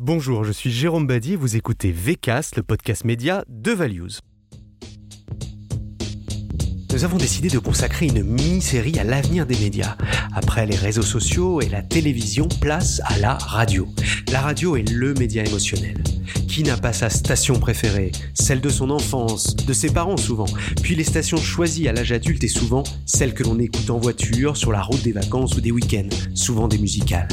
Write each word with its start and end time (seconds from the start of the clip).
Bonjour, 0.00 0.44
je 0.44 0.52
suis 0.52 0.70
Jérôme 0.70 1.08
Badi, 1.08 1.34
vous 1.34 1.56
écoutez 1.56 1.90
VCast, 1.90 2.54
le 2.54 2.62
podcast 2.62 3.04
média 3.04 3.44
de 3.48 3.72
Values. 3.72 4.20
Nous 6.92 7.02
avons 7.02 7.16
décidé 7.16 7.48
de 7.48 7.58
consacrer 7.58 8.06
une 8.06 8.22
mini-série 8.22 8.96
à 9.00 9.02
l'avenir 9.02 9.44
des 9.44 9.56
médias. 9.56 9.96
Après 10.36 10.66
les 10.66 10.76
réseaux 10.76 11.02
sociaux 11.02 11.60
et 11.60 11.68
la 11.68 11.82
télévision, 11.82 12.46
place 12.60 13.02
à 13.06 13.18
la 13.18 13.34
radio. 13.34 13.88
La 14.30 14.40
radio 14.40 14.76
est 14.76 14.88
le 14.88 15.14
média 15.14 15.44
émotionnel. 15.44 16.00
Qui 16.46 16.62
n'a 16.62 16.76
pas 16.76 16.92
sa 16.92 17.10
station 17.10 17.58
préférée? 17.58 18.12
Celle 18.34 18.60
de 18.60 18.68
son 18.68 18.90
enfance, 18.90 19.56
de 19.56 19.72
ses 19.72 19.90
parents 19.90 20.16
souvent. 20.16 20.46
Puis 20.80 20.94
les 20.94 21.02
stations 21.02 21.38
choisies 21.38 21.88
à 21.88 21.92
l'âge 21.92 22.12
adulte 22.12 22.44
et 22.44 22.48
souvent 22.48 22.84
celles 23.04 23.34
que 23.34 23.42
l'on 23.42 23.58
écoute 23.58 23.90
en 23.90 23.98
voiture, 23.98 24.56
sur 24.56 24.70
la 24.70 24.80
route 24.80 25.02
des 25.02 25.12
vacances 25.12 25.56
ou 25.56 25.60
des 25.60 25.72
week-ends, 25.72 26.08
souvent 26.34 26.68
des 26.68 26.78
musicales. 26.78 27.26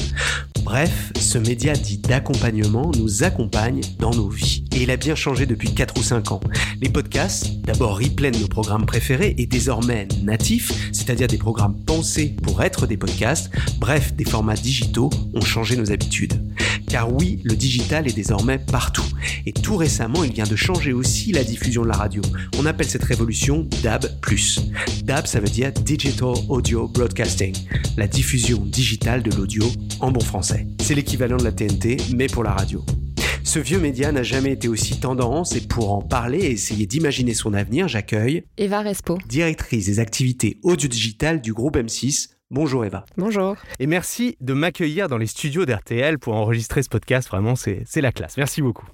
Bref, 0.66 1.14
ce 1.20 1.38
média 1.38 1.74
dit 1.74 2.00
d'accompagnement 2.00 2.92
nous 2.98 3.24
accompagne 3.24 3.82
dans 4.00 4.10
nos 4.10 4.30
vies. 4.30 4.66
Et 4.76 4.82
il 4.82 4.90
a 4.90 4.98
bien 4.98 5.14
changé 5.14 5.46
depuis 5.46 5.72
4 5.76 5.94
ou 6.00 6.02
5 6.02 6.32
ans. 6.32 6.40
Les 6.82 6.90
podcasts, 6.90 7.62
d'abord 7.62 8.00
de 8.00 8.40
nos 8.40 8.48
programmes 8.48 8.88
préférés 8.88 9.36
et 9.38 9.46
désormais 9.46 10.08
natifs, 10.24 10.72
c'est-à-dire 10.92 11.28
des 11.28 11.38
programmes 11.38 11.76
pensés 11.86 12.36
pour 12.42 12.64
être 12.64 12.88
des 12.88 12.98
podcasts, 12.98 13.52
bref, 13.78 14.16
des 14.16 14.26
formats 14.26 14.56
digitaux, 14.56 15.12
ont 15.36 15.42
changé 15.42 15.76
nos 15.78 15.92
habitudes. 15.92 16.34
Car 16.96 17.12
oui, 17.12 17.42
le 17.44 17.58
digital 17.58 18.08
est 18.08 18.16
désormais 18.16 18.58
partout. 18.58 19.04
Et 19.46 19.52
tout 19.52 19.76
récemment, 19.76 20.24
il 20.24 20.32
vient 20.32 20.46
de 20.46 20.56
changer 20.56 20.94
aussi 20.94 21.34
la 21.34 21.44
diffusion 21.44 21.82
de 21.82 21.90
la 21.90 21.98
radio. 21.98 22.22
On 22.58 22.66
appelle 22.66 22.88
cette 22.88 23.04
révolution 23.04 23.68
DAB+. 23.84 24.06
DAB, 25.04 25.28
ça 25.28 25.42
veut 25.42 25.50
dire 25.50 25.74
Digital 25.74 26.36
Audio 26.48 26.88
Broadcasting, 26.88 27.54
la 27.98 28.08
diffusion 28.08 28.60
digitale 28.60 29.24
de 29.24 29.36
l'audio 29.36 29.66
en 30.00 30.10
bon 30.10 30.22
français. 30.22 30.68
C'est 30.80 30.96
l'équivalent 30.96 31.36
de 31.36 31.44
la 31.44 31.52
TNT, 31.52 31.98
mais 32.16 32.28
pour 32.28 32.46
la 32.46 32.54
radio. 32.54 32.82
Ce 33.44 33.60
vieux 33.60 33.80
média 33.80 34.14
n'a 34.14 34.24
jamais 34.24 34.54
été 34.54 34.70
aussi 34.70 34.98
tendance 34.98 35.54
et 35.54 35.62
pour 35.62 35.94
en 35.94 36.02
parler 36.02 36.40
et 36.40 36.52
essayer 36.52 36.88
d'imaginer 36.88 37.34
son 37.34 37.54
avenir, 37.54 37.90
j'accueille 37.90 38.44
Eva 38.58 38.80
Respo, 38.80 39.18
directrice 39.28 39.86
des 39.86 40.00
activités 40.00 40.60
audio 40.64 40.88
digitales 40.88 41.42
du 41.42 41.54
groupe 41.54 41.76
M6, 41.76 42.30
Bonjour 42.56 42.86
Eva. 42.86 43.04
Bonjour. 43.18 43.58
Et 43.80 43.86
merci 43.86 44.38
de 44.40 44.54
m'accueillir 44.54 45.10
dans 45.10 45.18
les 45.18 45.28
studios 45.28 45.66
d'RTL 45.66 46.20
pour 46.20 46.36
enregistrer 46.36 46.84
ce 46.84 46.88
podcast. 46.88 47.28
Vraiment, 47.28 47.58
c'est 47.58 47.86
la 47.98 48.14
classe. 48.14 48.38
Merci 48.38 48.62
beaucoup. 48.62 48.86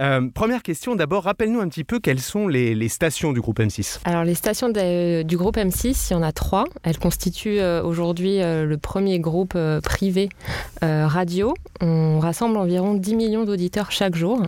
Euh, 0.00 0.28
première 0.32 0.62
question, 0.62 0.96
d'abord, 0.96 1.24
rappelle-nous 1.24 1.60
un 1.60 1.68
petit 1.68 1.84
peu 1.84 2.00
quelles 2.00 2.20
sont 2.20 2.48
les, 2.48 2.88
stations 2.88 3.32
du 3.32 3.40
groupe 3.40 3.60
M6. 3.60 4.00
Alors, 4.04 4.24
les 4.24 4.34
stations 4.34 4.70
du 4.70 5.36
groupe 5.36 5.56
M6, 5.56 6.08
il 6.10 6.14
y 6.14 6.16
en 6.16 6.22
a 6.22 6.32
trois. 6.32 6.64
Elles 6.82 6.98
constituent 6.98 7.60
euh, 7.60 7.82
aujourd'hui 7.82 8.42
euh, 8.42 8.64
le 8.64 8.76
premier 8.78 9.20
groupe 9.20 9.56
privé 9.82 10.28
radio. 10.82 11.54
On 11.80 12.18
rassemble 12.18 12.56
environ 12.56 12.94
10 12.94 13.14
millions 13.14 13.44
d'auditeurs 13.44 13.92
chaque 13.92 14.16
jour. 14.16 14.42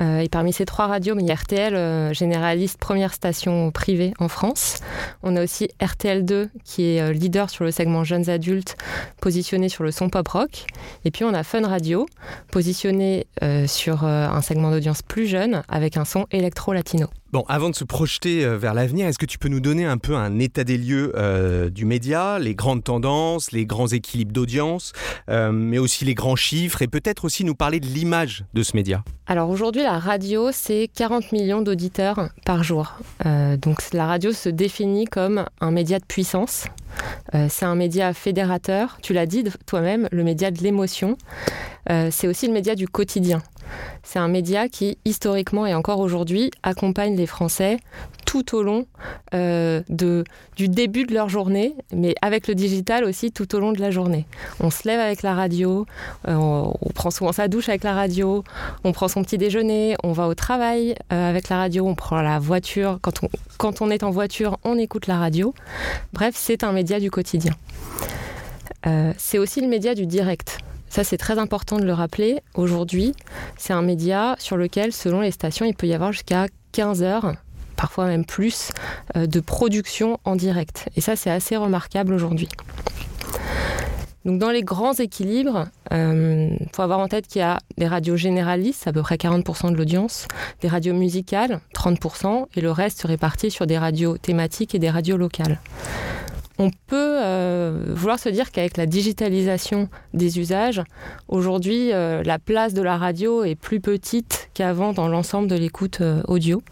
et 0.00 0.28
parmi 0.28 0.52
ces 0.52 0.64
trois 0.64 0.88
radios, 0.88 1.16
il 1.18 1.26
y 1.26 1.30
a 1.30 1.34
RTL, 1.34 2.12
généraliste, 2.14 2.78
première 2.78 3.14
station 3.14 3.70
privée 3.70 4.12
en 4.18 4.28
France. 4.28 4.80
On 5.22 5.36
a 5.36 5.42
aussi 5.42 5.68
RTL2, 5.80 6.48
qui 6.64 6.96
est 6.96 7.12
leader 7.12 7.48
sur 7.48 7.61
le 7.64 7.70
segment 7.70 8.04
jeunes 8.04 8.28
adultes, 8.30 8.76
positionné 9.20 9.68
sur 9.68 9.84
le 9.84 9.90
son 9.90 10.08
pop 10.08 10.26
rock. 10.28 10.66
Et 11.04 11.10
puis 11.10 11.24
on 11.24 11.34
a 11.34 11.42
Fun 11.42 11.66
Radio, 11.66 12.06
positionné 12.50 13.26
euh, 13.42 13.66
sur 13.66 14.04
euh, 14.04 14.26
un 14.26 14.42
segment 14.42 14.70
d'audience 14.70 15.02
plus 15.02 15.26
jeune, 15.26 15.62
avec 15.68 15.96
un 15.96 16.04
son 16.04 16.26
électro-latino. 16.30 17.08
Bon, 17.32 17.44
avant 17.48 17.70
de 17.70 17.74
se 17.74 17.84
projeter 17.84 18.44
euh, 18.44 18.58
vers 18.58 18.74
l'avenir, 18.74 19.06
est-ce 19.06 19.18
que 19.18 19.24
tu 19.24 19.38
peux 19.38 19.48
nous 19.48 19.60
donner 19.60 19.86
un 19.86 19.96
peu 19.96 20.14
un 20.14 20.38
état 20.38 20.64
des 20.64 20.76
lieux 20.76 21.12
du 21.70 21.86
média, 21.86 22.38
les 22.38 22.54
grandes 22.54 22.84
tendances, 22.84 23.52
les 23.52 23.64
grands 23.64 23.86
équilibres 23.86 24.32
d'audience, 24.32 24.92
mais 25.28 25.78
aussi 25.78 26.04
les 26.04 26.14
grands 26.14 26.36
chiffres, 26.36 26.82
et 26.82 26.88
peut-être 26.88 27.24
aussi 27.24 27.44
nous 27.44 27.54
parler 27.54 27.80
de 27.80 27.86
l'image 27.86 28.44
de 28.54 28.62
ce 28.62 28.76
média? 28.76 29.02
Alors 29.26 29.48
aujourd'hui, 29.48 29.82
la 29.82 29.98
radio, 29.98 30.50
c'est 30.52 30.88
40 30.94 31.32
millions 31.32 31.62
d'auditeurs 31.62 32.28
par 32.44 32.62
jour. 32.62 32.94
donc 33.24 33.78
la 33.92 34.06
radio 34.06 34.32
se 34.32 34.48
définit 34.48 35.06
comme 35.06 35.44
un 35.60 35.70
média 35.70 35.98
de 35.98 36.04
puissance. 36.04 36.66
Euh, 37.34 37.46
c'est 37.48 37.64
un 37.64 37.74
média 37.74 38.12
fédérateur, 38.12 38.98
tu 39.02 39.12
l'as 39.12 39.26
dit 39.26 39.44
toi-même, 39.66 40.08
le 40.12 40.24
média 40.24 40.50
de 40.50 40.60
l'émotion. 40.62 41.16
Euh, 41.90 42.08
c'est 42.10 42.28
aussi 42.28 42.46
le 42.46 42.52
média 42.52 42.74
du 42.74 42.86
quotidien. 42.86 43.42
C'est 44.02 44.18
un 44.18 44.28
média 44.28 44.68
qui, 44.68 44.98
historiquement 45.04 45.66
et 45.66 45.74
encore 45.74 46.00
aujourd'hui, 46.00 46.50
accompagne 46.62 47.16
les 47.16 47.26
Français 47.26 47.78
tout 48.24 48.56
au 48.56 48.62
long 48.62 48.86
euh, 49.34 49.82
du 49.88 50.68
début 50.68 51.04
de 51.04 51.12
leur 51.12 51.28
journée, 51.28 51.74
mais 51.92 52.14
avec 52.22 52.48
le 52.48 52.54
digital 52.54 53.04
aussi 53.04 53.30
tout 53.30 53.54
au 53.54 53.60
long 53.60 53.72
de 53.72 53.80
la 53.80 53.90
journée. 53.90 54.26
On 54.60 54.70
se 54.70 54.88
lève 54.88 55.00
avec 55.00 55.22
la 55.22 55.34
radio, 55.34 55.86
on, 56.26 56.72
prend 56.94 57.10
souvent 57.10 57.32
sa 57.32 57.48
douche 57.48 57.68
avec 57.68 57.84
la 57.84 57.92
radio, 57.92 58.42
on 58.84 58.92
prend 58.92 59.08
son 59.08 59.22
petit 59.22 59.38
déjeuner, 59.38 59.96
on 60.02 60.12
va 60.12 60.28
au 60.28 60.34
travail 60.34 60.94
avec 61.10 61.48
la 61.48 61.58
radio, 61.58 61.86
on 61.86 61.94
prend 61.94 62.22
la 62.22 62.38
voiture. 62.38 62.98
Quand 63.58 63.82
on, 63.82 63.90
est 63.90 64.02
en 64.02 64.10
voiture, 64.10 64.58
on 64.64 64.78
écoute 64.78 65.06
la 65.06 65.18
radio. 65.18 65.54
Bref, 66.12 66.34
c'est 66.36 66.64
un 66.64 66.72
média 66.72 67.00
du 67.00 67.10
quotidien. 67.10 67.52
Euh, 68.86 69.12
c'est 69.16 69.38
aussi 69.38 69.60
le 69.60 69.68
média 69.68 69.94
du 69.94 70.06
direct. 70.06 70.58
Ça, 70.92 71.04
c'est 71.04 71.16
très 71.16 71.38
important 71.38 71.78
de 71.78 71.84
le 71.84 71.94
rappeler. 71.94 72.40
Aujourd'hui, 72.52 73.14
c'est 73.56 73.72
un 73.72 73.80
média 73.80 74.36
sur 74.38 74.58
lequel, 74.58 74.92
selon 74.92 75.22
les 75.22 75.30
stations, 75.30 75.64
il 75.64 75.74
peut 75.74 75.86
y 75.86 75.94
avoir 75.94 76.12
jusqu'à 76.12 76.48
15 76.72 77.02
heures, 77.02 77.32
parfois 77.76 78.04
même 78.04 78.26
plus, 78.26 78.72
euh, 79.16 79.26
de 79.26 79.40
production 79.40 80.20
en 80.26 80.36
direct. 80.36 80.90
Et 80.94 81.00
ça, 81.00 81.16
c'est 81.16 81.30
assez 81.30 81.56
remarquable 81.56 82.12
aujourd'hui. 82.12 82.50
Donc 84.26 84.38
dans 84.38 84.50
les 84.50 84.62
grands 84.62 84.92
équilibres, 84.92 85.64
il 85.90 85.96
euh, 85.96 86.56
faut 86.74 86.82
avoir 86.82 86.98
en 86.98 87.08
tête 87.08 87.26
qu'il 87.26 87.40
y 87.40 87.42
a 87.42 87.58
des 87.78 87.86
radios 87.86 88.18
généralistes, 88.18 88.86
à 88.86 88.92
peu 88.92 89.00
près 89.00 89.16
40% 89.16 89.72
de 89.72 89.76
l'audience, 89.78 90.28
des 90.60 90.68
radios 90.68 90.92
musicales, 90.92 91.60
30%, 91.74 92.48
et 92.54 92.60
le 92.60 92.70
reste 92.70 93.00
se 93.00 93.06
répartit 93.06 93.50
sur 93.50 93.66
des 93.66 93.78
radios 93.78 94.18
thématiques 94.18 94.74
et 94.74 94.78
des 94.78 94.90
radios 94.90 95.16
locales 95.16 95.58
on 96.58 96.70
peut 96.86 97.16
euh, 97.22 97.86
vouloir 97.88 98.18
se 98.18 98.28
dire 98.28 98.50
qu'avec 98.50 98.76
la 98.76 98.86
digitalisation 98.86 99.88
des 100.12 100.38
usages, 100.38 100.82
aujourd'hui, 101.28 101.92
euh, 101.92 102.22
la 102.22 102.38
place 102.38 102.74
de 102.74 102.82
la 102.82 102.98
radio 102.98 103.44
est 103.44 103.54
plus 103.54 103.80
petite 103.80 104.50
qu'avant 104.54 104.92
dans 104.92 105.08
l'ensemble 105.08 105.48
de 105.48 105.56
l'écoute 105.56 106.00
euh, 106.00 106.22
audio. 106.28 106.62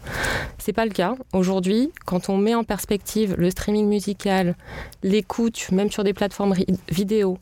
C'est 0.57 0.73
pas 0.73 0.85
le 0.85 0.91
cas. 0.91 1.15
Aujourd'hui, 1.33 1.91
quand 2.05 2.29
on 2.29 2.37
met 2.37 2.53
en 2.53 2.63
perspective 2.63 3.35
le 3.37 3.49
streaming 3.49 3.87
musical, 3.87 4.55
l'écoute, 5.03 5.71
même 5.71 5.91
sur 5.91 6.03
des 6.03 6.13
plateformes 6.13 6.53
vidéo, 6.89 7.37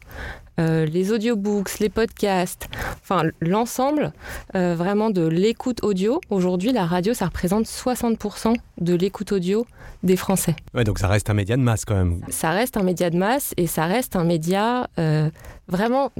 euh, 0.59 0.85
les 0.85 1.11
audiobooks, 1.11 1.79
les 1.79 1.89
podcasts, 1.89 2.67
enfin 3.01 3.23
l'ensemble 3.39 4.11
euh, 4.55 4.75
vraiment 4.75 5.09
de 5.09 5.25
l'écoute 5.25 5.83
audio. 5.83 6.19
Aujourd'hui, 6.29 6.73
la 6.73 6.85
radio, 6.85 7.13
ça 7.13 7.25
représente 7.25 7.65
60% 7.65 8.55
de 8.79 8.93
l'écoute 8.93 9.31
audio 9.31 9.65
des 10.03 10.17
Français. 10.17 10.55
Ouais, 10.73 10.83
donc 10.83 10.99
ça 10.99 11.07
reste 11.07 11.29
un 11.29 11.33
média 11.33 11.55
de 11.55 11.61
masse 11.61 11.85
quand 11.85 11.95
même. 11.95 12.21
Ça 12.29 12.51
reste 12.51 12.77
un 12.77 12.83
média 12.83 13.09
de 13.09 13.17
masse 13.17 13.53
et 13.57 13.67
ça 13.67 13.85
reste 13.85 14.15
un 14.15 14.23
média 14.23 14.89
euh, 14.97 15.29
vraiment 15.67 16.11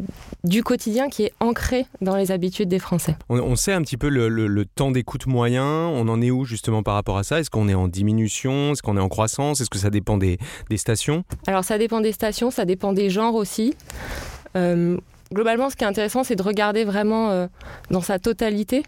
du 0.43 0.63
quotidien 0.63 1.09
qui 1.09 1.23
est 1.23 1.33
ancré 1.39 1.85
dans 2.01 2.15
les 2.15 2.31
habitudes 2.31 2.69
des 2.69 2.79
Français. 2.79 3.15
On, 3.29 3.55
sait 3.55 3.73
un 3.73 3.81
petit 3.81 3.97
peu 3.97 4.09
le, 4.09 4.65
temps 4.65 4.91
d'écoute 4.91 5.27
moyen, 5.27 5.65
on 5.65 6.07
en 6.07 6.21
est 6.21 6.31
où 6.31 6.45
justement 6.45 6.83
par 6.83 6.93
rapport 6.93 7.17
à 7.17 7.23
ça? 7.23 7.39
Est-ce 7.39 7.49
qu'on 7.49 7.67
est 7.67 7.73
en 7.73 7.87
diminution? 7.87 8.71
Est-ce 8.71 8.81
qu'on 8.81 8.97
est 8.97 9.01
en 9.01 9.09
croissance? 9.09 9.59
Est-ce 9.61 9.69
que 9.69 9.79
ça 9.79 9.89
dépend 9.89 10.17
des, 10.17 10.37
des 10.69 10.77
stations? 10.77 11.23
Alors 11.47 11.63
ça 11.63 11.77
dépend 11.77 12.01
des 12.01 12.11
stations, 12.11 12.51
ça 12.51 12.65
dépend 12.65 12.93
des 12.93 13.09
genres 13.09 13.35
aussi. 13.35 13.75
Euh, 14.55 14.97
globalement, 15.33 15.69
ce 15.69 15.75
qui 15.75 15.83
est 15.83 15.87
intéressant, 15.87 16.23
c'est 16.23 16.35
de 16.35 16.43
regarder 16.43 16.85
vraiment 16.85 17.29
euh, 17.29 17.47
dans 17.91 18.01
sa 18.01 18.19
totalité. 18.19 18.83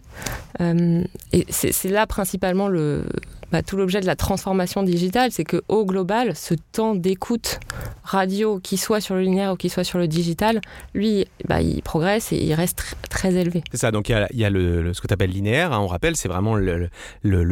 Euh, 0.59 1.03
et 1.33 1.45
c'est 1.49 1.89
là 1.89 2.07
principalement 2.07 2.67
le, 2.67 3.05
bah, 3.51 3.62
tout 3.62 3.78
l'objet 3.78 4.01
de 4.01 4.06
la 4.06 4.16
transformation 4.16 4.84
digitale, 4.84 5.31
c'est 5.31 5.44
que 5.44 5.62
au 5.67 5.85
global, 5.85 6.35
ce 6.35 6.53
temps 6.72 6.95
d'écoute 6.95 7.59
radio, 8.03 8.59
qu'il 8.59 8.79
soit 8.79 9.01
sur 9.01 9.16
le 9.16 9.22
linéaire 9.22 9.53
ou 9.53 9.56
qu'il 9.56 9.69
soit 9.69 9.84
sur 9.84 9.97
le 9.97 10.07
digital, 10.07 10.62
lui, 10.94 11.25
bah, 11.47 11.62
il 11.62 11.81
progresse 11.81 12.31
et 12.31 12.38
il 12.38 12.53
reste 12.53 12.95
très 13.09 13.35
élevé. 13.35 13.63
C'est 13.72 13.78
ça, 13.78 13.91
donc 13.91 14.09
il 14.09 14.28
y 14.31 14.45
a, 14.45 14.50
le, 14.50 14.94
ce 14.94 15.01
que 15.01 15.07
tu 15.07 15.13
appelles 15.13 15.31
linéaire, 15.31 15.74
hein, 15.74 15.80
on 15.80 15.88
rappelle, 15.88 16.15
c'est 16.15 16.27
vraiment 16.27 16.56
le, 16.56 16.89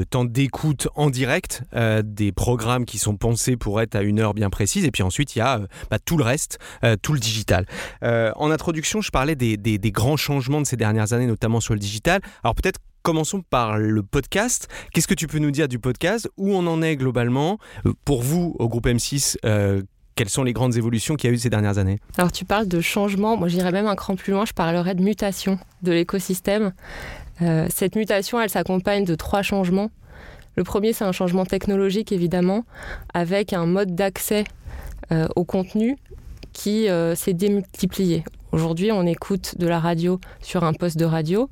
temps 0.10 0.26
d'écoute 0.26 0.88
en 0.96 1.10
direct 1.10 1.64
euh, 1.76 2.02
des 2.04 2.32
programmes 2.32 2.86
qui 2.86 2.98
sont 2.98 3.16
pensés 3.16 3.58
pour 3.58 3.82
être 3.82 3.96
à 3.96 4.02
une 4.02 4.20
heure 4.20 4.34
bien 4.34 4.50
précise, 4.50 4.86
et 4.86 4.92
puis 4.92 5.04
ensuite 5.04 5.36
il 5.36 5.40
y 5.40 5.42
a 5.42 5.60
euh, 5.60 5.68
bah, 5.92 6.00
tout 6.04 6.18
le 6.18 6.24
reste, 6.24 6.58
euh, 6.84 6.96
tout 7.02 7.14
le 7.14 7.20
digital. 7.20 7.66
en 8.02 8.52
introduction, 8.52 9.02
je 9.02 9.12
parlais 9.12 9.36
des, 9.36 9.58
des 9.58 9.92
grands 9.92 10.18
changements 10.18 10.62
de 10.62 10.66
ces 10.66 10.78
dernières 10.78 11.14
années, 11.14 11.28
notamment 11.28 11.60
sur 11.60 11.74
le 11.74 11.80
digital. 11.80 12.22
Alors 12.44 12.56
peut-être 12.56 12.80
Commençons 13.02 13.42
par 13.42 13.78
le 13.78 14.04
podcast. 14.04 14.68
Qu'est-ce 14.94 15.08
que 15.08 15.14
tu 15.14 15.28
peux 15.28 15.40
nous 15.40 15.52
dire 15.52 15.70
du 15.70 15.80
podcast? 15.80 16.30
Où 16.38 16.54
on 16.54 16.68
en 16.68 16.82
est 16.82 16.98
globalement? 16.98 17.58
Euh, 17.86 17.94
Pour 18.04 18.22
vous, 18.22 18.56
au 18.60 18.68
groupe 18.68 18.88
M6, 18.88 19.38
euh, 19.46 19.82
quelles 20.16 20.30
sont 20.30 20.44
les 20.44 20.52
grandes 20.52 20.76
évolutions 20.76 21.16
qu'il 21.16 21.30
y 21.30 21.32
a 21.32 21.34
eu 21.34 21.40
ces 21.40 21.50
dernières 21.50 21.78
années? 21.78 22.00
Alors 22.18 22.32
tu 22.32 22.44
parles 22.44 22.68
de 22.68 22.82
changement, 22.82 23.38
moi 23.38 23.48
j'irais 23.48 23.72
même 23.72 23.88
un 23.88 23.96
cran 23.96 24.16
plus 24.18 24.34
loin, 24.34 24.44
je 24.46 24.52
parlerais 24.52 24.96
de 24.96 25.02
mutation 25.02 25.58
de 25.82 25.94
l'écosystème. 25.94 26.74
Euh, 27.42 27.68
cette 27.74 27.96
mutation, 27.96 28.40
elle 28.42 28.50
s'accompagne 28.50 29.06
de 29.06 29.16
trois 29.16 29.44
changements. 29.44 29.92
Le 30.58 30.66
premier, 30.66 30.92
c'est 30.92 31.06
un 31.06 31.14
changement 31.14 31.46
technologique, 31.46 32.12
évidemment, 32.12 32.66
avec 33.14 33.54
un 33.54 33.66
mode 33.66 33.96
d'accès 33.96 34.44
au 35.36 35.46
contenu 35.46 35.96
qui 36.52 36.88
s'est 37.16 37.34
démultiplié. 37.34 38.24
Aujourd'hui, 38.52 38.92
on 38.92 39.06
écoute 39.06 39.60
de 39.60 39.68
la 39.68 39.80
radio 39.80 40.20
sur 40.42 40.64
un 40.64 40.74
poste 40.74 40.98
de 40.98 41.06
radio, 41.06 41.52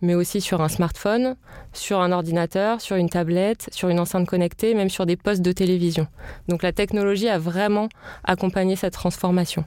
mais 0.00 0.14
aussi 0.14 0.40
sur 0.40 0.62
un 0.62 0.68
smartphone, 0.68 1.36
sur 1.74 2.00
un 2.00 2.10
ordinateur, 2.10 2.80
sur 2.80 2.96
une 2.96 3.10
tablette, 3.10 3.68
sur 3.70 3.90
une 3.90 4.00
enceinte 4.00 4.26
connectée, 4.26 4.72
même 4.72 4.88
sur 4.88 5.04
des 5.04 5.16
postes 5.16 5.42
de 5.42 5.52
télévision. 5.52 6.06
Donc 6.48 6.62
la 6.62 6.72
technologie 6.72 7.28
a 7.28 7.38
vraiment 7.38 7.90
accompagné 8.24 8.76
cette 8.76 8.94
transformation. 8.94 9.66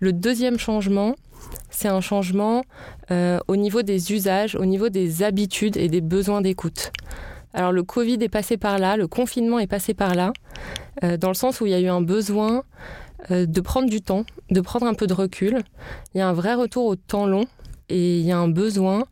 Le 0.00 0.12
deuxième 0.12 0.58
changement, 0.58 1.14
c'est 1.70 1.88
un 1.88 2.00
changement 2.00 2.64
euh, 3.12 3.38
au 3.46 3.54
niveau 3.54 3.82
des 3.82 4.12
usages, 4.12 4.56
au 4.56 4.64
niveau 4.64 4.88
des 4.88 5.22
habitudes 5.22 5.76
et 5.76 5.88
des 5.88 6.00
besoins 6.00 6.40
d'écoute. 6.40 6.90
Alors 7.54 7.70
le 7.70 7.84
Covid 7.84 8.18
est 8.20 8.28
passé 8.28 8.56
par 8.56 8.78
là, 8.78 8.96
le 8.96 9.06
confinement 9.06 9.60
est 9.60 9.68
passé 9.68 9.94
par 9.94 10.16
là, 10.16 10.32
euh, 11.04 11.16
dans 11.16 11.28
le 11.28 11.34
sens 11.34 11.60
où 11.60 11.66
il 11.66 11.70
y 11.70 11.74
a 11.74 11.80
eu 11.80 11.88
un 11.88 12.00
besoin 12.00 12.64
euh, 13.30 13.46
de 13.46 13.60
prendre 13.60 13.88
du 13.88 14.00
temps, 14.00 14.24
de 14.50 14.60
prendre 14.60 14.86
un 14.86 14.94
peu 14.94 15.06
de 15.06 15.14
recul. 15.14 15.62
Il 16.14 16.18
y 16.18 16.20
a 16.20 16.28
un 16.28 16.32
vrai 16.32 16.54
retour 16.54 16.86
au 16.86 16.96
temps 16.96 17.26
long 17.26 17.44
et 17.88 18.18
il 18.18 18.24
y 18.24 18.32
a 18.32 18.38
un 18.38 18.48
besoin 18.48 19.04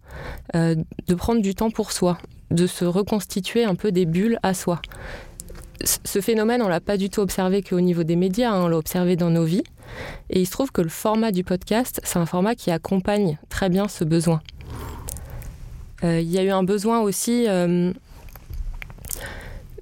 de 0.54 1.14
prendre 1.14 1.42
du 1.42 1.54
temps 1.54 1.70
pour 1.70 1.90
soi, 1.90 2.16
de 2.52 2.66
se 2.68 2.84
reconstituer 2.84 3.64
un 3.64 3.74
peu 3.74 3.90
des 3.90 4.06
bulles 4.06 4.38
à 4.44 4.54
soi. 4.54 4.80
Ce 5.82 6.20
phénomène, 6.20 6.62
on 6.62 6.68
l'a 6.68 6.80
pas 6.80 6.96
du 6.96 7.10
tout 7.10 7.20
observé 7.20 7.62
qu'au 7.62 7.80
niveau 7.80 8.02
des 8.02 8.16
médias, 8.16 8.52
hein, 8.52 8.64
on 8.64 8.68
l'a 8.68 8.78
observé 8.78 9.16
dans 9.16 9.30
nos 9.30 9.44
vies. 9.44 9.64
Et 10.30 10.40
il 10.40 10.46
se 10.46 10.50
trouve 10.50 10.72
que 10.72 10.82
le 10.82 10.88
format 10.88 11.30
du 11.30 11.44
podcast, 11.44 12.00
c'est 12.04 12.18
un 12.18 12.26
format 12.26 12.54
qui 12.54 12.70
accompagne 12.70 13.38
très 13.48 13.68
bien 13.68 13.88
ce 13.88 14.04
besoin. 14.04 14.40
Euh, 16.04 16.20
il 16.20 16.30
y 16.30 16.38
a 16.38 16.42
eu 16.42 16.50
un 16.50 16.62
besoin 16.62 17.00
aussi 17.00 17.46
euh, 17.48 17.92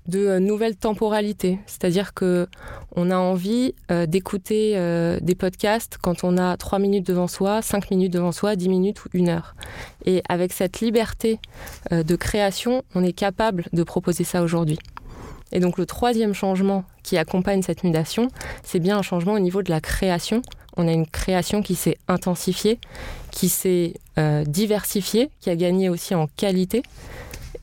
de 0.08 0.38
nouvelles 0.38 0.76
temporalités, 0.76 1.58
c'est-à-dire 1.66 2.14
que 2.14 2.48
on 2.94 3.10
a 3.10 3.16
envie 3.16 3.74
euh, 3.90 4.06
d'écouter 4.06 4.78
des 5.20 5.34
podcasts 5.34 5.98
quand 6.00 6.24
on 6.24 6.38
a 6.38 6.56
3 6.56 6.78
minutes 6.78 7.06
devant 7.06 7.28
soi, 7.28 7.62
5 7.62 7.90
minutes 7.90 8.12
devant 8.12 8.32
soi, 8.32 8.56
10 8.56 8.68
minutes 8.68 9.04
ou 9.04 9.08
une 9.12 9.28
heure. 9.28 9.54
Et 10.04 10.22
avec 10.28 10.52
cette 10.52 10.80
liberté 10.80 11.38
de 11.90 12.16
création, 12.16 12.82
on 12.94 13.02
est 13.02 13.12
capable 13.12 13.64
de 13.72 13.82
proposer 13.82 14.24
ça 14.24 14.42
aujourd'hui. 14.42 14.78
Et 15.52 15.60
donc 15.60 15.78
le 15.78 15.86
troisième 15.86 16.34
changement 16.34 16.84
qui 17.02 17.16
accompagne 17.16 17.62
cette 17.62 17.84
mutation, 17.84 18.28
c'est 18.62 18.80
bien 18.80 18.98
un 18.98 19.02
changement 19.02 19.34
au 19.34 19.38
niveau 19.38 19.62
de 19.62 19.70
la 19.70 19.80
création. 19.80 20.42
On 20.76 20.88
a 20.88 20.92
une 20.92 21.06
création 21.06 21.62
qui 21.62 21.74
s'est 21.74 21.96
intensifiée, 22.08 22.78
qui 23.30 23.48
s'est 23.48 23.94
euh, 24.18 24.44
diversifiée, 24.44 25.30
qui 25.40 25.50
a 25.50 25.56
gagné 25.56 25.88
aussi 25.88 26.14
en 26.14 26.26
qualité. 26.26 26.82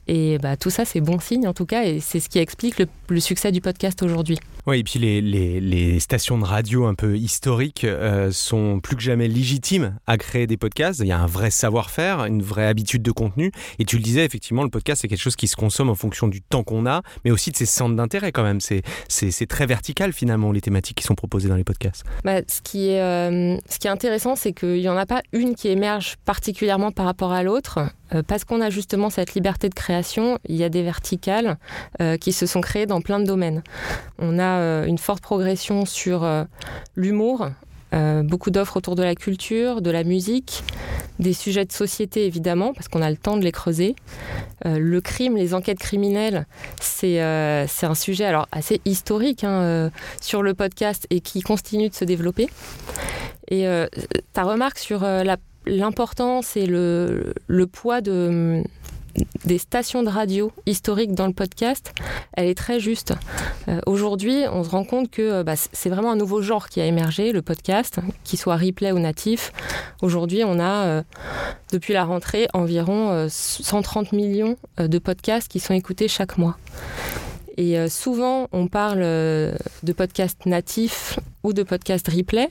Et 0.06 0.38
bah, 0.38 0.56
tout 0.56 0.70
ça, 0.70 0.84
c'est 0.84 1.00
bon 1.00 1.18
signe 1.18 1.46
en 1.46 1.54
tout 1.54 1.66
cas, 1.66 1.84
et 1.84 2.00
c'est 2.00 2.20
ce 2.20 2.28
qui 2.28 2.38
explique 2.38 2.82
le 3.08 3.20
succès 3.20 3.52
du 3.52 3.60
podcast 3.60 4.02
aujourd'hui. 4.02 4.38
Oui, 4.66 4.78
et 4.78 4.84
puis 4.84 4.98
les, 4.98 5.20
les, 5.20 6.00
stations 6.00 6.38
de 6.38 6.44
radio 6.44 6.86
un 6.86 6.94
peu 6.94 7.16
historiques 7.16 7.84
euh, 7.84 8.32
sont 8.32 8.80
plus 8.80 8.96
que 8.96 9.02
jamais 9.02 9.28
légitimes 9.28 9.98
à 10.06 10.16
créer 10.16 10.46
des 10.46 10.56
podcasts. 10.56 11.00
Il 11.00 11.06
y 11.06 11.12
a 11.12 11.18
un 11.18 11.26
vrai 11.26 11.50
savoir-faire, 11.50 12.24
une 12.24 12.42
vraie 12.42 12.66
habitude 12.66 13.02
de 13.02 13.10
contenu. 13.10 13.52
Et 13.78 13.84
tu 13.84 13.96
le 13.96 14.02
disais, 14.02 14.24
effectivement, 14.24 14.62
le 14.62 14.70
podcast, 14.70 15.02
c'est 15.02 15.08
quelque 15.08 15.20
chose 15.20 15.36
qui 15.36 15.48
se 15.48 15.56
consomme 15.56 15.90
en 15.90 15.94
fonction 15.94 16.28
du 16.28 16.40
temps 16.40 16.62
qu'on 16.62 16.86
a, 16.86 17.02
mais 17.24 17.30
aussi 17.30 17.50
de 17.50 17.56
ses 17.56 17.66
centres 17.66 17.94
d'intérêt 17.94 18.32
quand 18.32 18.42
même. 18.42 18.60
C'est, 18.60 18.82
c'est, 19.08 19.46
très 19.46 19.66
vertical 19.66 20.14
finalement, 20.14 20.52
les 20.52 20.62
thématiques 20.62 20.96
qui 20.96 21.04
sont 21.04 21.14
proposées 21.14 21.50
dans 21.50 21.56
les 21.56 21.64
podcasts. 21.64 22.04
Bah, 22.24 22.40
ce, 22.48 22.62
qui 22.62 22.88
est, 22.88 23.02
euh, 23.02 23.58
ce 23.68 23.78
qui 23.78 23.86
est 23.86 23.90
intéressant, 23.90 24.34
c'est 24.34 24.54
qu'il 24.54 24.80
n'y 24.80 24.88
en 24.88 24.96
a 24.96 25.04
pas 25.04 25.22
une 25.32 25.54
qui 25.54 25.68
émerge 25.68 26.16
particulièrement 26.24 26.90
par 26.90 27.04
rapport 27.04 27.32
à 27.32 27.42
l'autre. 27.42 27.80
Euh, 28.14 28.22
parce 28.26 28.44
qu'on 28.44 28.60
a 28.60 28.70
justement 28.70 29.10
cette 29.10 29.34
liberté 29.34 29.68
de 29.68 29.74
création, 29.74 30.38
il 30.48 30.56
y 30.56 30.64
a 30.64 30.68
des 30.68 30.82
verticales 30.82 31.58
qui 32.20 32.32
se 32.32 32.46
sont 32.46 32.60
créées 32.60 32.86
dans 32.86 33.00
plein 33.00 33.20
de 33.20 33.24
domaines. 33.24 33.62
On 34.18 34.38
a 34.38 34.58
euh, 34.64 34.84
une 34.84 34.98
forte 34.98 35.22
progression 35.22 35.84
sur 35.84 36.24
euh, 36.24 36.44
l'humour, 36.96 37.48
euh, 37.92 38.22
beaucoup 38.22 38.50
d'offres 38.50 38.76
autour 38.76 38.94
de 38.94 39.02
la 39.02 39.14
culture, 39.14 39.82
de 39.82 39.90
la 39.90 40.04
musique, 40.04 40.64
des 41.18 41.32
sujets 41.32 41.64
de 41.64 41.72
société 41.72 42.26
évidemment, 42.26 42.72
parce 42.72 42.88
qu'on 42.88 43.02
a 43.02 43.10
le 43.10 43.16
temps 43.16 43.36
de 43.36 43.44
les 43.44 43.52
creuser. 43.52 43.94
le 44.64 45.00
crime, 45.00 45.36
les 45.36 45.54
enquêtes 45.54 45.78
criminelles, 45.78 46.46
c'est 46.80 47.20
un 47.20 47.94
sujet 47.94 48.24
alors 48.24 48.48
assez 48.50 48.80
historique 48.84 49.44
hein, 49.44 49.90
sur 50.20 50.42
le 50.42 50.54
podcast 50.54 51.06
et 51.10 51.20
qui 51.20 51.42
continue 51.42 51.88
de 51.88 51.94
se 51.94 52.04
développer. 52.04 52.48
Et 53.48 53.66
ta 54.32 54.42
remarque 54.42 54.78
sur 54.78 55.04
l'importance 55.66 56.56
et 56.56 56.66
le, 56.66 57.34
poids 57.72 58.00
de 58.00 58.62
des 59.44 59.58
stations 59.58 60.02
de 60.02 60.08
radio 60.08 60.50
historiques 60.66 61.14
dans 61.14 61.28
le 61.28 61.32
podcast, 61.32 61.92
elle 62.32 62.48
est 62.48 62.56
très 62.56 62.80
juste. 62.80 63.14
Euh, 63.68 63.78
aujourd'hui, 63.86 64.42
on 64.52 64.64
se 64.64 64.70
rend 64.70 64.82
compte 64.82 65.08
que 65.08 65.22
euh, 65.22 65.44
bah, 65.44 65.54
c'est 65.54 65.88
vraiment 65.88 66.10
un 66.10 66.16
nouveau 66.16 66.42
genre 66.42 66.68
qui 66.68 66.80
a 66.80 66.86
émergé, 66.86 67.30
le 67.30 67.40
podcast, 67.40 68.00
qu'il 68.24 68.40
soit 68.40 68.56
replay 68.56 68.90
ou 68.90 68.98
natif. 68.98 69.52
Aujourd'hui, 70.02 70.42
on 70.44 70.58
a, 70.58 70.86
euh, 70.86 71.02
depuis 71.72 71.92
la 71.92 72.04
rentrée, 72.04 72.48
environ 72.54 73.28
130 73.28 74.10
millions 74.10 74.56
de 74.78 74.98
podcasts 74.98 75.46
qui 75.46 75.60
sont 75.60 75.74
écoutés 75.74 76.08
chaque 76.08 76.36
mois. 76.36 76.56
Et 77.56 77.78
euh, 77.78 77.88
souvent, 77.88 78.48
on 78.52 78.66
parle 78.66 79.02
euh, 79.02 79.54
de 79.82 79.92
podcasts 79.92 80.46
natifs 80.46 81.18
ou 81.44 81.52
de 81.52 81.62
podcasts 81.62 82.08
replay. 82.08 82.48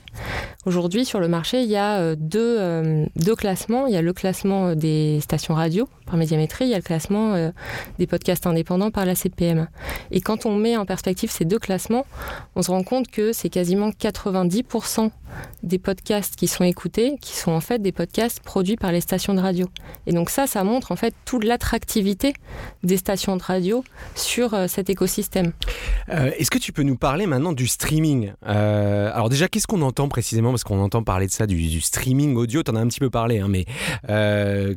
Aujourd'hui, 0.64 1.04
sur 1.04 1.20
le 1.20 1.28
marché, 1.28 1.62
il 1.62 1.68
y 1.68 1.76
a 1.76 1.98
euh, 1.98 2.16
deux, 2.18 3.06
deux, 3.16 3.34
classements. 3.34 3.86
Il 3.86 3.92
y 3.92 3.96
a 3.96 4.02
le 4.02 4.12
classement 4.12 4.74
des 4.74 5.20
stations 5.20 5.54
radio 5.54 5.88
par 6.06 6.16
médiamétrie, 6.16 6.66
il 6.66 6.70
y 6.70 6.74
a 6.74 6.78
le 6.78 6.82
classement 6.82 7.52
des 7.98 8.06
podcasts 8.06 8.46
indépendants 8.46 8.90
par 8.90 9.04
la 9.06 9.14
CPM. 9.14 9.68
Et 10.10 10.20
quand 10.20 10.46
on 10.46 10.54
met 10.54 10.76
en 10.76 10.86
perspective 10.86 11.30
ces 11.30 11.44
deux 11.44 11.58
classements, 11.58 12.06
on 12.56 12.62
se 12.62 12.70
rend 12.70 12.82
compte 12.82 13.08
que 13.08 13.32
c'est 13.32 13.48
quasiment 13.48 13.90
90% 13.90 15.10
des 15.62 15.78
podcasts 15.78 16.36
qui 16.36 16.46
sont 16.46 16.64
écoutés, 16.64 17.16
qui 17.20 17.34
sont 17.34 17.52
en 17.52 17.60
fait 17.60 17.80
des 17.80 17.92
podcasts 17.92 18.40
produits 18.40 18.76
par 18.76 18.92
les 18.92 19.00
stations 19.00 19.34
de 19.34 19.40
radio. 19.40 19.68
Et 20.06 20.12
donc 20.12 20.30
ça, 20.30 20.46
ça 20.46 20.62
montre 20.64 20.92
en 20.92 20.96
fait 20.96 21.14
toute 21.24 21.44
l'attractivité 21.44 22.34
des 22.82 22.96
stations 22.96 23.36
de 23.36 23.42
radio 23.42 23.84
sur 24.14 24.54
euh, 24.54 24.66
cet 24.66 24.90
écosystème. 24.90 25.52
Euh, 26.10 26.30
est-ce 26.38 26.50
que 26.50 26.58
tu 26.58 26.72
peux 26.72 26.82
nous 26.82 26.96
parler 26.96 27.26
maintenant 27.26 27.52
du 27.52 27.66
streaming? 27.66 28.32
Euh, 28.46 28.83
Alors 28.84 29.28
déjà, 29.28 29.48
qu'est-ce 29.48 29.66
qu'on 29.66 29.82
entend 29.82 30.08
précisément 30.08 30.50
Parce 30.50 30.64
qu'on 30.64 30.80
entend 30.80 31.02
parler 31.02 31.26
de 31.26 31.32
ça, 31.32 31.46
du, 31.46 31.80
streaming 31.80 32.36
audio, 32.36 32.62
tu 32.62 32.70
en 32.70 32.76
as 32.76 32.80
un 32.80 32.88
petit 32.88 33.00
peu 33.00 33.10
parlé, 33.10 33.40
hein, 33.40 33.48
mais 33.48 33.64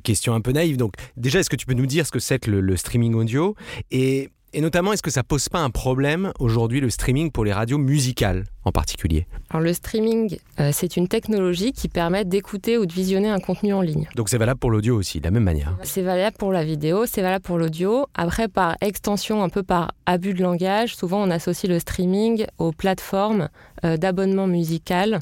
question 0.04 0.33
un 0.33 0.42
peu 0.42 0.51
naïve. 0.51 0.77
Donc 0.77 0.94
déjà, 1.15 1.39
est-ce 1.39 1.50
que 1.50 1.56
tu 1.56 1.65
peux 1.65 1.74
nous 1.74 1.86
dire 1.86 2.06
ce 2.06 2.12
que 2.12 2.19
c'est 2.19 2.39
que 2.39 2.51
le, 2.51 2.62
le 2.62 2.77
streaming 2.77 3.13
audio? 3.15 3.56
Et 3.92 4.30
et 4.53 4.61
notamment, 4.61 4.94
est-ce 4.94 5.03
que 5.03 5.11
ça 5.11 5.23
pose 5.23 5.49
pas 5.49 5.59
un 5.59 5.69
problème 5.69 6.31
aujourd'hui 6.39 6.79
le 6.79 6.89
streaming 6.89 7.31
pour 7.31 7.44
les 7.44 7.51
radios 7.51 7.77
musicales 7.77 8.45
en 8.63 8.71
particulier? 8.71 9.27
Alors 9.49 9.61
le 9.61 9.73
streaming, 9.73 10.38
euh, 10.59 10.71
c'est 10.73 10.95
une 10.95 11.07
technologie 11.07 11.73
qui 11.73 11.89
permet 11.89 12.23
d'écouter 12.23 12.77
ou 12.77 12.85
de 12.85 12.94
visionner 12.94 13.29
un 13.29 13.39
contenu 13.39 13.73
en 13.73 13.81
ligne. 13.81 14.07
Donc 14.15 14.29
c'est 14.29 14.38
valable 14.38 14.59
pour 14.59 14.71
l'audio 14.71 14.95
aussi, 14.95 15.19
de 15.19 15.25
la 15.25 15.31
même 15.31 15.44
manière. 15.44 15.77
C'est 15.83 16.01
valable 16.01 16.38
pour 16.38 16.53
la 16.53 16.63
vidéo, 16.63 17.05
c'est 17.05 17.22
valable 17.22 17.43
pour 17.43 17.57
l'audio. 17.57 18.07
Après, 18.15 18.48
par 18.48 18.77
extension, 18.79 19.43
un 19.43 19.50
peu 19.50 19.63
par 19.63 19.91
abus 20.05 20.33
de 20.33 20.41
langage, 20.41 20.95
souvent 20.95 21.22
on 21.22 21.29
associe 21.29 21.69
le 21.69 21.79
streaming 21.79 22.45
aux 22.57 22.72
plateformes 22.72 23.50
euh, 23.83 23.98
d'abonnement 23.98 24.48
musical 24.48 25.19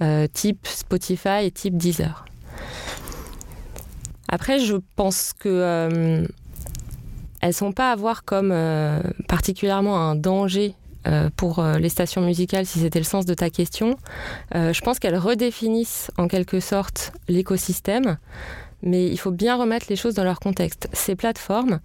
euh, 0.00 0.26
type 0.32 0.66
Spotify 0.66 1.44
et 1.44 1.50
type 1.50 1.76
Deezer. 1.76 2.24
Après, 4.28 4.58
je 4.60 4.76
pense 4.96 5.34
que 5.38 6.26
elles 7.42 7.52
sont 7.52 7.72
pas 7.72 7.90
à 7.90 7.96
voir 7.96 8.24
comme 8.24 8.50
euh, 8.52 9.00
particulièrement 9.28 9.98
un 9.98 10.14
danger 10.14 10.74
euh, 11.08 11.28
pour 11.36 11.58
euh, 11.58 11.78
les 11.78 11.88
stations 11.88 12.22
musicales, 12.22 12.64
si 12.64 12.78
c'était 12.78 13.00
le 13.00 13.04
sens 13.04 13.26
de 13.26 13.34
ta 13.34 13.50
question. 13.50 13.98
je 14.54 14.80
pense 14.80 14.98
qu'elles 14.98 15.18
redéfinissent 15.18 16.10
en 16.16 16.28
quelque 16.28 16.60
sorte 16.60 17.12
l'écosystème, 17.28 18.16
mais 18.82 19.06
il 19.06 19.18
faut 19.18 19.30
bien 19.30 19.56
remettre 19.56 19.86
les 19.88 19.96
choses 19.96 20.14
dans 20.14 20.24
leur 20.24 20.40
contexte. 20.40 20.88
Ces 20.92 21.14
plateformes, 21.14 21.80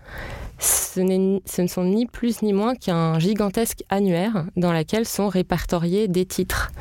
ce, 0.59 1.01
ce, 1.45 1.61
ne 1.61 1.67
sont 1.67 1.83
ni 1.83 2.05
plus 2.05 2.41
ni 2.41 2.53
moins 2.53 2.75
qu'un 2.75 3.19
gigantesque 3.19 3.83
annuaire 3.89 4.45
dans 4.55 4.73
lequel 4.73 5.05
sont 5.05 5.27
répertoriés 5.27 6.07
des 6.07 6.25
titres. 6.25 6.71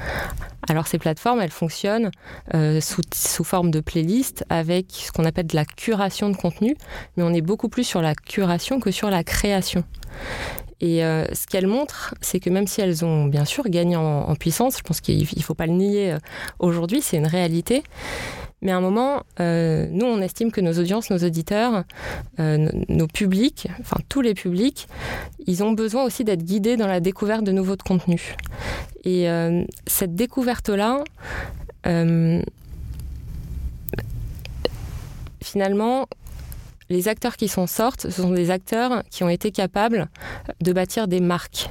Alors 0.68 0.86
ces 0.86 0.98
plateformes, 0.98 1.40
elles 1.40 1.50
fonctionnent 1.50 2.10
euh, 2.54 2.80
sous, 2.80 3.02
sous, 3.14 3.44
forme 3.44 3.70
de 3.70 3.80
playlist 3.80 4.44
avec 4.48 4.86
ce 4.90 5.12
qu'on 5.12 5.24
appelle 5.24 5.46
de 5.46 5.54
la 5.54 5.64
curation 5.64 6.28
de 6.28 6.36
contenu, 6.36 6.76
mais 7.16 7.22
on 7.22 7.32
est 7.32 7.40
beaucoup 7.40 7.68
plus 7.68 7.84
sur 7.84 8.02
la 8.02 8.14
curation 8.14 8.80
que 8.80 8.90
sur 8.90 9.10
la 9.10 9.22
création. 9.22 9.84
Et 10.80 11.04
euh, 11.04 11.24
ce 11.32 11.46
qu'elles 11.46 11.66
montrent, 11.66 12.14
c'est 12.20 12.40
que 12.40 12.50
même 12.50 12.66
si 12.66 12.80
elles 12.80 13.04
ont 13.04 13.26
bien 13.26 13.44
sûr 13.44 13.64
gagné 13.68 13.96
en, 13.96 14.34
puissance, 14.34 14.76
je 14.78 14.82
pense 14.82 15.00
qu'il 15.00 15.20
ne 15.20 15.42
faut 15.42 15.54
pas 15.54 15.66
le 15.66 15.72
nier 15.72 16.12
euh, 16.12 16.18
aujourd'hui, 16.58 17.00
c'est 17.00 17.16
une 17.16 17.26
réalité, 17.26 17.82
mais 18.66 18.72
à 18.72 18.78
un 18.78 18.80
moment, 18.80 19.22
euh, 19.38 19.86
nous, 19.92 20.06
on 20.06 20.20
estime 20.20 20.50
que 20.50 20.60
nos 20.60 20.72
audiences, 20.72 21.10
nos 21.10 21.18
auditeurs, 21.18 21.84
euh, 22.40 22.68
nos 22.88 23.06
publics, 23.06 23.68
enfin 23.78 23.98
tous 24.08 24.22
les 24.22 24.34
publics, 24.34 24.88
ils 25.46 25.62
ont 25.62 25.70
besoin 25.70 26.02
aussi 26.02 26.24
d'être 26.24 26.42
guidés 26.42 26.76
dans 26.76 26.88
la 26.88 26.98
découverte 26.98 27.44
de 27.44 27.52
nouveaux 27.52 27.76
contenus. 27.76 28.34
Et 29.04 29.30
euh, 29.30 29.62
cette 29.86 30.16
découverte-là, 30.16 31.04
finalement, 35.40 36.08
les 36.88 37.06
acteurs 37.06 37.36
qui 37.36 37.46
s'en 37.46 37.68
sortent, 37.68 38.10
ce 38.10 38.20
sont 38.20 38.32
des 38.32 38.50
acteurs 38.50 39.04
qui 39.10 39.22
ont 39.22 39.28
été 39.28 39.52
capables 39.52 40.08
de 40.60 40.72
bâtir 40.72 41.06
des 41.06 41.20
marques. 41.20 41.70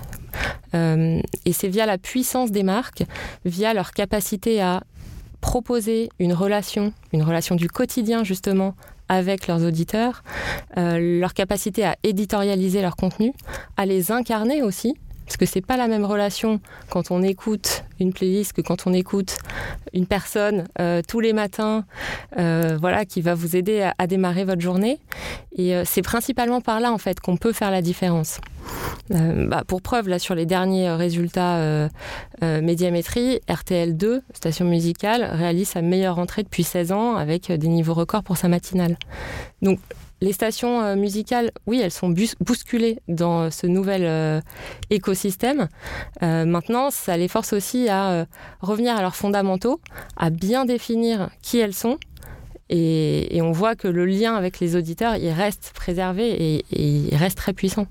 et 0.73 1.51
c'est 1.51 1.67
via 1.67 1.85
la 1.85 1.97
puissance 1.97 2.51
des 2.51 2.63
marques, 2.63 3.03
via 3.43 3.73
leur 3.73 3.91
capacité 3.91 4.61
à 4.61 4.83
proposer 5.45 6.09
une 6.17 6.33
relation, 6.33 6.91
une 7.13 7.21
relation 7.21 7.55
du 7.55 7.69
quotidien 7.69 8.23
justement 8.23 8.73
avec 9.09 9.45
leurs 9.45 9.63
auditeurs, 9.63 10.23
euh, 10.75 11.19
leur 11.19 11.35
capacité 11.35 11.85
à 11.85 11.95
éditorialiser 12.01 12.81
leur 12.81 12.95
contenu, 12.95 13.31
à 13.77 13.85
les 13.85 14.11
incarner 14.11 14.63
aussi, 14.63 14.95
parce 15.23 15.37
que 15.37 15.45
c'est 15.45 15.61
pas 15.61 15.77
la 15.77 15.87
même 15.87 16.03
relation 16.03 16.59
quand 16.89 17.11
on 17.11 17.21
écoute 17.21 17.83
une 17.99 18.11
playlist 18.11 18.53
que 18.53 18.61
quand 18.61 18.87
on 18.87 18.93
écoute 18.93 19.37
une 19.93 20.07
personne 20.07 20.65
euh, 20.81 21.03
tous 21.07 21.19
les 21.19 21.31
matins, 21.31 21.85
euh, 22.39 22.75
voilà, 22.81 23.05
qui 23.05 23.21
va 23.21 23.35
vous 23.35 23.55
aider 23.55 23.87
à, 23.99 24.07
démarrer 24.07 24.45
votre 24.45 24.61
journée. 24.61 24.99
Et 25.55 25.79
c'est 25.85 26.01
principalement 26.01 26.59
par 26.59 26.79
là 26.79 26.91
en 26.91 26.97
fait 26.97 27.19
qu'on 27.19 27.37
peut 27.37 27.53
faire 27.53 27.69
la 27.69 27.83
différence. 27.83 28.39
Bah, 29.09 29.63
pour 29.67 29.81
preuve, 29.81 30.09
là 30.09 30.17
sur 30.17 30.33
les 30.33 30.45
derniers 30.45 30.89
résultats 30.89 31.89
médiamétrie, 32.41 33.39
RTL2, 33.47 34.21
station 34.33 34.65
musicale, 34.65 35.29
réalise 35.31 35.69
sa 35.69 35.81
meilleure 35.81 36.17
entrée 36.19 36.43
depuis 36.43 36.63
16 36.63 36.91
ans 36.91 37.15
avec 37.15 37.51
des 37.51 37.67
niveaux 37.67 37.93
records 37.93 38.23
pour 38.23 38.37
sa 38.37 38.47
matinale. 38.47 38.97
Donc 39.61 39.79
les 40.21 40.31
stations 40.31 40.81
euh, 40.81 40.95
musicales, 40.95 41.51
oui, 41.67 41.81
elles 41.81 41.91
sont 41.91 42.09
bousculées 42.09 42.99
dans 43.07 43.43
euh, 43.43 43.49
ce 43.49 43.67
nouvel 43.67 44.03
euh, 44.05 44.39
écosystème. 44.89 45.67
maintenant, 46.21 46.89
ça 46.89 47.17
les 47.17 47.27
force 47.27 47.53
aussi 47.53 47.89
à 47.89 48.25
revenir 48.61 48.95
à 48.95 49.01
leurs 49.01 49.15
fondamentaux, 49.15 49.79
à 50.17 50.29
bien 50.29 50.65
définir 50.65 51.29
qui 51.41 51.59
elles 51.59 51.73
sont. 51.73 51.97
Et, 52.69 53.39
on 53.41 53.51
voit 53.51 53.75
que 53.75 53.87
le 53.87 54.05
lien 54.05 54.35
avec 54.35 54.59
les 54.59 54.75
auditeurs, 54.75 55.17
il 55.17 55.29
reste 55.29 55.71
préservé 55.75 56.31
et 56.31 56.65
il 56.71 57.15
reste 57.15 57.37
très 57.37 57.53
puissant. 57.53 57.85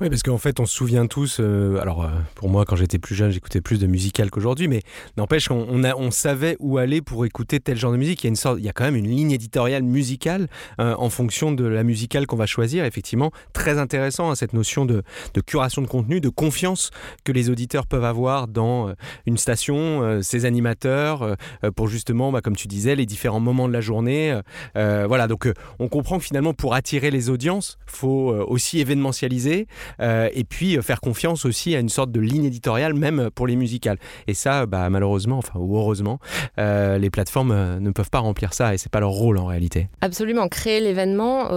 Oui, 0.00 0.10
parce 0.10 0.22
qu'en 0.22 0.38
fait, 0.38 0.60
on 0.60 0.66
se 0.66 0.74
souvient 0.74 1.06
tous. 1.06 1.38
Euh, 1.40 1.80
alors, 1.80 2.04
euh, 2.04 2.08
pour 2.34 2.48
moi, 2.48 2.64
quand 2.64 2.76
j'étais 2.76 2.98
plus 2.98 3.14
jeune, 3.14 3.30
j'écoutais 3.30 3.60
plus 3.60 3.78
de 3.78 3.86
musical 3.86 4.30
qu'aujourd'hui, 4.30 4.68
mais 4.68 4.82
n'empêche 5.16 5.48
qu'on 5.48 5.84
on, 5.84 6.10
savait 6.10 6.56
où 6.60 6.78
aller 6.78 7.02
pour 7.02 7.24
écouter 7.24 7.60
tel 7.60 7.76
genre 7.76 7.92
de 7.92 7.96
musique. 7.96 8.22
Il 8.22 8.26
y 8.26 8.28
a, 8.28 8.30
une 8.30 8.36
sorte, 8.36 8.58
il 8.58 8.64
y 8.64 8.68
a 8.68 8.72
quand 8.72 8.84
même 8.84 8.96
une 8.96 9.08
ligne 9.08 9.32
éditoriale 9.32 9.82
musicale 9.82 10.48
euh, 10.80 10.94
en 10.98 11.10
fonction 11.10 11.52
de 11.52 11.64
la 11.64 11.82
musicale 11.82 12.26
qu'on 12.26 12.36
va 12.36 12.46
choisir. 12.46 12.84
Effectivement, 12.84 13.30
très 13.52 13.78
intéressant, 13.78 14.30
hein, 14.30 14.34
cette 14.34 14.52
notion 14.52 14.84
de, 14.84 15.02
curation 15.46 15.82
de 15.82 15.86
contenu, 15.86 16.20
de 16.20 16.28
confiance 16.28 16.90
que 17.24 17.32
les 17.32 17.50
auditeurs 17.50 17.86
peuvent 17.86 18.04
avoir 18.04 18.48
dans 18.48 18.92
une 19.26 19.36
station, 19.36 20.20
ses 20.22 20.44
animateurs, 20.44 21.36
pour 21.74 21.88
justement, 21.88 22.32
bah, 22.32 22.40
comme 22.40 22.56
tu 22.56 22.68
disais, 22.68 22.96
les 22.96 23.06
différents 23.06 23.40
moments 23.40 23.68
de 23.68 23.72
la 23.72 23.80
journée. 23.80 24.38
voilà, 24.74 25.28
donc 25.28 25.50
on 25.78 25.88
comprend 25.88 26.18
que 26.18 26.24
finalement, 26.24 26.54
pour 26.54 26.74
attirer 26.74 27.10
les 27.10 27.30
audiences, 27.30 27.78
faut 27.86 28.34
aussi 28.48 28.80
événementialiser 28.80 29.55
euh, 30.00 30.28
et 30.34 30.44
puis 30.44 30.76
euh, 30.76 30.82
faire 30.82 31.00
confiance 31.00 31.44
aussi 31.44 31.74
à 31.74 31.80
une 31.80 31.88
sorte 31.88 32.10
de 32.12 32.20
ligne 32.20 32.44
éditoriale, 32.44 32.94
même 32.94 33.30
pour 33.34 33.46
les 33.46 33.56
musicales. 33.56 33.98
Et 34.26 34.34
ça, 34.34 34.66
bah, 34.66 34.88
malheureusement, 34.90 35.38
enfin, 35.38 35.58
ou 35.58 35.76
heureusement, 35.76 36.18
euh, 36.58 36.98
les 36.98 37.10
plateformes 37.10 37.78
ne 37.78 37.90
peuvent 37.90 38.10
pas 38.10 38.18
remplir 38.18 38.52
ça 38.52 38.74
et 38.74 38.78
c'est 38.78 38.90
pas 38.90 39.00
leur 39.00 39.10
rôle 39.10 39.38
en 39.38 39.46
réalité. 39.46 39.88
Absolument. 40.00 40.48
Créer 40.48 40.80
l'événement, 40.80 41.48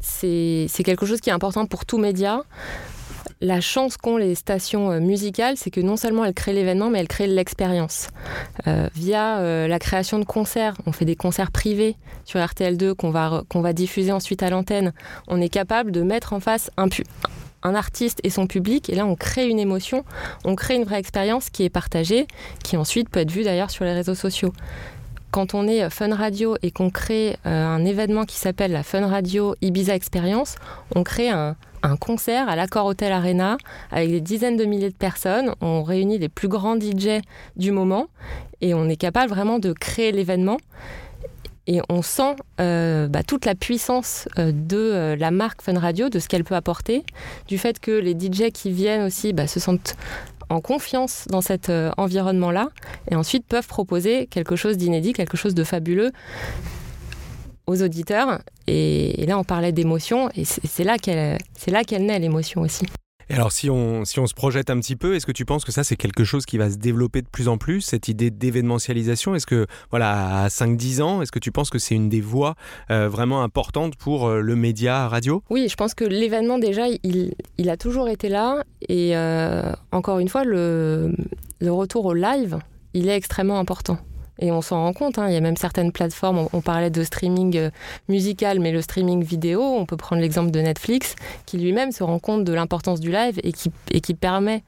c'est 0.00 0.68
quelque 0.84 1.06
chose 1.06 1.20
qui 1.20 1.30
est 1.30 1.32
important 1.32 1.66
pour 1.66 1.84
tout 1.84 1.98
média. 1.98 2.42
La 3.44 3.60
chance 3.60 3.96
qu'ont 3.96 4.16
les 4.16 4.36
stations 4.36 5.00
musicales, 5.00 5.56
c'est 5.56 5.70
que 5.70 5.80
non 5.80 5.96
seulement 5.96 6.24
elles 6.24 6.32
créent 6.32 6.52
l'événement, 6.52 6.90
mais 6.90 7.00
elles 7.00 7.08
créent 7.08 7.26
l'expérience. 7.26 8.08
via 8.94 9.66
la 9.66 9.78
création 9.80 10.20
de 10.20 10.24
concerts, 10.24 10.76
on 10.86 10.92
fait 10.92 11.04
des 11.04 11.16
concerts 11.16 11.50
privés 11.50 11.96
sur 12.24 12.38
RTL2 12.38 12.94
qu'on 12.94 13.10
va, 13.10 13.42
va 13.52 13.72
diffuser 13.72 14.12
ensuite 14.12 14.44
à 14.44 14.50
l'antenne. 14.50 14.92
On 15.26 15.40
est 15.40 15.48
capable 15.48 15.90
de 15.90 16.02
mettre 16.02 16.32
en 16.34 16.38
face 16.40 16.70
un, 16.76 16.86
un 17.62 17.74
artiste 17.74 18.20
et 18.22 18.30
son 18.30 18.46
public, 18.46 18.90
et 18.90 18.94
là 18.94 19.06
on 19.06 19.16
crée 19.16 19.48
une 19.48 19.58
émotion, 19.58 20.04
on 20.44 20.54
crée 20.54 20.76
une 20.76 20.84
vraie 20.84 20.98
expérience 20.98 21.50
qui 21.50 21.64
est 21.64 21.70
partagée, 21.70 22.26
qui 22.62 22.76
ensuite 22.76 23.08
peut 23.08 23.20
être 23.20 23.30
vue 23.30 23.44
d'ailleurs 23.44 23.70
sur 23.70 23.84
les 23.84 23.92
réseaux 23.92 24.14
sociaux. 24.14 24.52
Quand 25.30 25.54
on 25.54 25.66
est 25.66 25.88
Fun 25.88 26.14
Radio 26.14 26.56
et 26.62 26.70
qu'on 26.70 26.90
crée 26.90 27.38
euh, 27.46 27.66
un 27.66 27.84
événement 27.86 28.24
qui 28.24 28.36
s'appelle 28.36 28.72
la 28.72 28.82
Fun 28.82 29.06
Radio 29.06 29.54
Ibiza 29.62 29.94
Experience, 29.94 30.56
on 30.94 31.04
crée 31.04 31.30
un, 31.30 31.56
concert 32.00 32.48
à 32.48 32.56
l'Accord 32.56 32.86
Hotel 32.86 33.12
Arena 33.12 33.56
avec 33.90 34.10
des 34.10 34.20
dizaines 34.20 34.56
de 34.56 34.64
milliers 34.64 34.90
de 34.90 34.96
personnes. 34.96 35.54
On 35.60 35.82
réunit 35.82 36.18
les 36.18 36.28
plus 36.28 36.48
grands 36.48 36.78
DJ 36.78 37.20
du 37.56 37.70
moment 37.70 38.06
et 38.60 38.74
on 38.74 38.88
est 38.88 38.96
capable 38.96 39.30
vraiment 39.30 39.58
de 39.58 39.72
créer 39.72 40.12
l'événement. 40.12 40.58
Et 41.66 41.80
on 41.88 42.02
sent 42.02 42.34
euh, 42.60 43.06
bah, 43.06 43.22
toute 43.22 43.44
la 43.44 43.54
puissance 43.54 44.28
euh, 44.38 44.50
de 44.52 44.76
euh, 44.76 45.16
la 45.16 45.30
marque 45.30 45.62
Fun 45.62 45.78
Radio, 45.78 46.08
de 46.08 46.18
ce 46.18 46.28
qu'elle 46.28 46.42
peut 46.42 46.56
apporter, 46.56 47.04
du 47.46 47.56
fait 47.56 47.78
que 47.78 47.92
les 47.92 48.12
DJ 48.18 48.50
qui 48.52 48.72
viennent 48.72 49.02
aussi 49.02 49.32
bah, 49.32 49.46
se 49.46 49.60
sentent 49.60 49.94
en 50.48 50.60
confiance 50.60 51.26
dans 51.30 51.40
cet 51.40 51.72
environnement-là, 51.96 52.68
et 53.10 53.14
ensuite 53.14 53.46
peuvent 53.46 53.66
proposer 53.66 54.26
quelque 54.26 54.54
chose 54.54 54.76
d'inédit, 54.76 55.14
quelque 55.14 55.38
chose 55.38 55.54
de 55.54 55.64
fabuleux 55.64 56.12
aux 57.66 57.82
auditeurs. 57.82 58.40
Et, 58.66 59.22
et 59.22 59.26
là, 59.26 59.38
on 59.38 59.44
parlait 59.44 59.72
d'émotion, 59.72 60.28
et 60.36 60.44
c'est 60.44 60.84
là 60.84 60.98
qu'elle 60.98 62.06
naît 62.06 62.18
l'émotion 62.18 62.62
aussi 62.62 62.86
alors 63.30 63.52
si 63.52 63.70
on, 63.70 64.04
si 64.04 64.18
on 64.18 64.26
se 64.26 64.34
projette 64.34 64.70
un 64.70 64.78
petit 64.78 64.96
peu, 64.96 65.14
est-ce 65.14 65.26
que 65.26 65.32
tu 65.32 65.44
penses 65.44 65.64
que 65.64 65.72
ça 65.72 65.84
c'est 65.84 65.96
quelque 65.96 66.24
chose 66.24 66.44
qui 66.44 66.58
va 66.58 66.70
se 66.70 66.76
développer 66.76 67.22
de 67.22 67.28
plus 67.28 67.48
en 67.48 67.56
plus, 67.56 67.80
cette 67.80 68.08
idée 68.08 68.30
d'événementialisation? 68.30 69.34
Est-ce 69.34 69.46
que 69.46 69.66
voilà 69.90 70.44
à 70.44 70.48
5-10 70.48 71.02
ans, 71.02 71.22
est-ce 71.22 71.32
que 71.32 71.38
tu 71.38 71.52
penses 71.52 71.70
que 71.70 71.78
c'est 71.78 71.94
une 71.94 72.08
des 72.08 72.20
voies 72.20 72.54
euh, 72.90 73.08
vraiment 73.08 73.42
importantes 73.42 73.96
pour 73.96 74.26
euh, 74.26 74.40
le 74.40 74.56
média 74.56 75.08
radio? 75.08 75.42
Oui, 75.50 75.68
je 75.70 75.76
pense 75.76 75.94
que 75.94 76.04
l'événement 76.04 76.58
déjà, 76.58 76.88
il, 76.88 77.34
il, 77.58 77.70
a 77.70 77.76
toujours 77.76 78.08
été 78.08 78.28
là. 78.28 78.64
Et 78.88 79.16
euh, 79.16 79.72
encore 79.92 80.18
une 80.18 80.28
fois, 80.28 80.44
le, 80.44 81.14
le 81.60 81.72
retour 81.72 82.04
au 82.06 82.14
live, 82.14 82.58
il 82.92 83.08
est 83.08 83.16
extrêmement 83.16 83.58
important. 83.58 83.98
Et 84.42 84.50
on 84.50 84.60
s'en 84.60 84.82
rend 84.82 84.92
compte, 84.92 85.18
hein. 85.18 85.28
il 85.28 85.34
y 85.34 85.36
a 85.36 85.40
même 85.40 85.56
certaines 85.56 85.92
plateformes, 85.92 86.48
on, 86.52 86.60
parlait 86.60 86.90
de 86.90 87.04
streaming 87.04 87.56
euh, 87.56 87.70
musical, 88.08 88.58
mais 88.58 88.72
le 88.72 88.82
streaming 88.82 89.22
vidéo, 89.22 89.62
on 89.62 89.86
peut 89.86 89.96
prendre 89.96 90.20
l'exemple 90.20 90.50
de 90.50 90.60
Netflix, 90.60 91.14
qui 91.46 91.58
lui-même 91.58 91.92
se 91.92 92.02
rend 92.02 92.18
compte 92.18 92.42
de 92.42 92.52
l'importance 92.52 92.98
du 92.98 93.12
live 93.12 93.38
et 93.44 93.52
qui 94.00 94.14
permet 94.14 94.64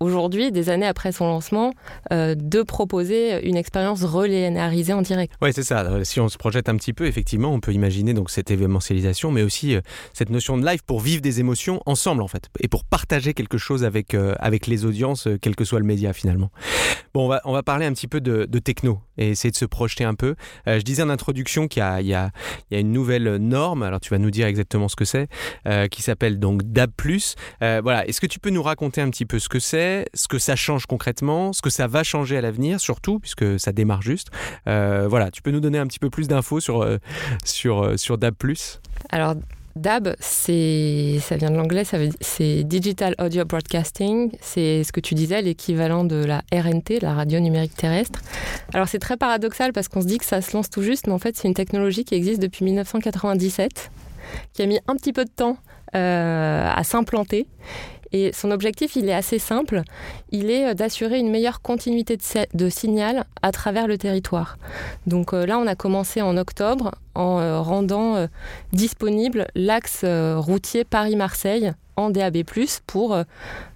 aujourd'hui, 0.00 0.50
des 0.50 0.70
années 0.70 0.86
après 0.86 1.12
son 1.12 1.26
lancement, 1.26 1.72
euh, 2.10 2.34
de 2.34 2.62
proposer 2.62 3.46
une 3.46 3.56
expérience 3.56 4.02
relénarisée 4.02 4.94
en 4.94 5.02
direct. 5.02 5.34
Oui, 5.42 5.50
c'est 5.52 5.62
ça. 5.62 5.80
Euh, 5.80 6.04
si 6.04 6.20
on 6.20 6.28
se 6.28 6.38
projette 6.38 6.70
un 6.70 6.76
petit 6.76 6.94
peu, 6.94 7.06
effectivement, 7.06 7.52
on 7.52 7.60
peut 7.60 7.72
imaginer 7.72 8.14
donc 8.14 8.30
cette 8.30 8.50
événementialisation, 8.50 9.30
mais 9.30 9.42
aussi 9.42 9.76
euh, 9.76 9.82
cette 10.14 10.30
notion 10.30 10.56
de 10.56 10.64
live 10.64 10.82
pour 10.86 11.00
vivre 11.00 11.20
des 11.20 11.40
émotions 11.40 11.82
ensemble, 11.84 12.22
en 12.22 12.28
fait, 12.28 12.48
et 12.60 12.68
pour 12.68 12.84
partager 12.84 13.34
quelque 13.34 13.58
chose 13.58 13.84
avec, 13.84 14.14
avec 14.38 14.66
les 14.66 14.84
audiences, 14.84 15.28
quel 15.42 15.54
que 15.54 15.64
soit 15.64 15.78
le 15.78 15.84
média 15.84 16.12
finalement. 16.12 16.50
Bon, 17.12 17.26
on 17.26 17.28
va, 17.28 17.42
on 17.44 17.52
va 17.52 17.62
parler 17.62 17.84
un 17.84 17.92
petit 17.92 18.08
peu 18.08 18.20
de, 18.20 18.46
techno 18.58 19.00
et 19.18 19.30
essayer 19.30 19.50
de 19.50 19.56
se 19.56 19.64
projeter 19.64 20.04
un 20.04 20.14
peu. 20.14 20.34
je 20.66 20.80
disais 20.80 21.02
en 21.02 21.10
introduction 21.10 21.68
qu'il 21.68 21.82
y 21.82 22.04
y, 22.04 22.08
y 22.10 22.14
a 22.14 22.30
une 22.70 22.92
nouvelle 22.92 23.36
norme, 23.36 23.82
alors 23.82 24.00
tu 24.00 24.10
vas 24.10 24.18
nous 24.18 24.30
dire 24.30 24.46
exactement 24.46 24.88
ce 24.88 24.96
que 24.96 25.04
c'est, 25.04 25.28
qui 25.90 26.02
s'appelle 26.02 26.38
donc 26.38 26.62
DAB+. 26.64 26.90
voilà, 27.60 28.06
est-ce 28.06 28.20
que 28.20 28.26
tu 28.26 28.38
peux 28.38 28.50
nous 28.50 28.62
raconter 28.62 29.00
un 29.00 29.10
petit 29.10 29.26
peu 29.26 29.38
ce 29.38 29.48
que 29.48 29.58
c'est 29.58 29.89
ce 30.14 30.28
que 30.28 30.38
ça 30.38 30.56
change 30.56 30.86
concrètement, 30.86 31.52
ce 31.52 31.62
que 31.62 31.70
ça 31.70 31.86
va 31.86 32.02
changer 32.02 32.36
à 32.36 32.40
l'avenir, 32.40 32.80
surtout, 32.80 33.18
puisque 33.18 33.58
ça 33.58 33.72
démarre 33.72 34.02
juste. 34.02 34.28
Euh, 34.66 35.06
voilà, 35.08 35.30
tu 35.30 35.42
peux 35.42 35.50
nous 35.50 35.60
donner 35.60 35.78
un 35.78 35.86
petit 35.86 35.98
peu 35.98 36.10
plus 36.10 36.28
d'infos 36.28 36.60
sur, 36.60 36.82
euh, 36.82 36.98
euh, 37.66 37.96
sur 37.96 38.18
DAB⁇ 38.18 38.34
Alors, 39.10 39.34
DAB, 39.76 40.16
ça 40.20 41.36
vient 41.36 41.50
de 41.50 41.56
l'anglais, 41.56 41.84
c'est 42.20 42.64
Digital 42.64 43.14
Audio 43.18 43.44
Broadcasting. 43.44 44.32
C'est 44.40 44.84
ce 44.84 44.92
que 44.92 45.00
tu 45.00 45.14
disais, 45.14 45.42
l'équivalent 45.42 46.04
de 46.04 46.24
la 46.24 46.42
RNT, 46.52 47.00
la 47.00 47.14
radio 47.14 47.40
numérique 47.40 47.74
terrestre. 47.76 48.20
Alors 48.74 48.88
c'est 48.88 48.98
très 48.98 49.16
paradoxal 49.16 49.72
parce 49.72 49.88
qu'on 49.88 50.00
se 50.00 50.06
dit 50.06 50.18
que 50.18 50.24
ça 50.24 50.40
se 50.42 50.56
lance 50.56 50.70
tout 50.70 50.82
juste, 50.82 51.06
mais 51.06 51.12
en 51.12 51.18
fait 51.18 51.36
c'est 51.36 51.48
une 51.48 51.54
technologie 51.54 52.04
qui 52.04 52.14
existe 52.14 52.42
depuis 52.42 52.64
1997, 52.64 53.90
qui 54.52 54.62
a 54.62 54.66
mis 54.66 54.80
un 54.88 54.96
petit 54.96 55.12
peu 55.12 55.24
de 55.24 55.30
temps 55.30 55.56
à 55.92 56.82
s'implanter 56.84 57.46
et 58.12 58.32
son 58.32 58.50
objectif, 58.50 58.96
il 58.96 59.08
est 59.08 59.14
assez 59.14 59.38
simple. 59.38 59.82
Il 60.30 60.50
est 60.50 60.70
euh, 60.70 60.74
d'assurer 60.74 61.18
une 61.18 61.30
meilleure 61.30 61.62
continuité 61.62 62.18
de, 62.54 62.68
signal 62.68 63.24
à 63.42 63.52
travers 63.52 63.86
le 63.86 63.98
territoire. 63.98 64.58
Donc 65.06 65.32
euh, 65.32 65.46
là, 65.46 65.58
on 65.58 65.66
a 65.66 65.74
commencé 65.74 66.20
en 66.20 66.36
octobre 66.36 66.92
en 67.14 67.40
euh, 67.40 67.60
rendant 67.60 68.26
disponible 68.72 69.46
l'axe 69.54 70.04
routier 70.04 70.84
Paris-Marseille 70.84 71.72
en 71.96 72.10
DAB+, 72.10 72.44
pour 72.86 73.16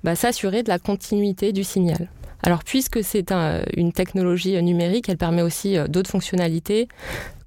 bah, 0.03 0.15
s'assurer 0.15 0.63
de 0.63 0.69
la 0.69 0.79
continuité 0.79 1.53
du 1.53 1.65
signal. 1.65 2.09
Alors, 2.43 2.63
puisque 2.63 3.03
c'est 3.03 3.33
une 3.77 3.93
technologie 3.93 4.63
numérique, 4.63 5.09
elle 5.09 5.17
permet 5.17 5.43
aussi 5.43 5.77
d'autres 5.89 6.11
fonctionnalités, 6.11 6.89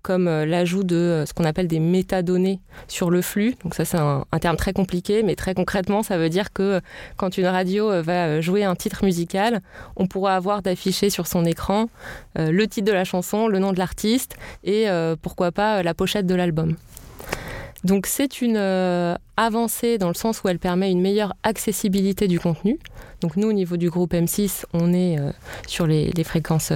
comme 0.08 0.30
euh, 0.30 0.46
l'ajout 0.46 0.86
de 0.86 0.96
euh, 0.96 1.26
ce 1.26 1.34
qu'on 1.34 1.44
appelle 1.44 1.68
des 1.68 1.82
métadonnées 1.82 2.62
sur 2.88 3.10
le 3.10 3.22
flux. 3.22 3.56
Donc 3.62 3.76
ça, 3.76 3.84
c'est 3.84 3.98
un, 3.98 4.24
terme 4.40 4.56
très 4.56 4.72
compliqué, 4.72 5.22
mais 5.22 5.36
très 5.36 5.54
concrètement, 5.54 6.02
ça 6.02 6.18
veut 6.18 6.30
dire 6.30 6.54
que 6.54 6.64
euh, 6.64 6.80
quand 7.18 7.38
une 7.38 7.46
radio 7.46 8.02
va 8.02 8.40
jouer 8.40 8.64
un 8.64 8.76
titre 8.76 9.04
musical, 9.04 9.60
on 9.98 10.08
pourra 10.08 10.38
avoir 10.38 10.62
d'afficher 10.62 11.10
sur 11.10 11.28
son 11.28 11.44
écran 11.44 11.90
le 12.38 12.66
titre 12.68 12.88
de 12.88 12.94
la 12.94 13.04
chanson, 13.04 13.48
le 13.48 13.60
nom 13.60 13.74
de 13.74 13.80
l'artiste 13.80 14.36
et 14.64 14.86
pourquoi 15.22 15.52
pas 15.52 15.84
la 15.84 15.94
pochette 15.94 16.26
de 16.26 16.36
l'album. 16.36 16.76
Donc 17.84 18.06
c'est 18.06 18.42
une 18.42 18.58
avancée 19.38 19.98
dans 19.98 20.08
le 20.08 20.14
sens 20.14 20.44
où 20.44 20.48
elle 20.48 20.60
permet 20.60 20.92
une 20.92 21.02
meilleure 21.02 21.34
accessibilité 21.44 22.28
du 22.28 22.40
contenu. 22.40 22.80
Donc 23.22 23.36
nous, 23.36 23.50
au 23.50 23.54
niveau 23.54 23.78
du 23.78 23.90
groupe 23.90 24.14
M6, 24.14 24.66
on 24.74 24.94
est 24.94 25.18
sur 25.68 25.88
les, 25.88 26.12
les 26.12 26.24
fréquences 26.24 26.72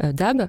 DAB. 0.00 0.48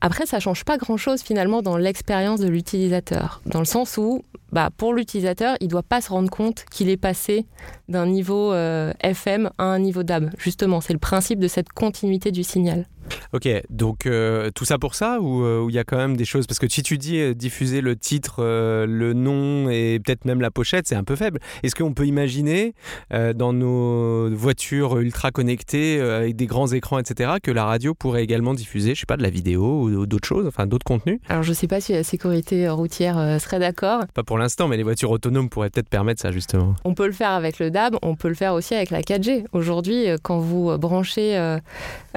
Après, 0.00 0.26
ça 0.26 0.38
change 0.38 0.64
pas 0.64 0.76
grand-chose 0.76 1.22
finalement 1.22 1.60
dans 1.60 1.76
l'expérience 1.76 2.40
de 2.40 2.48
l'utilisateur, 2.48 3.40
dans 3.46 3.58
le 3.58 3.64
sens 3.64 3.96
où, 3.96 4.22
bah, 4.52 4.70
pour 4.76 4.94
l'utilisateur, 4.94 5.56
il 5.60 5.68
doit 5.68 5.82
pas 5.82 6.00
se 6.00 6.10
rendre 6.10 6.30
compte 6.30 6.64
qu'il 6.70 6.88
est 6.88 6.96
passé 6.96 7.46
d'un 7.88 8.06
niveau 8.06 8.52
euh, 8.52 8.92
FM 9.00 9.50
à 9.58 9.64
un 9.64 9.78
niveau 9.80 10.04
DAB. 10.04 10.30
Justement, 10.38 10.80
c'est 10.80 10.92
le 10.92 11.00
principe 11.00 11.40
de 11.40 11.48
cette 11.48 11.70
continuité 11.70 12.30
du 12.30 12.44
signal. 12.44 12.86
Ok, 13.32 13.48
donc 13.68 14.06
euh, 14.06 14.50
tout 14.54 14.64
ça 14.64 14.78
pour 14.78 14.94
ça 14.94 15.16
euh, 15.16 15.60
ou 15.60 15.68
il 15.68 15.74
y 15.74 15.78
a 15.78 15.84
quand 15.84 15.96
même 15.96 16.16
des 16.16 16.24
choses? 16.24 16.46
Parce 16.46 16.58
que 16.58 16.68
si 16.68 16.82
tu 16.82 16.96
dis 16.98 17.18
euh, 17.18 17.34
diffuser 17.34 17.80
le 17.80 17.96
titre, 17.96 18.42
le 18.42 19.12
nom 19.12 19.68
et 19.70 20.00
peut-être 20.04 20.24
même 20.24 20.40
la 20.40 20.50
pochette, 20.50 20.86
c'est 20.86 20.94
un 20.94 21.04
peu 21.04 21.16
faible. 21.16 21.40
Est-ce 21.62 21.74
qu'on 21.74 21.92
peut 21.92 22.06
imaginer 22.06 22.74
dans 23.10 23.52
nos 23.52 24.30
voitures 24.34 24.98
ultra 24.98 25.30
connectées 25.30 26.00
avec 26.00 26.36
des 26.36 26.46
grands 26.46 26.68
écrans, 26.68 26.98
etc., 26.98 27.34
que 27.42 27.50
la 27.50 27.64
radio 27.64 27.94
pourrait 27.94 28.22
également 28.22 28.54
diffuser, 28.54 28.94
je 28.94 29.00
sais 29.00 29.06
pas, 29.06 29.16
de 29.16 29.22
la 29.22 29.30
vidéo 29.30 29.82
ou 29.82 30.06
d'autres 30.06 30.26
choses, 30.26 30.46
enfin 30.46 30.66
d'autres 30.66 30.84
contenus? 30.84 31.20
Alors 31.28 31.42
je 31.42 31.52
sais 31.52 31.66
pas 31.66 31.80
si 31.80 31.92
la 31.92 32.04
sécurité 32.04 32.68
routière 32.68 33.40
serait 33.40 33.58
d'accord. 33.58 34.04
Pas 34.14 34.22
pour 34.22 34.38
l'instant, 34.38 34.68
mais 34.68 34.76
les 34.76 34.82
voitures 34.82 35.10
autonomes 35.10 35.48
pourraient 35.48 35.70
peut-être 35.70 35.88
permettre 35.88 36.20
ça 36.22 36.32
justement. 36.32 36.74
On 36.84 36.94
peut 36.94 37.06
le 37.06 37.12
faire 37.12 37.30
avec 37.30 37.58
le 37.58 37.70
DAB, 37.70 37.96
on 38.02 38.16
peut 38.16 38.28
le 38.28 38.34
faire 38.34 38.54
aussi 38.54 38.74
avec 38.74 38.90
la 38.90 39.00
4G. 39.00 39.44
Aujourd'hui, 39.52 40.06
quand 40.22 40.38
vous 40.38 40.76
branchez, 40.78 41.58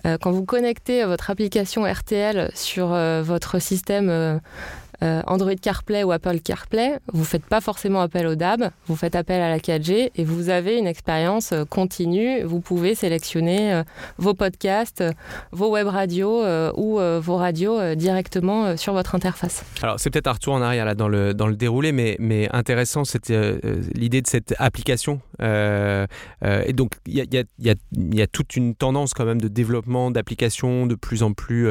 quand 0.04 0.32
vous 0.32 0.46
connectez 0.46 0.81
votre 0.90 1.30
application 1.30 1.86
RTL 1.86 2.52
sur 2.56 2.94
euh, 2.94 3.22
votre 3.22 3.60
système 3.60 4.42
euh, 5.04 5.22
Android 5.26 5.56
CarPlay 5.60 6.04
ou 6.04 6.12
Apple 6.12 6.40
CarPlay, 6.42 7.00
vous 7.12 7.24
faites 7.24 7.46
pas 7.46 7.60
forcément 7.60 8.02
appel 8.02 8.28
au 8.28 8.36
DAB, 8.36 8.70
vous 8.86 8.96
faites 8.96 9.16
appel 9.16 9.42
à 9.42 9.50
la 9.50 9.58
4G 9.58 10.12
et 10.16 10.24
vous 10.24 10.50
avez 10.50 10.78
une 10.78 10.86
expérience 10.86 11.54
euh, 11.54 11.66
continue. 11.66 12.44
Vous 12.44 12.62
pouvez 12.62 12.94
sélectionner 12.94 13.74
euh, 13.74 13.84
vos 14.20 14.36
podcasts, 14.36 15.04
vos 15.52 15.72
web 15.72 15.88
radios 15.88 16.44
ou 16.76 17.00
vos 17.20 17.36
radios 17.36 17.96
directement 17.96 18.78
sur 18.78 18.94
votre 18.94 19.16
interface. 19.16 19.64
Alors 19.82 20.00
c'est 20.00 20.10
peut-être 20.10 20.28
un 20.28 20.34
retour 20.34 20.54
en 20.54 20.62
arrière 20.62 20.86
là 20.86 20.96
dans 20.96 21.08
le, 21.08 21.34
dans 21.34 21.48
le 21.48 21.56
déroulé, 21.56 21.92
mais, 21.92 22.16
mais 22.20 22.48
intéressant 22.54 23.04
c'était 23.04 23.60
l'idée 23.94 24.22
de 24.22 24.28
cette 24.28 24.54
application. 24.60 25.22
et 25.40 26.74
donc 26.74 26.92
il 27.08 27.16
y 27.16 27.22
a, 27.22 27.44
y, 27.60 27.74
y 28.16 28.22
a, 28.22 28.28
toute 28.28 28.56
une 28.56 28.76
tendance 28.76 29.14
quand 29.14 29.26
même 29.26 29.42
de 29.42 29.48
développement 29.48 30.12
d'applications 30.12 30.86
de 30.86 30.96
plus 30.96 31.24
en 31.24 31.34
plus 31.34 31.70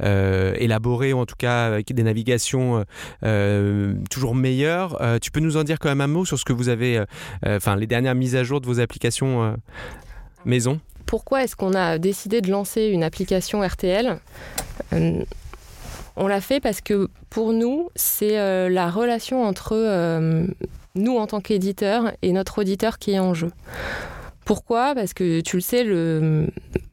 élaborées, 0.00 1.12
ou 1.12 1.18
en 1.18 1.26
tout 1.26 1.36
cas 1.36 1.66
avec 1.66 1.92
des 1.92 2.02
navigations 2.02 2.69
euh, 2.78 2.84
euh, 3.24 3.94
toujours 4.10 4.34
meilleure. 4.34 5.00
Euh, 5.00 5.18
tu 5.18 5.30
peux 5.30 5.40
nous 5.40 5.56
en 5.56 5.64
dire 5.64 5.78
quand 5.78 5.88
même 5.88 6.00
un 6.00 6.06
mot 6.06 6.24
sur 6.24 6.38
ce 6.38 6.44
que 6.44 6.52
vous 6.52 6.68
avez, 6.68 7.04
enfin 7.44 7.76
les 7.76 7.86
dernières 7.86 8.14
mises 8.14 8.36
à 8.36 8.44
jour 8.44 8.60
de 8.60 8.66
vos 8.66 8.80
applications 8.80 9.56
maison? 10.44 10.80
Pourquoi 11.06 11.42
est-ce 11.42 11.56
qu'on 11.56 11.74
a 11.74 11.98
décidé 11.98 12.40
de 12.40 12.50
lancer 12.50 12.86
une 12.86 13.02
application 13.02 13.66
RTL 13.66 14.18
on 16.16 16.26
l'a 16.26 16.40
fait 16.40 16.60
parce 16.60 16.80
que 16.80 17.08
pour 17.30 17.52
nous, 17.52 17.88
c'est 17.94 18.68
la 18.68 18.90
relation 18.90 19.44
entre 19.44 19.74
nous 20.94 21.16
en 21.16 21.26
tant 21.26 21.40
qu'éditeur 21.40 22.12
et 22.22 22.32
notre 22.32 22.60
auditeur 22.60 22.98
qui 22.98 23.12
est 23.12 23.18
en 23.18 23.32
jeu. 23.32 23.50
Pourquoi? 24.44 24.94
Parce 24.94 25.14
que 25.14 25.40
tu 25.40 25.56
le 25.56 25.62
sais, 25.62 25.84
le, 25.84 26.48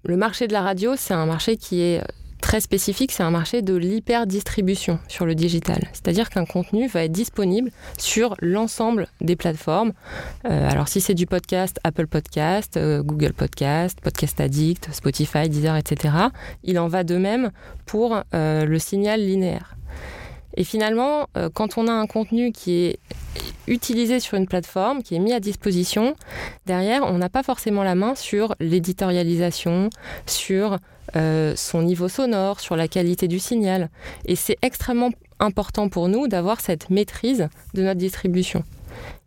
le 0.05 0.17
marché 0.17 0.48
de 0.48 0.53
la 0.53 0.62
radio, 0.62 0.93
c'est 0.96 1.15
un 1.15 1.25
marché 1.25 1.57
qui 1.57 1.81
est 1.81 2.03
très 2.48 2.62
spécifique, 2.62 3.12
c'est 3.12 3.24
un 3.24 3.30
marché 3.30 3.62
de 3.62 3.75
l'hyper-distribution 3.75 5.00
sur 5.10 5.25
le 5.25 5.36
digital. 5.36 5.82
C'est-à-dire 5.92 6.30
qu'un 6.30 6.46
contenu 6.46 6.88
va 6.88 7.04
être 7.04 7.12
disponible 7.12 7.72
sur 7.98 8.36
l'ensemble 8.39 9.10
des 9.20 9.36
plateformes. 9.36 9.92
Euh, 10.46 10.70
alors 10.70 10.88
si 10.88 11.01
c'est 11.01 11.13
du 11.13 11.25
podcast, 11.25 11.77
Apple 11.84 12.08
Podcast, 12.08 12.77
euh, 12.77 13.04
Google 13.04 13.34
Podcast, 13.34 14.00
Podcast 14.01 14.39
Addict, 14.39 14.88
Spotify, 14.94 15.50
Deezer, 15.50 15.75
etc. 15.75 16.13
Il 16.63 16.80
en 16.80 16.88
va 16.88 17.04
de 17.04 17.18
même 17.18 17.51
pour 17.86 18.22
euh, 18.34 18.63
le 18.63 18.80
signal 18.80 19.20
linéaire. 19.20 19.75
Et 20.56 20.63
finalement, 20.63 21.27
quand 21.54 21.77
on 21.77 21.88
a 21.88 21.92
un 21.92 22.08
contenu 22.08 22.51
qui 22.51 22.86
est 22.86 23.00
utilisé 23.68 24.20
sur 24.20 24.38
une 24.38 24.48
plateforme, 24.48 25.03
qui 25.03 25.14
est 25.14 25.20
mis 25.20 25.33
à 25.33 25.40
disposition, 25.40 26.16
derrière, 26.66 27.03
on 27.03 27.20
n'a 27.20 27.29
pas 27.29 27.44
forcément 27.44 27.83
la 27.83 27.94
main 27.94 28.16
sur 28.16 28.55
l'éditorialisation, 28.60 29.92
sur 30.25 30.79
euh, 31.15 31.55
son 31.55 31.81
niveau 31.81 32.09
sonore, 32.09 32.59
sur 32.59 32.75
la 32.75 32.87
qualité 32.87 33.27
du 33.27 33.39
signal. 33.39 33.89
Et 34.25 34.35
c'est 34.35 34.57
extrêmement 34.61 35.11
important 35.39 35.89
pour 35.89 36.07
nous 36.07 36.27
d'avoir 36.27 36.59
cette 36.61 36.89
maîtrise 36.89 37.48
de 37.74 37.83
notre 37.83 38.00
distribution. 38.00 38.63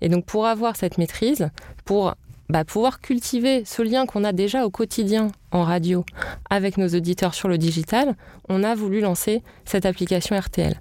Et 0.01 0.09
donc 0.09 0.25
pour 0.25 0.47
avoir 0.47 0.77
cette 0.77 0.99
maîtrise, 0.99 1.49
pour 1.85 2.15
bah, 2.49 2.65
pouvoir 2.65 3.01
cultiver 3.01 3.65
ce 3.65 3.83
lien 3.83 4.07
qu'on 4.07 4.25
a 4.25 4.33
déjà 4.33 4.67
au 4.67 4.71
quotidien 4.71 5.29
en 5.53 5.63
radio 5.63 6.05
avec 6.49 6.79
nos 6.79 6.89
auditeurs 6.89 7.35
sur 7.35 7.49
le 7.49 7.59
digital, 7.59 8.17
on 8.49 8.65
a 8.65 8.75
voulu 8.75 9.01
lancer 9.01 9.43
cette 9.65 9.87
application 9.87 10.39
RTL. 10.39 10.81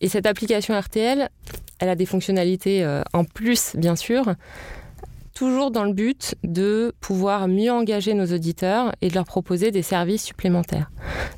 Et 0.00 0.08
cette 0.08 0.26
application 0.26 0.78
RTL, 0.78 1.28
elle 1.78 1.88
a 1.88 1.94
des 1.94 2.06
fonctionnalités 2.06 2.82
euh, 2.82 3.02
en 3.12 3.24
plus, 3.24 3.76
bien 3.76 3.96
sûr, 3.96 4.34
toujours 5.40 5.70
dans 5.70 5.84
le 5.84 5.94
but 5.94 6.34
de 6.44 6.92
pouvoir 7.00 7.48
mieux 7.48 7.72
engager 7.72 8.12
nos 8.12 8.26
auditeurs 8.26 8.92
et 9.00 9.08
de 9.08 9.14
leur 9.14 9.24
proposer 9.24 9.70
des 9.70 9.80
services 9.80 10.22
supplémentaires. 10.22 10.90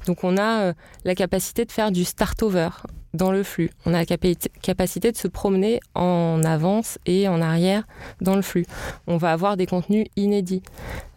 Donc 0.09 0.25
on 0.25 0.39
a 0.39 0.63
euh, 0.63 0.73
la 1.05 1.15
capacité 1.15 1.65
de 1.65 1.71
faire 1.71 1.93
du 1.93 2.03
start-over 2.03 2.71
dans 3.15 3.33
le 3.33 3.43
flux. 3.43 3.71
On 3.87 3.95
a 3.95 3.99
la 3.99 4.07
capacité 4.07 5.13
de 5.13 5.17
se 5.17 5.29
promener 5.29 5.81
en 5.95 6.43
avance 6.45 6.99
et 7.07 7.29
en 7.29 7.41
arrière 7.41 7.85
dans 8.21 8.37
le 8.37 8.43
flux. 8.43 8.65
On 9.07 9.17
va 9.17 9.33
avoir 9.33 9.57
des 9.57 9.67
contenus 9.67 10.07
inédits. 10.17 10.63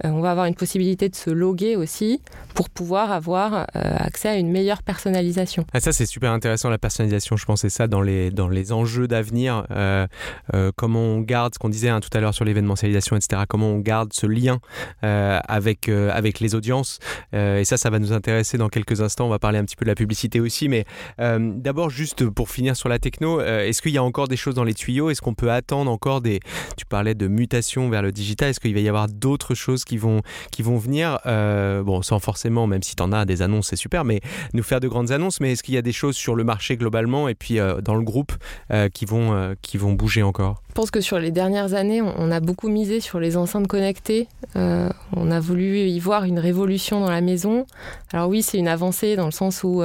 Euh, 0.04 0.10
on 0.10 0.22
va 0.22 0.32
avoir 0.32 0.46
une 0.46 0.56
possibilité 0.56 1.10
de 1.10 1.16
se 1.16 1.30
loguer 1.30 1.76
aussi 1.76 2.22
pour 2.54 2.70
pouvoir 2.70 3.12
avoir 3.12 3.54
euh, 3.54 3.64
accès 3.76 4.30
à 4.30 4.36
une 4.36 4.52
meilleure 4.52 4.84
personnalisation. 4.84 5.66
Ah, 5.74 5.80
ça, 5.80 5.94
c'est 5.94 6.06
super 6.06 6.32
intéressant, 6.32 6.70
la 6.70 6.78
personnalisation. 6.78 7.38
Je 7.38 7.46
pensais 7.46 7.70
ça 7.70 7.88
dans 7.88 8.02
les, 8.02 8.32
dans 8.32 8.48
les 8.48 8.72
enjeux 8.72 9.08
d'avenir. 9.08 9.66
Euh, 9.72 10.08
comment 10.76 11.02
on 11.02 11.22
garde 11.22 11.54
ce 11.54 11.60
qu'on 11.60 11.70
disait 11.70 11.90
hein, 11.90 12.00
tout 12.00 12.10
à 12.14 12.20
l'heure 12.20 12.34
sur 12.34 12.46
l'événementialisation, 12.46 13.16
etc. 13.16 13.44
Comment 13.48 13.68
on 13.68 13.80
garde 13.80 14.14
ce 14.14 14.28
lien 14.28 14.60
avec, 15.02 15.90
avec 15.90 16.40
les 16.40 16.56
audiences. 16.56 17.00
et 17.34 17.64
ça, 17.64 17.78
ça 17.78 17.90
va 17.90 18.00
nous 18.00 18.14
intéresser 18.14 18.58
dans 18.58 18.70
quelques 18.70 19.02
instants. 19.02 19.26
On 19.26 19.30
va 19.30 19.40
parler 19.40 19.60
un 19.60 19.66
petit 19.66 19.76
peu 19.76 19.86
de 19.86 19.90
la 19.90 19.96
publicité 19.96 20.40
aussi. 20.40 20.70
Mais 20.70 20.86
d'abord, 21.18 21.85
juste 21.90 22.30
pour 22.30 22.50
finir 22.50 22.76
sur 22.76 22.90
la 22.90 23.00
techno, 23.00 23.40
euh, 23.40 23.66
est-ce 23.66 23.82
qu'il 23.82 23.92
y 23.92 23.98
a 23.98 24.04
encore 24.04 24.28
des 24.28 24.38
choses 24.38 24.56
dans 24.56 24.64
les 24.64 24.74
tuyaux? 24.74 25.10
Est-ce 25.10 25.22
qu'on 25.22 25.34
peut 25.34 25.52
attendre 25.52 25.92
encore 25.92 26.22
des... 26.22 26.40
Tu 26.78 26.86
parlais 26.86 27.16
de 27.16 27.28
mutation 27.28 27.90
vers 27.90 28.02
le 28.02 28.12
digital, 28.12 28.50
est-ce 28.50 28.60
qu'il 28.60 28.74
va 28.74 28.80
y 28.80 28.90
avoir 28.90 29.08
d'autres 29.08 29.56
choses 29.56 29.86
qui 29.86 29.98
vont, 29.98 30.22
qui 30.52 30.62
vont 30.62 30.78
venir? 30.78 31.20
Euh, 31.26 31.84
Bon, 31.84 32.02
sans 32.02 32.20
forcément, 32.20 32.68
même 32.68 32.84
si 32.84 32.96
tu 32.96 33.04
en 33.04 33.12
as 33.12 33.26
des 33.26 33.42
annonces, 33.42 33.68
c'est 33.68 33.76
super, 33.76 34.06
mais 34.06 34.22
nous 34.54 34.64
faire 34.64 34.80
de 34.80 34.88
grandes 34.88 35.12
annonces, 35.12 35.40
mais 35.40 35.52
est-ce 35.52 35.64
qu'il 35.64 35.76
y 35.76 35.78
a 35.78 35.82
des 35.82 35.92
choses 35.92 36.16
sur 36.16 36.36
le 36.36 36.44
marché 36.44 36.78
globalement 36.78 37.28
et 37.28 37.36
puis 37.36 37.60
euh, 37.60 37.82
dans 37.82 37.96
le 37.96 38.04
groupe 38.04 38.34
qui, 38.94 39.06
vont, 39.06 39.56
qui 39.62 39.78
vont 39.78 39.94
bouger 39.94 40.24
encore? 40.24 40.62
Je 40.70 40.74
pense 40.74 40.92
que 40.92 41.02
sur 41.02 41.20
les 41.20 41.32
dernières 41.32 41.74
années, 41.74 42.02
on 42.02 42.32
a 42.32 42.40
beaucoup 42.40 42.70
misé 42.70 43.00
sur 43.00 43.20
les 43.20 43.38
enceintes 43.38 43.68
connectées. 43.68 44.28
on 44.56 45.32
a 45.32 45.40
voulu 45.40 45.80
y 45.80 46.00
voir 46.00 46.24
une 46.24 46.40
révolution 46.40 47.00
dans 47.00 47.12
la 47.12 47.22
maison. 47.22 47.66
Alors 48.12 48.30
oui, 48.30 48.42
c'est 48.42 48.58
une 48.58 48.68
avancée 48.68 49.16
dans 49.16 49.26
le 49.26 49.32
sens 49.32 49.64
où 49.64 49.84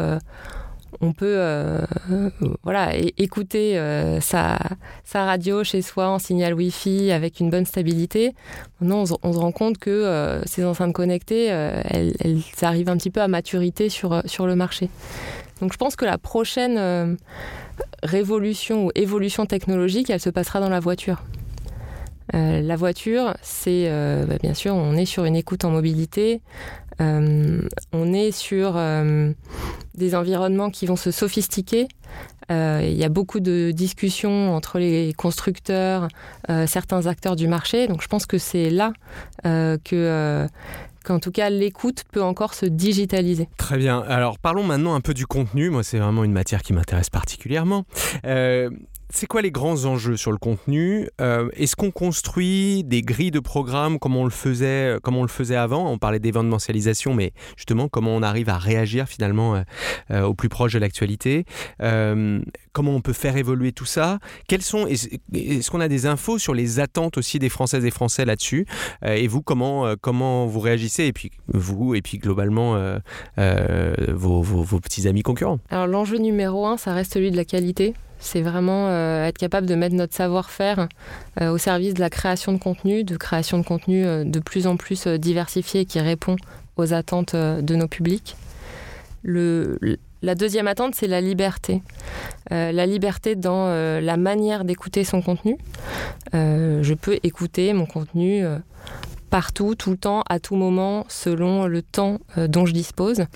on 1.00 1.12
peut 1.12 1.35
euh, 1.38 1.79
voilà, 2.62 2.96
écouter 3.16 3.79
euh, 3.79 4.20
sa, 4.20 4.59
radio 5.12 5.64
chez 5.64 5.83
soi 5.83 6.09
en 6.09 6.18
signal 6.18 6.55
Wi-Fi 6.55 7.12
avec 7.12 7.40
une 7.40 7.50
bonne 7.50 7.66
stabilité. 7.66 8.35
Maintenant, 8.81 9.05
on, 9.22 9.33
se 9.33 9.38
rend 9.38 9.53
compte 9.53 9.79
que 9.79 9.90
euh, 9.90 10.42
ces 10.44 10.64
enceintes 10.64 10.92
connectées, 10.92 11.46
elles, 11.46 12.14
arrivent 12.62 12.88
un 12.88 12.96
petit 12.96 13.11
peu 13.11 13.20
à 13.20 13.29
maturité 13.29 13.88
sur, 13.88 14.22
sur 14.26 14.46
le 14.46 14.57
marché. 14.57 14.88
Donc 15.61 15.72
je 15.72 15.79
pense 15.79 15.96
que 15.96 16.05
la 16.05 16.18
prochaine 16.18 17.16
révolution 18.03 18.87
ou 18.87 18.90
évolution 18.94 19.46
technologique, 19.46 20.11
elle 20.11 20.20
se 20.20 20.31
passera 20.31 20.61
dans 20.61 20.70
la 20.70 20.81
voiture. 20.81 21.22
la 22.33 22.76
voiture, 22.76 23.35
c'est 23.42 23.90
bah, 24.26 24.37
bien 24.42 24.55
sûr, 24.55 24.74
on 24.74 24.94
est 24.94 25.05
sur 25.05 25.24
une 25.24 25.37
écoute 25.37 25.64
en 25.64 25.70
mobilité, 25.70 26.40
on 27.00 28.12
est 28.12 28.30
sur 28.30 28.78
des 29.94 30.14
environnements 30.14 30.70
qui 30.70 30.86
vont 30.86 30.96
se 30.96 31.10
sophistiquer. 31.10 31.88
Euh, 32.50 32.80
il 32.82 32.96
y 32.96 33.04
a 33.04 33.08
beaucoup 33.08 33.40
de 33.40 33.70
discussions 33.70 34.54
entre 34.54 34.78
les 34.78 35.12
constructeurs, 35.16 36.08
euh, 36.48 36.66
certains 36.66 37.06
acteurs 37.06 37.36
du 37.36 37.46
marché. 37.46 37.86
Donc 37.86 38.02
je 38.02 38.08
pense 38.08 38.26
que 38.26 38.38
c'est 38.38 38.70
là 38.70 38.92
euh, 39.46 39.78
que 39.84 40.46
qu'en 41.04 41.18
tout 41.18 41.30
cas 41.30 41.48
l'écoute 41.48 42.04
peut 42.12 42.22
encore 42.22 42.54
se 42.54 42.66
digitaliser. 42.66 43.48
Très 43.56 43.78
bien. 43.78 44.00
Alors 44.02 44.38
parlons 44.38 44.64
maintenant 44.64 44.94
un 44.94 45.00
peu 45.00 45.14
du 45.14 45.26
contenu. 45.26 45.70
Moi, 45.70 45.82
c'est 45.82 45.98
vraiment 45.98 46.24
une 46.24 46.32
matière 46.32 46.62
qui 46.62 46.72
m'intéresse 46.72 47.10
particulièrement. 47.10 47.84
C'est 49.12 49.26
quoi 49.26 49.42
les 49.42 49.50
grands 49.50 49.84
enjeux 49.84 50.16
sur 50.16 50.32
le 50.32 50.38
contenu 50.38 51.08
Est-ce 51.18 51.76
qu'on 51.76 51.90
construit 51.90 52.84
des 52.84 53.02
grilles 53.02 53.30
de 53.30 53.40
programmes 53.40 53.98
comme 53.98 54.16
on 54.16 54.24
le 54.24 54.30
faisait, 54.30 54.96
comme 55.02 55.16
on 55.16 55.22
le 55.22 55.28
faisait 55.28 55.56
avant? 55.56 55.90
On 55.90 55.98
parlait 55.98 56.18
d'événementialisation, 56.18 57.14
mais 57.14 57.32
justement, 57.56 57.88
comment 57.88 58.14
on 58.14 58.22
arrive 58.22 58.48
à 58.48 58.58
réagir 58.58 59.08
finalement 59.08 59.62
au 60.10 60.34
plus 60.34 60.48
proche 60.48 60.72
de 60.72 60.78
l'actualité 60.78 61.44
Comment 62.72 62.92
on 62.94 63.00
peut 63.00 63.12
faire 63.12 63.36
évoluer 63.36 63.72
tout 63.72 63.84
ça? 63.84 64.18
Quels 64.48 64.62
sont 64.62 64.86
Est-ce 64.86 65.70
qu'on 65.70 65.80
a 65.80 65.88
des 65.88 66.06
infos 66.06 66.38
sur 66.38 66.54
les 66.54 66.78
attentes 66.78 67.18
aussi 67.18 67.38
des 67.38 67.48
Françaises 67.48 67.84
et 67.84 67.90
Français 67.90 68.24
là-dessus? 68.24 68.66
Et 69.04 69.26
vous, 69.26 69.42
comment 69.42 69.94
comment 70.00 70.46
vous 70.46 70.60
réagissez? 70.60 71.04
Et 71.04 71.12
puis 71.12 71.30
vous, 71.48 71.94
et 71.94 72.02
puis 72.02 72.18
globalement 72.18 72.78
vos, 73.36 74.42
vos 74.42 74.80
petits 74.80 75.08
amis 75.08 75.22
concurrents. 75.22 75.58
Alors 75.70 75.86
l'enjeu 75.86 76.18
numéro 76.18 76.66
un, 76.66 76.76
ça 76.76 76.94
reste 76.94 77.14
celui 77.14 77.30
de 77.30 77.36
la 77.36 77.44
qualité. 77.44 77.94
C'est 78.20 78.42
vraiment 78.42 78.88
euh, 78.88 79.24
être 79.24 79.38
capable 79.38 79.66
de 79.66 79.74
mettre 79.74 79.96
notre 79.96 80.14
savoir-faire 80.14 80.88
euh, 81.40 81.50
au 81.50 81.59
service 81.59 81.94
de 81.94 82.00
la 82.00 82.11
création 82.11 82.52
de 82.52 82.59
contenu, 82.59 83.02
de 83.02 83.16
création 83.16 83.59
de 83.59 83.64
contenu 83.64 84.04
euh, 84.04 84.24
de 84.24 84.38
plus 84.38 84.66
en 84.66 84.76
plus 84.76 85.06
diversifié 85.06 85.87
qui 85.87 85.98
répond 85.98 86.37
aux 86.76 86.92
attentes 86.92 87.35
de 87.35 87.74
nos 87.74 87.88
publics. 87.88 88.37
La 89.24 90.35
deuxième 90.35 90.68
attente, 90.68 90.94
c'est 90.94 91.06
la 91.06 91.20
liberté. 91.20 91.83
la 92.50 92.87
liberté 92.87 93.37
dans 93.37 93.68
la 94.00 94.16
manière 94.16 94.64
d'écouter 94.64 95.04
son 95.04 95.20
contenu. 95.20 95.59
je 96.33 96.94
peux 96.94 97.18
écouter 97.22 97.74
mon 97.74 97.85
contenu 97.85 98.44
partout, 99.28 99.74
tout 99.74 99.90
le 99.90 99.98
temps, 99.98 100.22
à 100.30 100.40
tout 100.40 100.56
moment, 100.56 101.04
selon 101.09 101.66
le 101.66 101.83
temps 101.83 102.18
dont 102.37 102.64
je 102.64 102.72
dispose. 102.72 103.26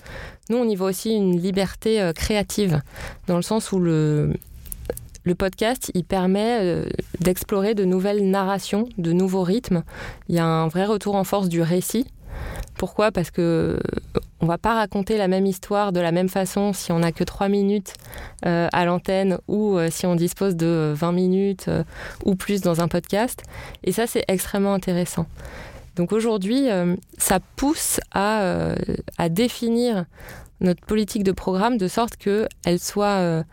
Nous, 0.49 0.57
on 0.57 0.67
y 0.67 0.75
voit 0.75 0.89
aussi 0.89 1.11
une 1.11 1.39
liberté 1.39 2.11
créative, 2.15 2.81
dans 3.27 3.35
le 3.35 3.43
sens 3.43 3.71
où 3.71 3.79
le, 3.79 4.33
le 5.25 5.33
podcast, 5.33 5.91
il 5.95 6.05
permet 6.05 6.59
euh, 6.61 6.85
d'explorer 7.19 7.73
de 7.73 7.83
nouvelles 7.83 8.29
narrations, 8.29 8.87
de 8.99 9.11
nouveaux 9.11 9.41
rythmes. 9.41 9.83
Il 10.29 10.35
y 10.35 10.39
a 10.39 10.45
un 10.45 10.67
vrai 10.67 10.85
retour 10.85 11.15
en 11.15 11.23
force 11.23 11.49
du 11.49 11.61
récit. 11.61 12.05
Pourquoi? 12.77 13.11
Parce 13.11 13.31
que 13.31 13.41
euh, 13.41 14.19
on 14.39 14.45
va 14.45 14.59
pas 14.59 14.75
raconter 14.75 15.17
la 15.17 15.27
même 15.27 15.47
histoire 15.47 15.91
de 15.91 15.99
la 15.99 16.11
même 16.11 16.29
façon 16.29 16.73
si 16.73 16.91
on 16.91 16.99
n'a 16.99 17.11
que 17.11 17.23
3 17.23 17.49
minutes 17.49 17.93
euh, 18.45 18.67
à 18.71 18.85
l'antenne 18.85 19.39
ou 19.47 19.79
si 19.89 20.05
on 20.05 20.15
dispose 20.15 20.55
de 20.55 20.93
20 20.95 21.11
minutes 21.11 21.69
ou 22.23 22.35
plus 22.35 22.61
dans 22.61 22.81
un 22.81 22.87
podcast. 22.87 23.41
Et 23.83 23.91
ça, 23.91 24.05
c'est 24.05 24.25
extrêmement 24.27 24.75
intéressant. 24.75 25.25
Donc 25.95 26.11
aujourd'hui, 26.11 26.67
ça 27.17 27.39
pousse 27.55 27.99
à, 28.11 28.75
à, 29.17 29.29
définir 29.29 30.05
notre 30.59 30.85
politique 30.85 31.23
de 31.23 31.31
programme 31.31 31.77
de 31.77 31.87
sorte 31.87 32.17
qu'elle 32.17 32.79
soit 32.79 33.43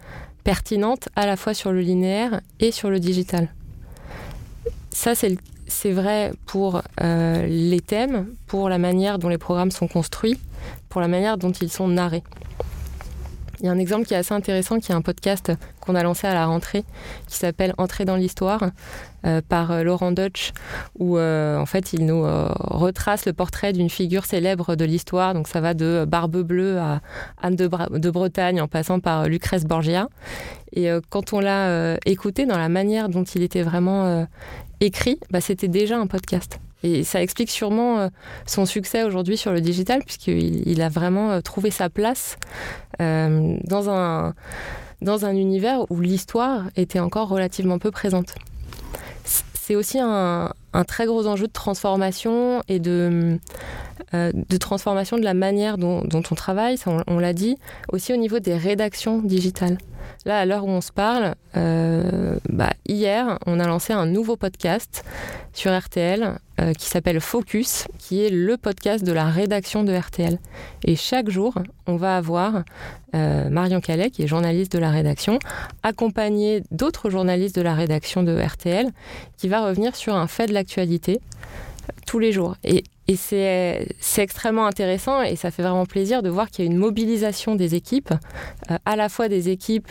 pertinente 0.45 1.09
à 1.17 1.27
la 1.27 1.37
fois 1.37 1.55
sur 1.55 1.73
le 1.73 1.81
linéaire 1.81 2.41
et 2.61 2.73
sur 2.73 2.91
le 2.91 3.01
digital. 3.01 3.49
Ça, 4.91 5.13
c'est 5.15 5.93
vrai 5.93 6.33
pour 6.47 6.83
euh, 7.01 7.47
les 7.47 7.81
thèmes, 7.81 8.29
pour 8.47 8.69
la 8.69 8.79
manière 8.79 9.19
dont 9.19 9.29
les 9.29 9.39
programmes 9.39 9.71
sont 9.71 9.89
construits, 9.89 10.39
pour 10.89 11.01
la 11.01 11.09
manière 11.09 11.39
dont 11.39 11.53
ils 11.53 11.71
sont 11.71 11.89
narrés. 11.89 12.23
Il 13.63 13.67
y 13.67 13.69
a 13.69 13.73
un 13.73 13.79
exemple 13.79 14.07
qui 14.07 14.15
est 14.15 14.17
assez 14.17 14.35
intéressant, 14.35 14.81
qui 14.81 14.91
est 14.91 14.95
un 14.95 15.03
podcast 15.03 15.53
qu'on 15.81 15.95
a 15.95 16.03
lancé 16.03 16.27
à 16.27 16.35
la 16.35 16.47
rentrée, 16.47 16.85
qui 17.29 17.37
s'appelle 17.37 17.75
Entrer 17.79 18.05
dans 18.05 18.17
l'histoire, 18.17 18.71
euh, 19.25 19.41
par 19.49 19.71
euh, 19.71 19.85
Laurent 19.85 20.11
Deutsch, 20.11 20.53
où 20.99 21.17
euh, 21.17 21.57
en 21.57 21.67
fait 21.67 21.93
il 21.93 22.05
nous 22.05 22.23
retrace 22.23 23.25
le 23.25 23.33
portrait 23.33 23.73
d'une 23.73 23.89
figure 23.89 24.25
célèbre 24.25 24.75
de 24.75 24.85
l'histoire. 24.85 25.33
Donc 25.33 25.47
ça 25.47 25.61
va 25.61 25.75
de 25.75 26.05
Barbe 26.09 26.39
Bleue 26.39 26.81
à 26.81 27.03
Anne 27.41 27.55
de, 27.55 27.69
de 27.99 28.11
Bretagne, 28.11 28.61
en 28.61 28.67
passant 28.67 28.99
par 28.99 29.29
Lucrèce 29.29 29.65
Borgia. 29.65 30.09
Et 30.73 30.89
quand 31.09 31.33
on 31.33 31.39
l'a 31.39 31.99
écouté 32.05 32.47
dans 32.47 32.59
la 32.59 32.69
manière 32.69 33.09
dont 33.09 33.25
il 33.25 33.43
était 33.43 33.63
vraiment 33.63 34.27
écrit, 34.81 35.21
bah, 35.31 35.41
c'était 35.41 35.69
déjà 35.69 35.99
un 35.99 36.09
podcast. 36.09 36.59
Et 36.83 37.05
ça 37.05 37.23
explique 37.23 37.51
sûrement 37.51 37.99
euh, 37.99 38.09
son 38.47 38.67
succès 38.67 39.05
aujourd'hui 39.05 39.37
sur 39.37 39.53
le 39.53 39.61
digital, 39.61 40.03
puisqu'il 40.05 40.69
il 40.69 40.83
a 40.83 40.89
vraiment 40.89 41.31
euh, 41.31 41.41
trouvé 41.41 41.71
sa 41.71 41.89
place 41.89 42.37
euh, 43.01 43.57
dans, 43.65 43.91
un, 43.91 44.35
dans 45.01 45.25
un 45.25 45.35
univers 45.35 45.91
où 45.91 46.01
l'histoire 46.01 46.65
était 46.77 47.01
encore 47.01 47.29
relativement 47.29 47.79
peu 47.79 47.91
présente. 47.91 48.35
C'est 49.25 49.77
aussi 49.77 49.99
un, 50.01 50.53
un, 50.73 50.85
très 50.85 51.07
gros 51.07 51.27
enjeu 51.27 51.47
de 51.47 51.53
transformation 51.53 52.63
et 52.69 52.79
de, 52.79 53.39
de 54.13 54.57
transformation 54.57 55.17
de 55.17 55.25
la 55.25 55.35
manière 55.35 55.79
dont, 55.79 56.03
on 56.13 56.35
travaille, 56.35 56.77
ça 56.77 57.05
on, 57.07 57.19
l'a 57.19 57.33
dit, 57.33 57.57
aussi 57.93 58.13
au 58.13 58.17
niveau 58.17 58.39
des 58.39 58.57
rédactions 58.57 59.21
digitales. 59.21 59.79
Là, 60.25 60.39
à 60.39 60.45
l'heure 60.45 60.65
où 60.65 60.69
on 60.69 60.81
se 60.81 60.93
parle, 60.93 61.35
euh, 61.57 62.39
bah, 62.49 62.73
hier, 62.87 63.39
on 63.47 63.59
a 63.59 63.67
lancé 63.67 63.93
un 63.93 64.07
nouveau 64.07 64.37
podcast 64.37 65.05
sur 65.53 65.77
RTL 65.77 66.39
euh, 66.61 66.73
qui 66.75 66.87
s'appelle 66.87 67.21
Focus, 67.21 67.89
qui 67.99 68.25
est 68.25 68.31
le 68.31 68.57
podcast 68.57 69.05
de 69.05 69.13
la 69.13 69.25
rédaction 69.25 69.83
de 69.83 69.93
RTL. 69.93 70.39
Et 70.85 70.97
chaque 70.97 71.29
jour, 71.29 71.55
on 71.87 71.97
va 71.97 72.17
avoir 72.17 72.63
euh, 73.15 73.51
Marion 73.51 73.81
Calais, 73.81 74.11
qui 74.11 74.23
est 74.23 74.27
journaliste 74.27 74.73
de 74.73 74.79
la 74.79 74.91
rédaction, 74.91 75.39
accompagnée 75.83 76.63
d'autres 76.71 77.11
journalistes 77.11 77.57
de 77.57 77.63
la 77.63 77.75
rédaction 77.75 78.23
de 78.23 78.39
RTL, 78.39 78.91
qui 79.37 79.49
va 79.49 79.67
revenir 79.67 79.97
sur 79.97 80.15
un 80.15 80.27
fait 80.27 80.47
de 80.47 80.55
tous 82.07 82.19
les 82.19 82.33
jours. 82.33 82.57
Et 82.65 82.85
et 83.09 83.17
c'est 83.17 84.23
extrêmement 84.23 84.67
intéressant 84.67 85.23
et 85.23 85.35
ça 85.35 85.51
fait 85.51 85.63
vraiment 85.63 85.87
plaisir 85.87 86.23
de 86.23 86.29
voir 86.29 86.51
qu'il 86.51 86.65
y 86.65 86.69
a 86.69 86.71
une 86.71 86.79
mobilisation 86.79 87.57
des 87.57 87.75
équipes, 87.75 88.13
euh, 88.71 88.79
à 88.85 88.97
la 88.97 89.09
fois 89.09 89.29
des 89.29 89.49
équipes 89.49 89.89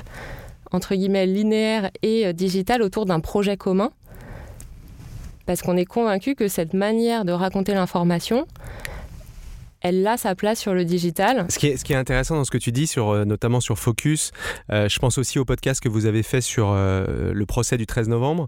entre 0.71 0.95
guillemets 0.95 1.25
linéaires 1.25 1.91
et 2.01 2.25
euh, 2.25 2.33
digitales 2.33 2.81
autour 2.81 3.05
d'un 3.05 3.19
projet 3.19 3.57
commun. 3.57 3.91
Parce 5.45 5.61
qu'on 5.61 5.75
est 5.75 5.85
convaincu 5.85 6.35
que 6.35 6.47
cette 6.47 6.73
manière 6.73 7.25
de 7.25 7.33
raconter 7.33 7.73
l'information, 7.73 8.47
elle 9.81 10.07
a 10.07 10.15
sa 10.15 10.33
place 10.33 10.59
sur 10.59 10.73
le 10.73 10.85
digital. 10.85 11.45
Ce 11.49 11.59
qui 11.59 11.67
est, 11.67 11.77
ce 11.77 11.83
qui 11.83 11.91
est 11.91 11.97
intéressant 11.97 12.35
dans 12.35 12.45
ce 12.45 12.51
que 12.51 12.59
tu 12.59 12.71
dis, 12.71 12.87
sur, 12.87 13.09
euh, 13.09 13.25
notamment 13.25 13.59
sur 13.59 13.77
Focus, 13.77 14.31
je 14.69 14.99
pense 14.99 15.17
aussi 15.17 15.37
au 15.37 15.43
podcast 15.43 15.81
que 15.81 15.89
vous 15.89 16.05
avez 16.05 16.23
fait 16.23 16.41
sur 16.41 16.73
le 16.73 17.45
procès 17.45 17.77
du 17.77 17.85
13 17.85 18.07
novembre. 18.07 18.47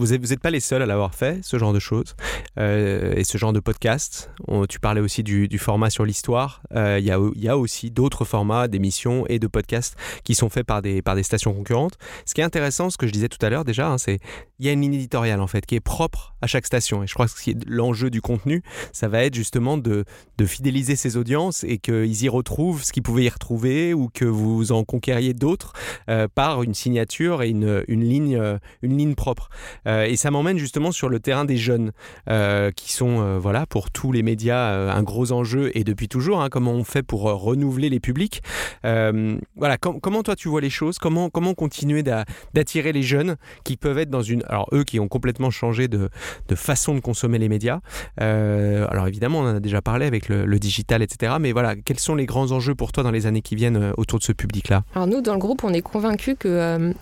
Vous 0.00 0.06
n'êtes 0.06 0.40
pas 0.40 0.50
les 0.50 0.60
seuls 0.60 0.80
à 0.80 0.86
l'avoir 0.86 1.14
fait, 1.14 1.40
ce 1.42 1.58
genre 1.58 1.74
de 1.74 1.78
choses, 1.78 2.16
euh, 2.58 3.12
et 3.16 3.22
ce 3.22 3.36
genre 3.36 3.52
de 3.52 3.60
podcast. 3.60 4.30
tu 4.70 4.80
parlais 4.80 5.02
aussi 5.02 5.22
du, 5.22 5.58
format 5.58 5.90
sur 5.90 6.06
l'histoire. 6.06 6.62
Euh, 6.74 6.98
il 6.98 7.04
y, 7.04 7.48
a, 7.48 7.58
aussi 7.58 7.90
d'autres 7.90 8.24
formats 8.24 8.66
d'émissions 8.66 9.26
et 9.28 9.38
de 9.38 9.46
podcasts 9.46 9.96
qui 10.24 10.34
sont 10.34 10.48
faits 10.48 10.64
par 10.64 10.80
des, 10.80 11.02
stations 11.22 11.52
concurrentes. 11.52 11.98
Ce 12.24 12.32
qui 12.32 12.40
est 12.40 12.44
intéressant, 12.44 12.88
ce 12.88 12.96
que 12.96 13.06
je 13.06 13.12
disais 13.12 13.28
tout 13.28 13.44
à 13.44 13.50
l'heure 13.50 13.66
déjà, 13.66 13.90
hein, 13.90 13.98
c'est 13.98 14.20
il 14.58 14.66
y 14.66 14.68
a 14.68 14.72
une 14.72 14.82
ligne 14.82 14.94
éditoriale 14.94 15.40
en 15.40 15.46
fait 15.46 15.64
qui 15.64 15.74
est 15.74 15.80
propre 15.80 16.34
à 16.40 16.46
chaque 16.46 16.66
station. 16.66 17.02
Et 17.02 17.06
je 17.06 17.14
crois 17.14 17.26
que 17.26 17.32
l'enjeu 17.66 18.08
du 18.10 18.22
contenu, 18.22 18.62
ça 18.92 19.08
va 19.08 19.24
être 19.24 19.34
justement 19.34 19.76
de, 19.76 20.04
fidéliser 20.46 20.96
ses 20.96 21.18
audiences 21.18 21.64
et 21.64 21.76
qu'ils 21.76 22.22
y 22.22 22.28
retrouvent 22.30 22.82
ce 22.82 22.92
qu'ils 22.92 23.02
pouvaient 23.02 23.24
y 23.24 23.28
retrouver 23.28 23.92
ou 23.92 24.08
que 24.08 24.24
vous 24.24 24.72
en 24.72 24.84
conquériez 24.84 25.34
d'autres 25.34 25.74
euh, 26.08 26.28
par 26.34 26.62
une 26.62 26.72
signature 26.72 27.42
et 27.42 27.50
une, 27.50 27.84
ligne, 27.88 28.58
une 28.82 28.96
ligne 28.96 29.14
propre. 29.14 29.50
Euh, 29.90 30.04
et 30.04 30.16
ça 30.16 30.30
m'emmène 30.30 30.58
justement 30.58 30.92
sur 30.92 31.08
le 31.08 31.20
terrain 31.20 31.44
des 31.44 31.56
jeunes, 31.56 31.92
euh, 32.28 32.70
qui 32.70 32.92
sont, 32.92 33.20
euh, 33.20 33.38
voilà, 33.38 33.66
pour 33.66 33.90
tous 33.90 34.12
les 34.12 34.22
médias, 34.22 34.92
un 34.92 35.02
gros 35.02 35.32
enjeu, 35.32 35.70
et 35.74 35.84
depuis 35.84 36.08
toujours, 36.08 36.40
hein, 36.40 36.48
comment 36.50 36.72
on 36.72 36.84
fait 36.84 37.02
pour 37.02 37.22
renouveler 37.22 37.88
les 37.88 38.00
publics. 38.00 38.42
voilà, 38.82 39.76
comment 39.78 40.22
toi 40.22 40.36
tu 40.36 40.48
vois 40.48 40.60
les 40.60 40.70
choses? 40.70 40.98
Comment, 40.98 41.30
comment 41.30 41.54
continuer 41.54 42.02
d'attirer 42.02 42.92
les 42.92 43.02
jeunes 43.02 43.36
qui 43.64 43.76
peuvent 43.76 43.98
être 43.98 44.10
dans 44.10 44.22
une... 44.22 44.42
Alors 44.48 44.68
eux 44.72 44.84
qui 44.84 45.00
ont 45.00 45.08
complètement 45.08 45.50
changé 45.50 45.88
de, 45.88 46.08
façon 46.54 46.94
de 46.94 47.00
consommer 47.00 47.38
les 47.38 47.48
médias. 47.48 47.80
alors 48.18 49.06
évidemment, 49.08 49.40
on 49.40 49.44
en 49.44 49.56
a 49.56 49.60
déjà 49.60 49.82
parlé 49.82 50.06
avec 50.06 50.28
le, 50.28 50.44
le, 50.44 50.58
digital, 50.58 51.02
etc. 51.02 51.34
Mais 51.40 51.52
voilà, 51.52 51.74
quels 51.76 51.98
sont 51.98 52.14
les 52.14 52.26
grands 52.26 52.52
enjeux 52.52 52.74
pour 52.74 52.92
toi 52.92 53.02
dans 53.02 53.10
les 53.10 53.26
années 53.26 53.42
qui 53.42 53.54
viennent 53.56 53.92
autour 53.96 54.18
de 54.18 54.24
ce 54.24 54.32
public-là? 54.32 54.82
Alors 54.94 55.06
nous, 55.06 55.20
dans 55.20 55.32
le 55.32 55.38
groupe, 55.38 55.64
on 55.64 55.72
est 55.72 55.82
convaincus 55.82 56.36
que 56.38 56.92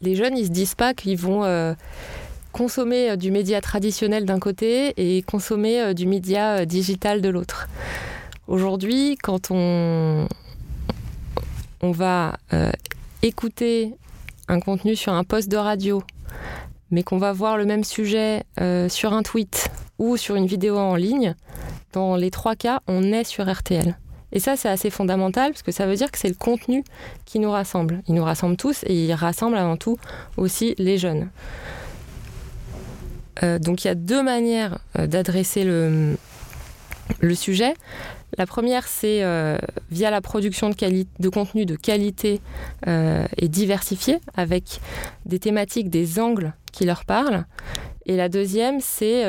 les 0.00 0.14
jeunes, 0.14 0.36
ils 0.36 0.46
se 0.46 0.50
disent 0.50 0.74
pas 0.74 0.94
qu'ils 0.94 1.18
vont 1.18 1.42
consommer 2.52 3.10
euh, 3.10 3.16
du 3.16 3.30
média 3.30 3.60
traditionnel 3.60 4.24
d'un 4.24 4.38
côté 4.38 4.94
et 4.96 5.22
consommer 5.22 5.80
euh, 5.80 5.94
du 5.94 6.06
média 6.06 6.58
euh, 6.58 6.64
digital 6.64 7.20
de 7.20 7.28
l'autre. 7.28 7.68
Aujourd'hui, 8.46 9.16
quand 9.22 9.50
on, 9.50 10.26
on 11.82 11.90
va 11.90 12.36
écouter 13.20 13.92
un 14.48 14.58
contenu 14.58 14.96
sur 14.96 15.12
un 15.12 15.22
poste 15.22 15.50
de 15.50 15.58
radio, 15.58 16.02
mais 16.90 17.02
qu'on 17.02 17.18
va 17.18 17.34
voir 17.34 17.58
le 17.58 17.66
même 17.66 17.84
sujet 17.84 18.44
sur 18.88 19.12
un 19.12 19.22
tweet 19.22 19.68
ou 19.98 20.16
sur 20.16 20.36
une 20.36 20.46
vidéo 20.46 20.78
en 20.78 20.94
ligne, 20.94 21.34
dans 21.92 22.16
les 22.16 22.30
trois 22.30 22.56
cas, 22.56 22.80
on 22.86 23.12
est 23.12 23.24
sur 23.24 23.52
RTL. 23.52 23.98
Et 24.32 24.40
ça, 24.40 24.56
c'est 24.56 24.68
assez 24.68 24.90
fondamental 24.90 25.52
parce 25.52 25.62
que 25.62 25.72
ça 25.72 25.86
veut 25.86 25.96
dire 25.96 26.10
que 26.10 26.18
c'est 26.18 26.28
le 26.28 26.34
contenu 26.34 26.84
qui 27.24 27.38
nous 27.38 27.50
rassemble. 27.50 28.02
Il 28.08 28.14
nous 28.14 28.24
rassemble 28.24 28.56
tous 28.56 28.82
et 28.84 29.04
il 29.04 29.12
rassemble 29.12 29.56
avant 29.56 29.76
tout 29.76 29.98
aussi 30.38 30.74
les 30.78 30.96
jeunes. 30.98 31.28
Euh, 33.42 33.58
donc 33.58 33.84
il 33.84 33.88
y 33.88 33.90
a 33.90 33.94
deux 33.94 34.22
manières 34.22 34.78
euh, 34.98 35.06
d'adresser 35.06 35.64
le, 35.64 36.16
sujet. 37.34 37.74
La 38.36 38.46
première, 38.46 38.86
c'est 38.86 39.22
via 39.90 40.10
la 40.10 40.20
production 40.20 40.68
de, 40.68 40.76
de 41.18 41.28
contenu 41.28 41.64
de 41.64 41.74
qualité 41.76 42.42
et 42.86 43.48
diversifié, 43.48 44.20
avec 44.34 44.80
des 45.24 45.38
thématiques, 45.38 45.88
des 45.88 46.20
angles 46.20 46.52
qui 46.70 46.84
leur 46.84 47.06
parlent. 47.06 47.46
Et 48.04 48.16
la 48.16 48.28
deuxième, 48.28 48.80
c'est 48.80 49.24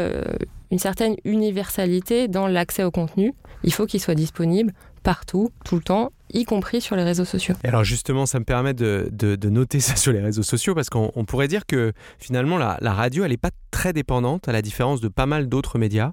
une 0.72 0.80
certaine 0.80 1.16
universalité 1.24 2.28
dans 2.28 2.48
l'accès 2.48 2.84
au 2.84 2.92
contenu. 2.92 3.34
Il 3.64 3.74
faut 3.74 3.86
qu'il 3.86 4.02
soit 4.02 4.16
disponible 4.16 4.74
partout, 5.04 5.50
tout 5.64 5.76
le 5.76 5.82
temps, 5.82 6.12
y 6.34 6.46
compris 6.46 6.82
sur 6.82 6.96
les 6.96 7.04
réseaux 7.04 7.26
sociaux. 7.26 7.56
alors 7.64 7.84
justement, 7.84 8.26
ça 8.26 8.40
me 8.40 8.46
permet 8.46 8.74
de, 8.74 9.10
noter 9.50 9.80
ça 9.80 9.96
sur 9.96 10.12
les 10.12 10.20
réseaux 10.20 10.44
sociaux 10.44 10.76
parce 10.76 10.90
qu'on 10.90 11.26
pourrait 11.26 11.48
dire 11.48 11.66
que 11.66 11.94
finalement 12.20 12.58
la, 12.58 12.94
radio, 12.94 13.24
elle 13.24 13.32
n'est 13.32 13.38
pas 13.38 13.52
très 13.72 13.94
dépendante, 13.94 14.48
à 14.48 14.52
la 14.52 14.62
différence 14.62 15.02
de 15.02 15.08
pas 15.08 15.26
mal 15.26 15.48
d'autres 15.48 15.78
médias, 15.78 16.12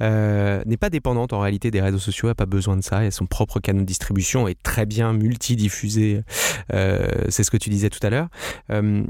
euh, 0.00 0.62
n'est 0.66 0.76
pas 0.76 0.90
dépendante 0.90 1.32
en 1.32 1.40
réalité 1.40 1.70
des 1.70 1.80
réseaux 1.80 1.98
sociaux, 1.98 2.28
elle 2.28 2.30
n'a 2.30 2.34
pas 2.34 2.46
besoin 2.46 2.76
de 2.76 2.82
ça, 2.82 2.98
a 2.98 3.10
son 3.10 3.26
propre 3.26 3.60
canal 3.60 3.82
de 3.82 3.86
distribution, 3.86 4.48
est 4.48 4.60
très 4.62 4.86
bien 4.86 5.12
multidiffusé, 5.12 6.22
euh, 6.72 7.06
c'est 7.28 7.44
ce 7.44 7.50
que 7.50 7.56
tu 7.56 7.70
disais 7.70 7.90
tout 7.90 8.04
à 8.04 8.10
l'heure. 8.10 8.28
Euh, 8.70 9.04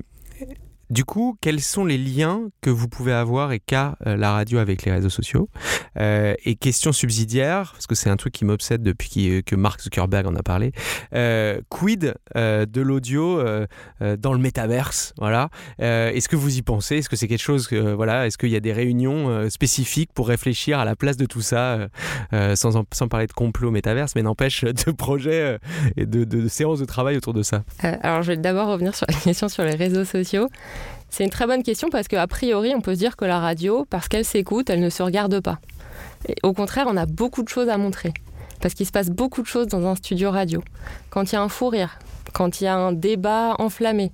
du 0.94 1.04
coup, 1.04 1.36
quels 1.40 1.60
sont 1.60 1.84
les 1.84 1.98
liens 1.98 2.42
que 2.60 2.70
vous 2.70 2.88
pouvez 2.88 3.12
avoir 3.12 3.50
et 3.50 3.58
qu'a 3.58 3.98
euh, 4.06 4.16
la 4.16 4.30
radio 4.30 4.58
avec 4.58 4.84
les 4.84 4.92
réseaux 4.92 5.10
sociaux? 5.10 5.48
Euh, 5.98 6.34
Et 6.44 6.54
question 6.54 6.92
subsidiaire, 6.92 7.72
parce 7.72 7.88
que 7.88 7.96
c'est 7.96 8.10
un 8.10 8.16
truc 8.16 8.32
qui 8.32 8.44
m'obsède 8.44 8.80
depuis 8.80 9.28
euh, 9.28 9.42
que 9.42 9.56
Mark 9.56 9.82
Zuckerberg 9.82 10.24
en 10.28 10.36
a 10.36 10.42
parlé. 10.44 10.70
quid 11.68 12.14
de 12.34 12.80
l'audio 12.80 13.42
dans 14.00 14.32
le 14.32 14.38
métaverse? 14.38 15.14
Voilà. 15.18 15.48
Est-ce 15.78 16.28
que 16.28 16.36
vous 16.36 16.56
y 16.56 16.62
pensez? 16.62 16.98
Est-ce 16.98 17.08
que 17.08 17.16
c'est 17.16 17.26
quelque 17.26 17.42
chose 17.42 17.66
que 17.66 17.92
voilà 17.92 18.26
Est-ce 18.26 18.38
qu'il 18.38 18.50
y 18.50 18.56
a 18.56 18.60
des 18.60 18.72
réunions 18.72 19.50
spécifiques 19.50 20.12
pour 20.14 20.28
réfléchir 20.28 20.78
à 20.78 20.84
la 20.84 20.94
place 20.94 21.16
de 21.16 21.26
tout 21.26 21.40
ça, 21.42 21.88
sans, 22.54 22.84
sans 22.92 23.08
parler 23.08 23.26
de 23.26 23.32
complot 23.32 23.72
métaverse, 23.72 24.14
mais 24.14 24.22
n'empêche 24.22 24.62
de 24.62 24.92
projets 24.92 25.58
et 25.96 26.06
de, 26.06 26.24
de, 26.24 26.42
de 26.42 26.48
séances 26.48 26.78
de 26.78 26.84
travail 26.84 27.16
autour 27.16 27.34
de 27.34 27.42
ça? 27.42 27.64
Alors, 27.80 28.22
je 28.22 28.28
vais 28.32 28.36
d'abord 28.36 28.68
revenir 28.68 28.94
sur 28.94 29.06
la 29.08 29.18
question 29.18 29.48
sur 29.48 29.64
les 29.64 29.74
réseaux 29.74 30.04
sociaux. 30.04 30.48
C'est 31.16 31.22
une 31.22 31.30
très 31.30 31.46
bonne 31.46 31.62
question 31.62 31.90
parce 31.90 32.08
qu'a 32.08 32.26
priori, 32.26 32.72
on 32.74 32.80
peut 32.80 32.94
se 32.94 32.98
dire 32.98 33.14
que 33.14 33.24
la 33.24 33.38
radio, 33.38 33.86
parce 33.88 34.08
qu'elle 34.08 34.24
s'écoute, 34.24 34.68
elle 34.68 34.80
ne 34.80 34.90
se 34.90 35.00
regarde 35.00 35.38
pas. 35.38 35.60
Au 36.42 36.52
contraire, 36.52 36.86
on 36.88 36.96
a 36.96 37.06
beaucoup 37.06 37.44
de 37.44 37.48
choses 37.48 37.68
à 37.68 37.78
montrer. 37.78 38.12
Parce 38.60 38.74
qu'il 38.74 38.84
se 38.84 38.90
passe 38.90 39.10
beaucoup 39.10 39.40
de 39.40 39.46
choses 39.46 39.68
dans 39.68 39.86
un 39.86 39.94
studio 39.94 40.32
radio. 40.32 40.60
Quand 41.10 41.30
il 41.30 41.36
y 41.36 41.38
a 41.38 41.42
un 41.42 41.48
fou 41.48 41.68
rire, 41.68 42.00
quand 42.32 42.60
il 42.60 42.64
y 42.64 42.66
a 42.66 42.74
un 42.74 42.90
débat 42.90 43.54
enflammé, 43.60 44.10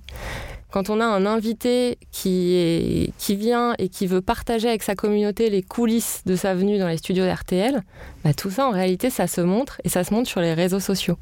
quand 0.69 0.91
on 0.91 1.01
a 1.01 1.05
un 1.05 1.25
invité 1.25 1.97
qui 2.11 3.11
vient 3.29 3.73
et 3.79 3.89
qui 3.89 4.05
veut 4.05 4.21
partager 4.21 4.69
avec 4.69 4.83
sa 4.83 4.93
communauté 4.93 5.49
les 5.49 5.63
coulisses 5.63 6.21
de 6.27 6.35
sa 6.35 6.53
venue 6.53 6.77
dans 6.77 6.87
les 6.87 6.97
studios 6.97 7.25
d'RTL, 7.25 7.81
bah 8.23 8.35
tout 8.35 8.51
ça 8.51 8.67
en 8.67 8.71
réalité 8.71 9.09
ça 9.09 9.25
se 9.25 9.41
montre 9.41 9.81
et 9.83 9.89
ça 9.89 10.03
se 10.03 10.13
montre 10.13 10.29
sur 10.29 10.39
les 10.39 10.53
réseaux 10.53 10.79
sociaux. 10.79 11.17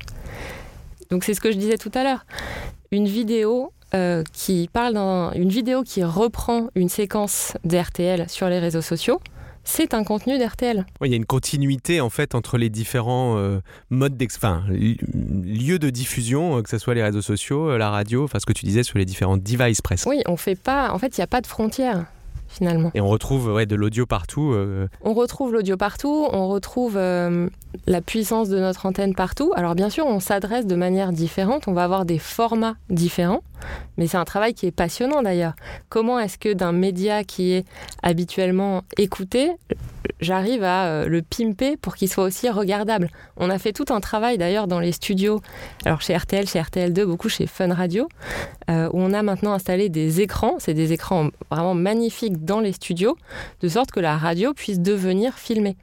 Donc 1.10 1.24
c'est 1.24 1.34
ce 1.34 1.39
que 1.39 1.54
je 1.54 1.58
disais 1.58 1.78
tout 1.78 1.92
à 1.94 2.04
l'heure. 2.04 2.26
Une 2.91 3.06
vidéo, 3.06 3.71
euh, 3.93 4.23
qui 4.34 4.69
parle 4.71 4.93
d'une 5.34 5.49
vidéo 5.49 5.84
qui 5.84 6.04
reprend 6.04 6.69
une 6.75 6.89
séquence 6.89 7.54
d'RTL 7.63 8.30
sur 8.30 8.47
les 8.49 8.60
réseaux 8.60 8.82
sociaux. 8.82 9.19
C'est 9.63 9.93
un 9.93 10.04
contenu 10.04 10.39
d'RTL. 10.39 10.86
il 11.04 11.10
y 11.10 11.13
a 11.13 11.17
une 11.17 11.25
continuité 11.25 12.02
en 12.02 12.10
fait 12.10 12.34
entre 12.34 12.58
les 12.58 12.69
différents 12.69 13.38
euh, 13.38 13.60
modes 13.89 14.21
enfin, 14.36 14.63
lieux 14.69 15.80
de 15.80 15.89
diffusion, 15.89 16.58
euh, 16.58 16.62
que 16.62 16.69
ce 16.69 16.78
soit 16.78 16.93
les 16.95 17.04
réseaux 17.04 17.21
sociaux, 17.21 17.78
la 17.78 17.89
radio, 17.89 18.23
enfin 18.23 18.39
ce 18.39 18.45
que 18.45 18.54
tu 18.54 18.65
disais 18.65 18.84
sur 18.84 18.97
les 18.97 19.06
différents 19.06 19.38
devices 19.38 19.82
presque. 19.82 20.08
Oui, 20.08 20.21
on 20.28 20.38
fait 20.38 20.56
pas. 20.56 20.91
En 20.91 20.97
fait, 20.97 21.17
il 21.17 21.19
n'y 21.19 21.23
a 21.23 21.28
pas 21.28 21.41
de 21.41 21.47
frontières 21.47 22.06
finalement. 22.47 22.91
Et 22.95 23.02
on 23.02 23.08
retrouve 23.08 23.47
ouais, 23.54 23.65
de 23.65 23.75
l'audio 23.75 24.06
partout. 24.06 24.52
Euh. 24.54 24.88
On 25.02 25.13
retrouve 25.13 25.54
l'audio 25.54 25.78
partout, 25.78 26.28
on 26.32 26.47
retrouve 26.47 26.97
la 27.86 28.01
puissance 28.01 28.49
de 28.49 28.60
notre 28.60 28.86
antenne 28.86 29.15
partout. 29.15 29.51
Alors 29.55 29.75
bien 29.75 29.89
sûr, 29.89 30.05
on 30.05 30.19
s'adresse 30.19 30.65
de 30.65 30.75
manière 30.75 31.12
différente, 31.12 31.67
on 31.67 31.73
va 31.73 31.84
avoir 31.84 32.05
des 32.05 32.19
formats 32.19 32.75
différents, 32.89 33.43
mais 33.97 34.08
c'est 34.08 34.17
un 34.17 34.25
travail 34.25 34.53
qui 34.53 34.65
est 34.65 34.71
passionnant 34.71 35.21
d'ailleurs. 35.21 35.53
Comment 35.89 36.19
est-ce 36.19 36.38
que 36.38 36.53
d'un 36.53 36.71
média 36.71 37.23
qui 37.23 37.53
est 37.53 37.65
habituellement 38.03 38.84
écouté, 38.97 39.51
j'arrive 40.19 40.63
à 40.63 40.86
euh, 40.86 41.08
le 41.08 41.22
pimper 41.22 41.78
pour 41.78 41.95
qu'il 41.95 42.10
soit 42.10 42.24
aussi 42.24 42.50
regardable. 42.50 43.10
On 43.38 43.50
a 43.50 43.58
fait 43.60 43.74
tout 43.74 43.86
un 43.89 44.00
travail 44.00 44.38
d'ailleurs 44.38 44.67
dans 44.67 44.80
les 44.80 44.91
studios, 44.91 45.41
alors 45.86 46.02
chez 46.02 46.15
RTL, 46.15 46.48
chez 46.48 46.60
RTL2, 46.60 47.06
beaucoup 47.06 47.30
chez 47.30 47.48
Fun 47.48 47.74
Radio, 47.74 48.08
où 48.69 49.02
on 49.02 49.13
a 49.13 49.24
maintenant 49.24 49.54
installé 49.54 49.89
des 49.89 50.22
écrans, 50.22 50.56
c'est 50.60 50.76
des 50.76 50.93
écrans 50.93 51.30
vraiment 51.50 51.74
magnifiques 51.74 52.45
dans 52.45 52.60
les 52.60 52.72
studios, 52.72 53.17
de 53.62 53.67
sorte 53.67 53.91
que 53.91 54.00
la 54.00 54.17
radio 54.17 54.54
puisse 54.54 54.80
devenir 54.80 55.38
filmée. 55.38 55.76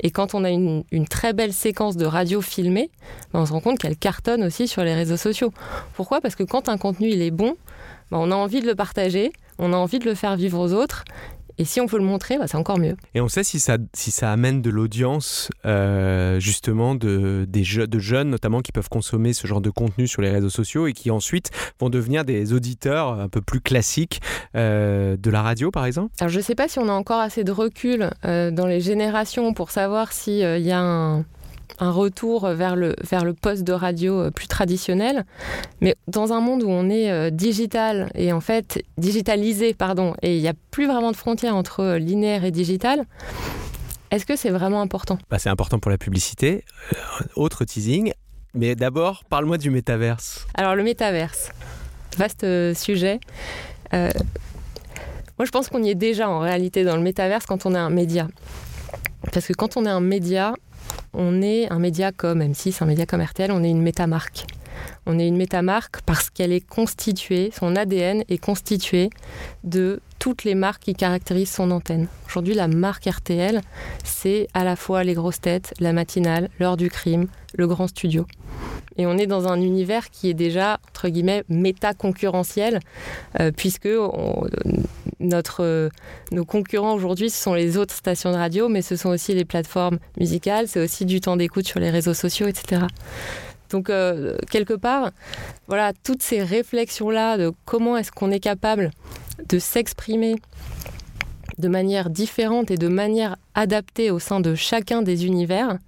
Et 0.00 0.10
quand 0.10 0.34
on 0.34 0.44
a 0.44 0.50
une, 0.50 0.84
très 1.10 1.32
belle 1.32 1.52
séquence 1.52 1.96
de 1.96 2.06
radio 2.06 2.40
filmée, 2.40 2.90
ben, 3.32 3.40
on 3.40 3.46
se 3.46 3.52
rend 3.52 3.60
compte 3.60 3.78
qu'elle 3.78 3.96
cartonne 3.96 4.44
aussi 4.44 4.68
sur 4.68 4.82
les 4.82 4.94
réseaux 4.94 5.16
sociaux. 5.16 5.52
Pourquoi? 5.94 6.20
Parce 6.20 6.36
que 6.36 6.44
quand 6.44 6.68
un 6.68 6.78
contenu 6.78 7.08
il 7.08 7.22
est 7.22 7.30
bon, 7.30 7.56
ben, 8.10 8.18
on 8.18 8.30
a 8.30 8.34
envie 8.34 8.60
de 8.60 8.66
le 8.66 8.74
partager, 8.74 9.32
on 9.58 9.72
a 9.72 9.76
envie 9.76 9.98
de 9.98 10.04
le 10.04 10.14
faire 10.14 10.36
vivre 10.36 10.58
aux 10.58 10.72
autres, 10.72 11.04
et 11.58 11.64
si 11.64 11.80
on 11.80 11.86
peut 11.86 11.98
le 11.98 12.04
montrer, 12.04 12.38
bah, 12.38 12.46
c'est 12.46 12.56
encore 12.56 12.78
mieux. 12.78 12.96
Et 13.14 13.20
on 13.20 13.28
sait 13.28 13.42
si 13.42 13.58
ça, 13.58 13.78
si 13.92 14.10
ça 14.10 14.32
amène 14.32 14.62
de 14.62 14.70
l'audience, 14.70 15.50
euh, 15.66 16.38
justement, 16.38 16.94
de, 16.94 17.46
des 17.48 17.62
de 17.62 17.98
jeunes 17.98 18.30
notamment 18.30 18.60
qui 18.60 18.72
peuvent 18.72 18.88
consommer 18.88 19.32
ce 19.32 19.46
genre 19.46 19.60
de 19.60 19.70
contenu 19.70 20.06
sur 20.06 20.22
les 20.22 20.30
réseaux 20.30 20.50
sociaux 20.50 20.86
et 20.86 20.92
qui 20.92 21.10
ensuite 21.10 21.50
vont 21.80 21.90
devenir 21.90 22.24
des 22.24 22.52
auditeurs 22.52 23.18
un 23.20 23.28
peu 23.28 23.40
plus 23.40 23.60
classiques 23.60 24.20
euh, 24.54 25.16
de 25.16 25.30
la 25.30 25.42
radio, 25.42 25.70
par 25.70 25.84
exemple? 25.84 26.12
Alors 26.20 26.30
je 26.30 26.38
ne 26.38 26.42
sais 26.42 26.54
pas 26.54 26.68
si 26.68 26.78
on 26.78 26.88
a 26.88 26.92
encore 26.92 27.20
assez 27.20 27.44
de 27.44 27.52
recul 27.52 28.10
euh, 28.24 28.50
dans 28.50 28.66
les 28.66 28.80
générations 28.80 29.52
pour 29.52 29.70
savoir 29.70 30.12
s'il 30.12 30.38
y 30.38 30.72
a 30.72 30.80
un 30.80 31.24
un 31.78 31.90
retour 31.90 32.46
vers 32.48 32.76
le, 32.76 32.94
vers 33.08 33.24
le 33.24 33.34
poste 33.34 33.64
de 33.64 33.72
radio 33.72 34.20
euh, 34.20 34.30
plus 34.30 34.48
traditionnel. 34.48 35.24
Mais 35.80 35.96
dans 36.06 36.32
un 36.32 36.40
monde 36.40 36.62
où 36.62 36.68
on 36.70 36.88
est 36.90 37.10
euh, 37.10 37.30
digital 37.30 38.10
et 38.14 38.32
en 38.32 38.40
fait 38.40 38.82
digitalisé, 38.96 39.74
pardon, 39.74 40.14
et 40.22 40.36
il 40.36 40.40
n'y 40.42 40.48
a 40.48 40.54
plus 40.70 40.86
vraiment 40.86 41.10
de 41.12 41.16
frontières 41.16 41.56
entre 41.56 41.80
euh, 41.80 41.98
linéaire 41.98 42.44
et 42.44 42.50
digital, 42.50 43.04
est-ce 44.10 44.24
que 44.24 44.36
c'est 44.36 44.50
vraiment 44.50 44.80
important? 44.80 45.18
Bah, 45.30 45.38
C'est 45.38 45.50
important 45.50 45.78
pour 45.78 45.90
la 45.90 45.98
publicité. 45.98 46.64
autre 47.36 47.64
teasing. 47.64 48.12
Mais 48.54 48.74
d'abord, 48.74 49.24
parle-moi 49.24 49.58
du 49.58 49.70
métaverse. 49.70 50.46
Alors 50.54 50.74
le 50.74 50.82
métaverse, 50.82 51.50
vaste 52.16 52.46
sujet. 52.74 53.20
moi, 53.92 55.44
je 55.44 55.50
pense 55.50 55.68
qu'on 55.68 55.82
y 55.82 55.90
est 55.90 55.94
déjà 55.94 56.30
en 56.30 56.38
réalité 56.40 56.82
dans 56.82 56.96
le 56.96 57.02
métaverse 57.02 57.44
quand 57.44 57.66
on 57.66 57.74
est 57.74 57.78
un 57.78 57.90
média. 57.90 58.26
Parce 59.32 59.46
que 59.46 59.52
quand 59.52 59.76
on 59.76 59.84
est 59.84 59.90
un 59.90 60.00
média, 60.00 60.54
on 61.12 61.42
est 61.42 61.70
un 61.70 61.78
média 61.78 62.12
comme 62.12 62.42
M6, 62.42 62.82
un 62.82 62.86
média 62.86 63.06
comme 63.06 63.22
RTL, 63.22 63.50
on 63.50 63.62
est 63.62 63.70
une 63.70 63.82
métamarque. 63.82 64.46
On 65.06 65.18
est 65.18 65.26
une 65.26 65.36
métamarque 65.36 66.00
parce 66.06 66.30
qu'elle 66.30 66.52
est 66.52 66.66
constituée, 66.66 67.50
son 67.58 67.76
ADN 67.76 68.24
est 68.28 68.38
constitué 68.38 69.10
de 69.64 70.00
toutes 70.18 70.44
les 70.44 70.54
marques 70.54 70.82
qui 70.82 70.94
caractérisent 70.94 71.52
son 71.52 71.70
antenne. 71.70 72.08
Aujourd'hui, 72.26 72.54
la 72.54 72.68
marque 72.68 73.06
RTL, 73.06 73.60
c'est 74.04 74.48
à 74.54 74.64
la 74.64 74.76
fois 74.76 75.04
les 75.04 75.14
grosses 75.14 75.40
têtes, 75.40 75.74
la 75.80 75.92
matinale, 75.92 76.48
l'heure 76.58 76.76
du 76.76 76.90
crime, 76.90 77.28
le 77.54 77.66
grand 77.66 77.86
studio. 77.86 78.26
Et 78.96 79.06
on 79.06 79.16
est 79.16 79.26
dans 79.26 79.46
un 79.46 79.60
univers 79.60 80.10
qui 80.10 80.28
est 80.28 80.34
déjà, 80.34 80.80
entre 80.88 81.08
guillemets, 81.08 81.44
méta-concurrentiel, 81.48 82.80
euh, 83.40 83.52
puisque 83.56 83.88
nos 85.20 86.44
concurrents 86.44 86.94
aujourd'hui, 86.94 87.30
ce 87.30 87.40
sont 87.40 87.54
les 87.54 87.76
autres 87.76 87.94
stations 87.94 88.32
de 88.32 88.36
radio, 88.36 88.68
mais 88.68 88.82
ce 88.82 88.96
sont 88.96 89.10
aussi 89.10 89.34
les 89.34 89.44
plateformes 89.44 89.98
musicales, 90.18 90.66
c'est 90.66 90.80
aussi 90.82 91.06
du 91.06 91.20
temps 91.20 91.36
d'écoute 91.36 91.66
sur 91.66 91.78
les 91.78 91.90
réseaux 91.90 92.14
sociaux, 92.14 92.48
etc. 92.48 92.82
Donc, 93.70 93.90
euh, 93.90 94.36
quelque 94.50 94.74
part, 94.74 95.10
voilà, 95.66 95.92
toutes 96.04 96.22
ces 96.22 96.42
réflexions-là 96.42 97.38
de 97.38 97.52
comment 97.64 97.96
est-ce 97.96 98.12
qu'on 98.12 98.30
est 98.30 98.40
capable 98.40 98.90
de 99.48 99.58
s'exprimer 99.58 100.36
de 101.58 101.68
manière 101.68 102.10
différente 102.10 102.70
et 102.70 102.76
de 102.76 102.88
manière 102.88 103.36
adaptée 103.54 104.10
au 104.10 104.18
sein 104.18 104.40
de 104.40 104.54
chacun 104.54 105.02
des 105.02 105.26
univers, 105.26 105.78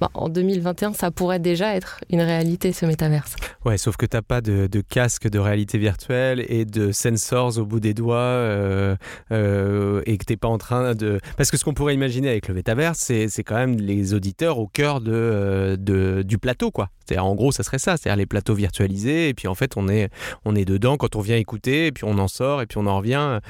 bah, 0.00 0.10
en 0.14 0.28
2021, 0.28 0.92
ça 0.92 1.10
pourrait 1.10 1.40
déjà 1.40 1.74
être 1.74 1.98
une 2.10 2.20
réalité, 2.20 2.72
ce 2.72 2.86
métaverse. 2.86 3.34
Ouais, 3.64 3.78
sauf 3.78 3.96
que 3.96 4.06
tu 4.06 4.16
n'as 4.16 4.22
pas 4.22 4.40
de, 4.40 4.68
casque 4.88 5.28
de 5.28 5.38
réalité 5.38 5.78
virtuelle 5.78 6.44
et 6.48 6.64
de 6.64 6.92
sensors 6.92 7.58
au 7.58 7.64
bout 7.64 7.80
des 7.80 7.94
doigts 7.94 8.16
euh, 8.16 8.96
euh, 9.32 10.02
et 10.06 10.16
que 10.18 10.24
tu 10.24 10.32
n'es 10.32 10.36
pas 10.36 10.48
en 10.48 10.58
train 10.58 10.94
de... 10.94 11.20
Parce 11.36 11.50
que 11.50 11.56
ce 11.56 11.64
qu'on 11.64 11.74
pourrait 11.74 11.94
imaginer 11.94 12.28
avec 12.28 12.48
le 12.48 12.54
métaverse, 12.54 12.98
c'est 12.98 13.42
quand 13.42 13.56
même 13.56 13.76
les 13.76 14.14
auditeurs 14.14 14.58
au 14.58 14.68
cœur 14.68 15.00
de, 15.00 15.12
euh, 15.12 15.76
de 15.76 16.22
du 16.22 16.38
plateau, 16.38 16.70
quoi. 16.70 16.90
C'est-à-dire, 17.04 17.24
en 17.24 17.34
gros, 17.34 17.52
ça 17.52 17.62
serait 17.62 17.78
ça, 17.78 17.96
c'est-à-dire 17.96 18.18
les 18.18 18.26
plateaux 18.26 18.54
virtualisés, 18.54 19.30
et 19.30 19.34
puis 19.34 19.48
en 19.48 19.54
fait, 19.54 19.76
on 19.76 19.88
est, 19.88 20.10
on 20.44 20.54
est 20.54 20.66
dedans 20.66 20.96
quand 20.98 21.16
on 21.16 21.20
vient 21.20 21.36
écouter, 21.36 21.86
et 21.86 21.92
puis 21.92 22.04
on 22.04 22.18
en 22.18 22.28
sort, 22.28 22.60
et 22.60 22.66
puis 22.66 22.78
on 22.78 22.86
en 22.86 22.98
revient. 22.98 23.40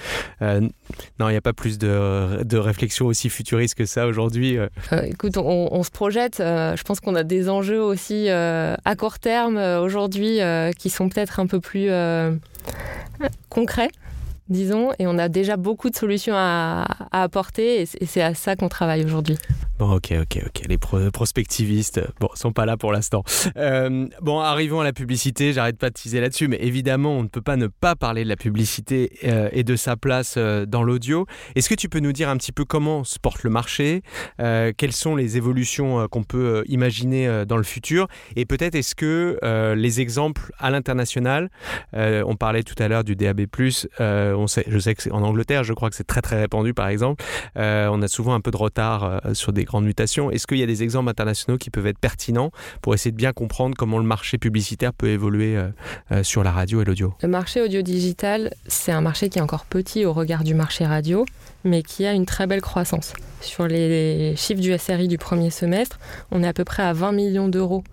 non, 0.41 1.29
il 1.29 1.31
n'y 1.31 1.37
a 1.37 1.41
pas 1.41 1.53
plus 1.53 1.77
de, 1.77 2.45
de 2.45 2.57
réflexion 2.57 3.07
aussi 3.07 3.29
futuriste 3.29 3.75
que 3.75 3.85
ça 3.85 4.07
aujourd'hui. 4.07 4.59
écoute, 5.03 5.37
on 5.37 5.83
se 5.83 5.91
projette 5.91 6.38
euh, 6.41 6.77
je 6.77 6.83
pense 6.83 7.01
qu'on 7.01 7.15
a 7.15 7.23
des 7.23 7.49
enjeux 7.49 7.83
aussi 7.83 8.27
euh, 8.29 8.75
à 8.85 8.97
court 8.97 9.19
terme 9.19 9.57
euh, 9.57 9.81
aujourd'hui 9.81 10.39
qui 10.79 10.91
sont 10.91 11.09
peut-être 11.09 11.41
un 11.41 11.47
peu 11.47 11.61
plus 11.61 11.91
concrets 13.49 13.91
disons, 14.49 14.93
et 14.99 15.07
on 15.07 15.19
a 15.19 15.29
déjà 15.29 15.59
beaucoup 15.59 15.91
de 15.91 15.95
solutions 15.95 16.35
à, 16.35 16.87
apporter, 17.13 17.83
et 17.83 18.07
c'est 18.07 18.23
à 18.23 18.35
ça 18.35 18.57
qu'on 18.57 18.71
travaille 18.71 19.05
aujourd'hui. 19.05 19.37
Bon, 19.79 19.93
ok, 19.93 20.13
ok, 20.23 20.43
ok. 20.45 20.63
Les 20.69 20.77
prospectivistes, 20.77 22.01
bon, 22.19 22.29
sont 22.35 22.53
pas 22.53 22.67
là 22.67 22.77
pour 22.77 22.91
l'instant. 22.91 23.23
Euh, 23.57 24.09
bon, 24.21 24.41
arrivons 24.41 24.81
à 24.81 24.85
la 24.85 24.93
publicité. 24.93 25.53
J'arrête 25.53 25.79
pas 25.79 25.89
de 25.91 25.95
teaser 25.95 26.21
là-dessus, 26.21 26.49
mais 26.49 26.59
évidemment, 26.61 27.13
on 27.17 27.23
ne 27.23 27.29
peut 27.29 27.43
pas 27.43 27.55
ne 27.55 27.69
pas 27.69 27.95
parler 27.95 28.25
de 28.25 28.29
la 28.29 28.35
publicité 28.35 29.13
euh, 29.23 29.49
et 29.53 29.63
de 29.63 29.77
sa 29.77 29.97
place 29.97 30.35
euh, 30.37 30.67
dans 30.67 30.83
l'audio. 30.83 31.27
Est-ce 31.55 31.69
que 31.69 31.77
tu 31.77 31.89
peux 31.89 32.01
nous 32.01 32.13
dire 32.13 32.29
un 32.29 32.37
petit 32.37 32.51
peu 32.51 32.65
comment 32.65 33.05
se 33.05 33.21
porte 33.21 33.45
le 33.45 33.51
marché 33.51 34.03
Quelles 34.39 34.93
sont 34.93 35.15
les 35.15 35.37
évolutions 35.37 36.09
qu'on 36.09 36.25
peut 36.25 36.65
imaginer 36.67 37.45
dans 37.47 37.57
le 37.57 37.63
futur? 37.63 38.09
Et 38.35 38.47
peut-être 38.47 38.75
est-ce 38.75 38.97
que 38.97 39.39
les 39.75 40.01
exemples 40.01 40.51
à 40.59 40.71
l'international, 40.71 41.51
on 41.93 42.37
parlait 42.37 42.65
tout 42.65 42.75
à 42.79 42.89
l'heure 42.89 43.05
du 43.05 43.15
DAB+, 43.15 43.47
je 43.53 44.79
sais 44.81 44.95
que 44.95 45.11
en 45.11 45.23
Angleterre, 45.23 45.63
je 45.63 45.73
crois 45.73 45.91
que 45.91 45.97
c'est 45.97 46.07
très 46.07 46.21
très 46.21 46.41
répandu 46.41 46.75
par 46.75 46.89
exemple. 46.89 47.25
on 47.55 48.03
a 48.03 48.09
souvent 48.09 48.35
un 48.35 48.41
peu 48.41 48.51
de 48.51 48.57
retard 48.57 49.21
sur 49.35 49.53
des 49.53 49.68
grandes 49.69 49.85
mutations. 49.85 50.31
Est-ce 50.31 50.47
qu'il 50.47 50.59
y 50.59 50.63
a 50.63 50.67
des 50.67 50.83
exemples 50.83 51.09
internationaux 51.09 51.59
qui 51.59 51.71
peuvent 51.71 51.87
être 51.87 51.99
pertinents 51.99 52.51
pour 52.83 52.95
essayer 52.95 53.13
de 53.13 53.17
bien 53.17 53.33
comprendre 53.33 53.77
comment 53.77 53.99
le 53.99 54.05
marché 54.05 54.39
publicitaire 54.39 54.93
peut 54.93 55.09
évoluer 55.09 55.57
euh, 55.57 55.69
euh, 56.11 56.23
sur 56.23 56.43
la 56.43 56.51
radio 56.51 56.83
et 56.83 56.85
l'audio? 56.85 57.15
Le 57.23 57.29
marché 57.29 57.63
audio-digital, 57.63 58.53
c'est 58.67 58.93
un 58.93 59.01
marché 59.01 59.29
qui 59.29 59.39
est 59.39 59.43
encore 59.43 59.65
petit 59.65 60.05
au 60.05 60.13
regard 60.13 60.43
du 60.43 60.55
marché 60.55 60.85
radio, 60.85 61.25
mais 61.65 61.83
qui 61.83 62.07
a 62.07 62.13
une 62.13 62.27
très 62.27 62.47
belle 62.47 62.63
croissance. 62.63 63.13
Sur 63.41 63.69
les 63.69 64.35
chiffres 64.37 64.61
du 64.61 64.77
SRI 64.77 65.07
du 65.07 65.19
premier 65.19 65.51
semestre, 65.51 65.99
on 66.33 66.43
est 66.43 66.49
à 66.49 66.53
peu 66.53 66.65
près 66.65 66.83
à 66.83 66.93
20 66.93 67.13
millions 67.13 67.49
d'euros 67.49 67.85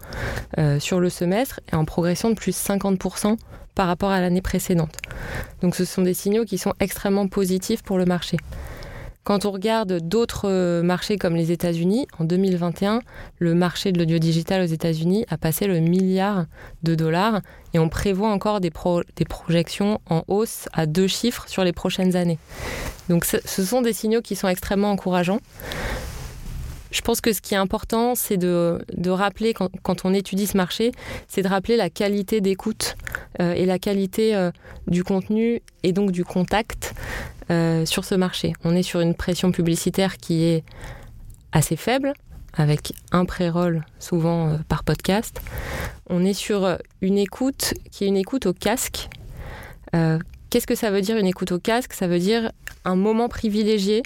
euh, 0.57 0.79
sur 0.79 0.99
le 0.99 1.09
semestre 1.09 1.59
et 1.71 1.75
en 1.75 1.85
progression 1.85 2.29
de 2.29 2.35
plus 2.35 2.51
de 2.51 2.57
50% 2.57 3.38
par 3.75 3.88
rapport 3.88 4.09
à 4.09 4.21
l'année 4.21 4.41
précédente. 4.41 4.97
Donc 5.61 5.75
ce 5.75 5.85
sont 5.85 6.01
des 6.01 6.13
signaux 6.13 6.45
qui 6.45 6.57
sont 6.57 6.73
extrêmement 6.79 7.27
positifs 7.27 7.83
pour 7.83 7.97
le 7.97 8.05
marché. 8.05 8.38
Quand 9.25 9.45
on 9.45 9.51
regarde 9.51 10.07
d'autres 10.07 10.47
euh, 10.47 10.83
marchés 10.83 11.17
comme 11.17 11.35
les 11.35 11.51
États-Unis, 11.51 12.05
en 12.19 12.25
2021, 12.25 13.01
le 13.39 13.55
marché 13.55 13.91
de 13.91 13.97
l'audio 13.97 14.19
digital 14.19 14.61
aux 14.61 14.67
États-Unis 14.71 15.25
a 15.29 15.38
passé 15.39 15.65
le 15.65 15.79
milliard 15.79 16.45
de 16.83 16.93
dollars 16.93 17.41
et 17.73 17.79
on 17.79 17.89
prévoit 17.89 18.29
encore 18.29 18.61
des, 18.61 18.71
des 19.15 19.25
projections 19.25 19.99
en 20.11 20.23
hausse 20.27 20.69
à 20.73 20.85
deux 20.85 21.07
chiffres 21.07 21.45
sur 21.47 21.63
les 21.63 21.73
prochaines 21.73 22.15
années. 22.15 22.38
Donc 23.09 23.25
ce 23.25 23.65
sont 23.65 23.81
des 23.81 23.93
signaux 23.93 24.21
qui 24.21 24.35
sont 24.35 24.47
extrêmement 24.47 24.91
encourageants. 24.91 25.39
Je 26.95 27.01
pense 27.01 27.19
que 27.19 27.34
ce 27.34 27.41
qui 27.41 27.53
est 27.53 27.58
important, 27.58 28.15
c'est 28.15 28.38
de, 28.38 28.79
rappeler, 29.10 29.53
quand, 29.53 30.05
on 30.05 30.13
étudie 30.13 30.47
ce 30.47 30.55
marché, 30.55 30.93
c'est 31.27 31.41
de 31.41 31.49
rappeler 31.49 31.75
la 31.75 31.89
qualité 31.89 32.39
d'écoute 32.39 32.95
euh, 33.41 33.51
et 33.51 33.65
la 33.65 33.79
qualité 33.79 34.34
euh, 34.34 34.49
du 34.88 35.03
contenu 35.03 35.62
et 35.84 35.91
donc 35.91 36.12
du 36.12 36.23
contact 36.23 36.95
euh, 37.51 37.86
sur 37.86 38.05
ce 38.05 38.15
marché. 38.15 38.53
On 38.63 38.73
est 38.73 38.81
sur 38.81 39.01
une 39.01 39.13
pression 39.13 39.51
publicitaire 39.51 40.15
qui 40.15 40.45
est 40.45 40.63
assez 41.51 41.75
faible, 41.75 42.13
avec 42.53 42.93
un 43.12 43.25
pré-roll 43.25 43.86
souvent 43.99 44.47
euh, 44.47 44.58
par 44.69 44.86
podcast. 44.86 45.41
On 46.10 46.23
est 46.23 46.34
sur 46.34 46.63
euh, 46.63 46.77
une 47.01 47.17
écoute 47.17 47.73
qui 47.91 48.05
est 48.05 48.08
une 48.08 48.17
écoute 48.17 48.45
au 48.45 48.53
casque. 48.53 49.10
Qu'est-ce 50.49 50.67
que 50.67 50.75
ça 50.75 50.91
veut 50.91 50.99
dire 50.99 51.15
une 51.17 51.25
écoute 51.25 51.53
au 51.53 51.60
casque? 51.60 51.93
Ça 51.93 52.08
veut 52.08 52.19
dire 52.19 52.51
un 52.84 52.97
moment 52.97 53.29
privilégié, 53.29 54.03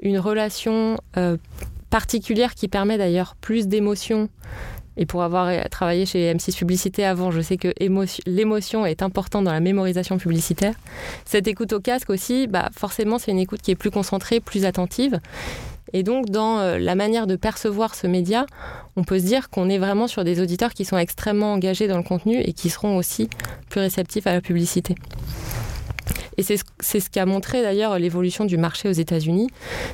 une 0.00 0.18
relation 0.18 0.98
particulière 1.92 2.54
qui 2.54 2.68
permet 2.68 2.96
d'ailleurs 2.96 3.36
plus 3.38 3.68
d'émotions 3.68 4.30
et 4.96 5.04
pour 5.04 5.22
avoir 5.22 5.68
travaillé 5.68 6.06
chez 6.06 6.32
M6 6.34 6.56
Publicité 6.56 7.04
avant, 7.04 7.30
je 7.30 7.40
sais 7.40 7.58
que 7.58 7.68
l'émotion 8.26 8.86
est 8.86 9.02
importante 9.02 9.44
dans 9.44 9.52
la 9.52 9.60
mémorisation 9.60 10.16
publicitaire. 10.16 10.74
Cette 11.26 11.46
écoute 11.48 11.72
au 11.74 11.80
casque 11.80 12.10
aussi, 12.10 12.46
bah 12.46 12.70
forcément, 12.74 13.18
c'est 13.18 13.30
une 13.30 13.38
écoute 13.38 13.60
qui 13.62 13.70
est 13.70 13.74
plus 13.76 13.90
concentrée, 13.90 14.40
plus 14.40 14.64
attentive. 14.64 15.20
Et 15.92 16.02
donc, 16.02 16.30
dans 16.30 16.58
euh, 16.58 16.78
la 16.78 16.94
manière 16.94 17.26
de 17.26 17.36
percevoir 17.36 17.94
ce 17.94 18.06
média, 18.06 18.46
on 18.96 19.04
peut 19.04 19.18
se 19.18 19.24
dire 19.24 19.50
qu'on 19.50 19.68
est 19.68 19.78
vraiment 19.78 20.06
sur 20.06 20.24
des 20.24 20.40
auditeurs 20.40 20.72
qui 20.72 20.86
sont 20.86 20.96
extrêmement 20.96 21.52
engagés 21.52 21.88
dans 21.88 21.98
le 21.98 22.02
contenu 22.02 22.40
et 22.40 22.54
qui 22.54 22.70
seront 22.70 22.96
aussi 22.96 23.28
plus 23.68 23.80
réceptifs 23.80 24.26
à 24.26 24.32
la 24.32 24.40
publicité. 24.40 24.94
Et 26.36 26.42
c'est 26.42 26.56
ce, 26.56 27.10
qui 27.10 27.20
a 27.20 27.26
montré 27.26 27.62
d'ailleurs 27.62 27.98
l'évolution 27.98 28.44
du 28.44 28.56
marché 28.56 28.88
aux 28.88 28.92
États-Unis, 28.92 29.48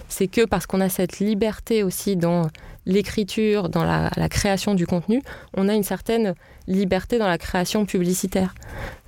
c'est 0.08 0.28
que 0.28 0.44
parce 0.44 0.66
qu'on 0.66 0.80
a 0.80 0.88
cette 0.88 1.18
liberté 1.18 1.82
aussi 1.82 2.16
dans 2.16 2.48
l'écriture, 2.86 3.68
dans 3.68 3.84
la, 3.84 4.10
création 4.28 4.74
du 4.74 4.86
contenu, 4.86 5.22
on 5.54 5.68
a 5.68 5.74
une 5.74 5.82
certaine 5.82 6.34
liberté 6.66 7.18
dans 7.18 7.26
la 7.26 7.38
création 7.38 7.86
publicitaire. 7.86 8.54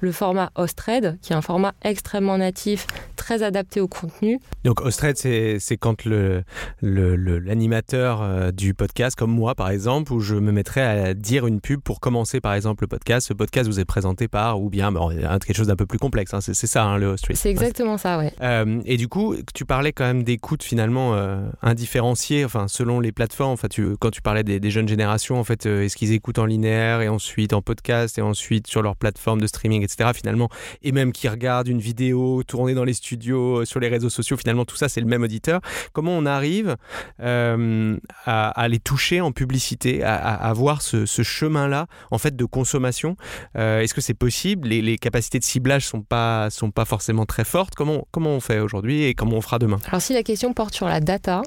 Le 0.00 0.12
format 0.12 0.50
Ostred, 0.54 1.18
qui 1.20 1.32
est 1.32 1.36
un 1.36 1.42
format 1.42 1.74
extrêmement 1.82 2.38
natif, 2.38 2.86
très 3.16 3.42
adapté 3.42 3.80
au 3.80 3.88
contenu. 3.88 4.40
Donc 4.64 4.80
Ostred, 4.80 5.16
c'est 5.16 5.76
quand 5.78 6.04
l'animateur 6.06 8.22
le, 8.22 8.28
le, 8.28 8.48
euh, 8.48 8.52
du 8.52 8.72
podcast, 8.72 9.14
comme 9.14 9.30
moi 9.30 9.54
par 9.54 9.70
exemple, 9.70 10.12
où 10.12 10.20
je 10.20 10.36
me 10.36 10.52
mettrais 10.52 10.80
à 10.80 11.14
dire 11.14 11.46
une 11.46 11.60
pub 11.60 11.80
pour 11.80 12.00
commencer 12.00 12.40
par 12.40 12.54
exemple 12.54 12.84
le 12.84 12.88
podcast. 12.88 13.28
Ce 13.28 13.34
podcast 13.34 13.68
vous 13.68 13.78
est 13.78 13.84
présenté 13.84 14.26
par, 14.26 14.60
ou 14.60 14.70
bien 14.70 14.90
bon, 14.90 15.10
quelque 15.10 15.54
chose 15.54 15.66
d'un 15.66 15.76
peu 15.76 15.86
plus 15.86 15.98
complexe, 15.98 16.32
hein. 16.32 16.40
c'est 16.40 16.54
ça 16.54 16.84
hein, 16.84 16.96
le 16.96 17.08
Ostred. 17.08 17.36
C'est 17.36 17.50
exactement 17.50 17.98
ça, 17.98 18.18
ouais. 18.18 18.32
Euh, 18.40 18.80
et 18.86 18.96
du 18.96 19.08
coup, 19.08 19.36
tu 19.54 19.66
parlais 19.66 19.92
quand 19.92 20.04
même 20.04 20.22
d'écoute 20.22 20.62
finalement 20.62 21.14
euh, 21.14 21.40
indifférenciée, 21.62 22.44
enfin 22.44 22.68
selon 22.68 23.00
les 23.00 23.12
plateformes. 23.12 23.56
Quand 24.00 24.10
tu 24.10 24.22
parlais 24.22 24.42
des, 24.42 24.70
jeunes 24.70 24.88
générations, 24.88 25.38
en 25.38 25.44
fait, 25.44 25.66
est-ce 25.66 25.96
qu'ils 25.96 26.12
écoutent 26.12 26.38
en 26.38 26.46
linéaire 26.46 27.00
et 27.00 27.08
ensuite 27.08 27.52
en 27.52 27.62
podcast 27.62 28.18
et 28.18 28.22
ensuite 28.22 28.66
sur 28.66 28.82
leur 28.82 28.96
plateforme 28.96 29.40
de 29.40 29.46
streaming, 29.46 29.82
etc. 29.82 30.10
Finalement, 30.14 30.48
et 30.82 30.92
même 30.92 31.12
qui 31.12 31.28
regardent 31.28 31.68
une 31.68 31.80
vidéo 31.80 32.42
tournée 32.46 32.74
dans 32.74 32.84
les 32.84 32.94
studios, 32.94 33.60
euh, 33.60 33.64
sur 33.64 33.80
les 33.80 33.88
réseaux 33.88 34.10
sociaux, 34.10 34.36
finalement, 34.36 34.64
tout 34.64 34.76
ça, 34.76 34.88
c'est 34.88 35.00
le 35.00 35.06
même 35.06 35.22
auditeur. 35.22 35.60
Comment 35.92 36.12
on 36.12 36.26
arrive 36.26 36.76
euh, 37.20 37.96
à, 38.24 38.68
les 38.68 38.78
toucher 38.78 39.20
en 39.20 39.32
publicité, 39.32 40.02
à, 40.02 40.14
à 40.16 40.52
voir 40.52 40.82
ce, 40.82 41.04
chemin-là, 41.06 41.86
en 42.10 42.18
fait, 42.18 42.36
de 42.36 42.44
consommation? 42.44 43.16
Euh, 43.56 43.80
Est-ce 43.80 43.94
que 43.94 44.00
c'est 44.00 44.14
possible? 44.14 44.68
Les, 44.68 44.98
capacités 44.98 45.38
de 45.38 45.44
ciblage 45.44 45.86
sont 45.86 46.02
pas 46.02 46.50
sont 46.50 46.70
pas 46.70 46.84
forcément 46.84 47.24
très 47.24 47.44
fortes. 47.44 47.74
Comment 47.74 48.06
comment 48.10 48.30
on 48.30 48.40
fait 48.40 48.60
aujourd'hui 48.60 49.04
et 49.04 49.14
comment 49.14 49.36
on 49.36 49.40
fera 49.40 49.58
demain? 49.58 49.78
Alors, 49.86 50.02
si 50.02 50.12
la 50.12 50.22
question 50.22 50.52
porte 50.52 50.74
sur 50.74 50.86
la 50.86 51.00
data, 51.00 51.42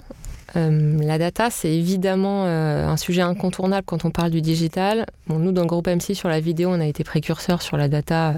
euh, 0.55 0.97
la 1.01 1.17
data, 1.17 1.49
c'est 1.49 1.73
évidemment 1.73 2.45
euh, 2.45 2.87
un 2.87 2.97
sujet 2.97 3.21
incontournable 3.21 3.85
quand 3.85 4.05
on 4.05 4.11
parle 4.11 4.29
du 4.29 4.41
digital. 4.41 5.05
Nous, 5.27 5.51
dans 5.51 5.61
le 5.61 5.67
groupe 5.67 5.87
MC, 5.87 6.13
sur 6.13 6.29
la 6.29 6.39
vidéo, 6.39 6.69
on 6.69 6.79
a 6.79 6.85
été 6.85 7.03
précurseurs 7.03 7.61
sur 7.61 7.75
la 7.75 7.87
data 7.87 8.29
euh, 8.29 8.37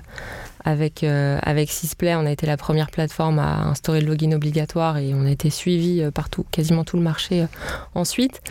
avec, 0.64 1.04
avec 1.04 1.70
Sysplay. 1.70 2.16
On 2.16 2.26
a 2.26 2.32
été 2.32 2.46
la 2.46 2.58
première 2.58 2.90
plateforme 2.90 3.40
à 3.40 3.64
instaurer 3.66 4.02
le 4.02 4.08
login 4.08 4.32
obligatoire 4.32 4.98
et 4.98 5.14
on 5.14 5.26
a 5.26 5.32
été 5.32 5.50
suivi 5.50 6.04
partout, 6.14 6.46
quasiment 6.52 6.84
tout 6.84 6.98
le 6.98 7.04
marché 7.04 7.46
ensuite. 7.94 8.42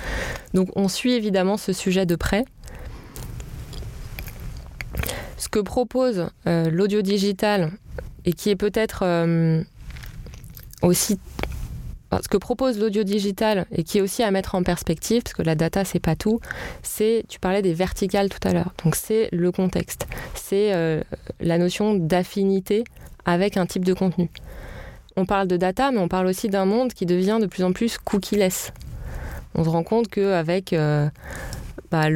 Donc, 0.52 0.68
on 0.76 0.88
suit 0.88 1.12
évidemment 1.12 1.56
ce 1.56 1.72
sujet 1.72 2.06
de 2.06 2.16
près. 2.16 2.44
Ce 5.38 5.48
que 5.48 5.58
propose 5.58 6.28
l'audio 6.46 7.02
digital 7.02 7.72
et 8.24 8.32
qui 8.32 8.50
est 8.50 8.56
peut-être 8.56 9.04
aussi 10.82 11.18
ce 12.22 12.28
que 12.28 12.36
propose 12.36 12.78
l'audio 12.78 13.02
digital 13.02 13.66
et 13.72 13.82
qui 13.84 13.98
est 13.98 14.00
aussi 14.00 14.22
à 14.22 14.30
mettre 14.30 14.54
en 14.54 14.62
perspective, 14.62 15.22
parce 15.22 15.34
que 15.34 15.42
la 15.42 15.54
data 15.54 15.84
c'est 15.84 16.00
pas 16.00 16.16
tout, 16.16 16.40
c'est, 16.82 17.24
tu 17.28 17.38
parlais 17.38 17.62
des 17.62 17.74
verticales 17.74 18.28
tout 18.28 18.46
à 18.46 18.52
l'heure, 18.52 18.72
donc 18.84 18.94
c'est 18.94 19.28
le 19.32 19.50
contexte, 19.52 20.06
c'est 20.34 20.74
euh, 20.74 21.02
la 21.40 21.58
notion 21.58 21.94
d'affinité 21.94 22.84
avec 23.24 23.56
un 23.56 23.66
type 23.66 23.84
de 23.84 23.94
contenu. 23.94 24.30
On 25.16 25.26
parle 25.26 25.46
de 25.46 25.56
data, 25.56 25.92
mais 25.92 25.98
on 25.98 26.08
parle 26.08 26.26
aussi 26.26 26.48
d'un 26.48 26.64
monde 26.64 26.92
qui 26.92 27.06
devient 27.06 27.38
de 27.40 27.46
plus 27.46 27.62
en 27.62 27.72
plus 27.72 27.98
cookie-less. 27.98 28.72
On 29.54 29.62
se 29.62 29.68
rend 29.68 29.84
compte 29.84 30.08
qu'avec 30.08 30.72
euh, 30.72 31.08
bah, 31.92 32.06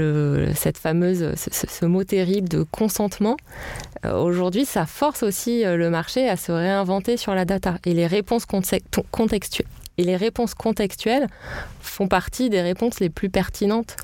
cette 0.55 0.77
fameuse, 0.77 1.33
ce, 1.37 1.87
mot 1.87 2.03
terrible 2.03 2.49
de 2.49 2.65
consentement, 2.65 3.37
euh, 4.05 4.21
aujourd'hui, 4.21 4.65
ça 4.65 4.85
force 4.85 5.23
aussi 5.23 5.63
le 5.65 5.91
marché 5.91 6.29
à 6.29 6.37
se 6.37 6.51
réinventer 6.51 7.17
sur 7.17 7.35
la 7.37 7.45
data 7.45 7.77
et 7.85 7.95
les 7.95 8.09
réponses 8.09 8.45
contextuelles 8.47 9.69
et 9.99 10.05
les 10.05 10.17
réponses 10.17 10.55
contextuelles 10.55 11.27
font 11.81 12.09
partie 12.09 12.49
des 12.49 12.63
réponses 12.63 13.01
les 13.01 13.11
plus 13.11 13.29
pertinentes. 13.29 13.97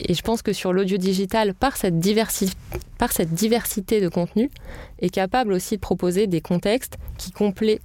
Et 0.00 0.14
je 0.14 0.22
pense 0.22 0.42
que 0.42 0.52
sur 0.52 0.72
l'audio 0.72 0.98
digital, 0.98 1.54
par 1.54 1.76
cette, 1.76 2.00
diversité 2.00 4.00
de 4.00 4.08
contenu, 4.08 4.50
est 4.98 5.10
capable 5.10 5.52
aussi 5.52 5.76
de 5.76 5.80
proposer 5.80 6.26
des 6.26 6.40
contextes 6.40 6.98
qui, 7.18 7.32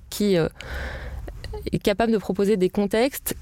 qui 0.10 0.38
euh, 0.38 0.50
est 1.72 1.80
capable 1.80 2.12
de 2.12 2.18
proposer 2.18 2.58
des 2.58 2.70
contextes 2.70 3.36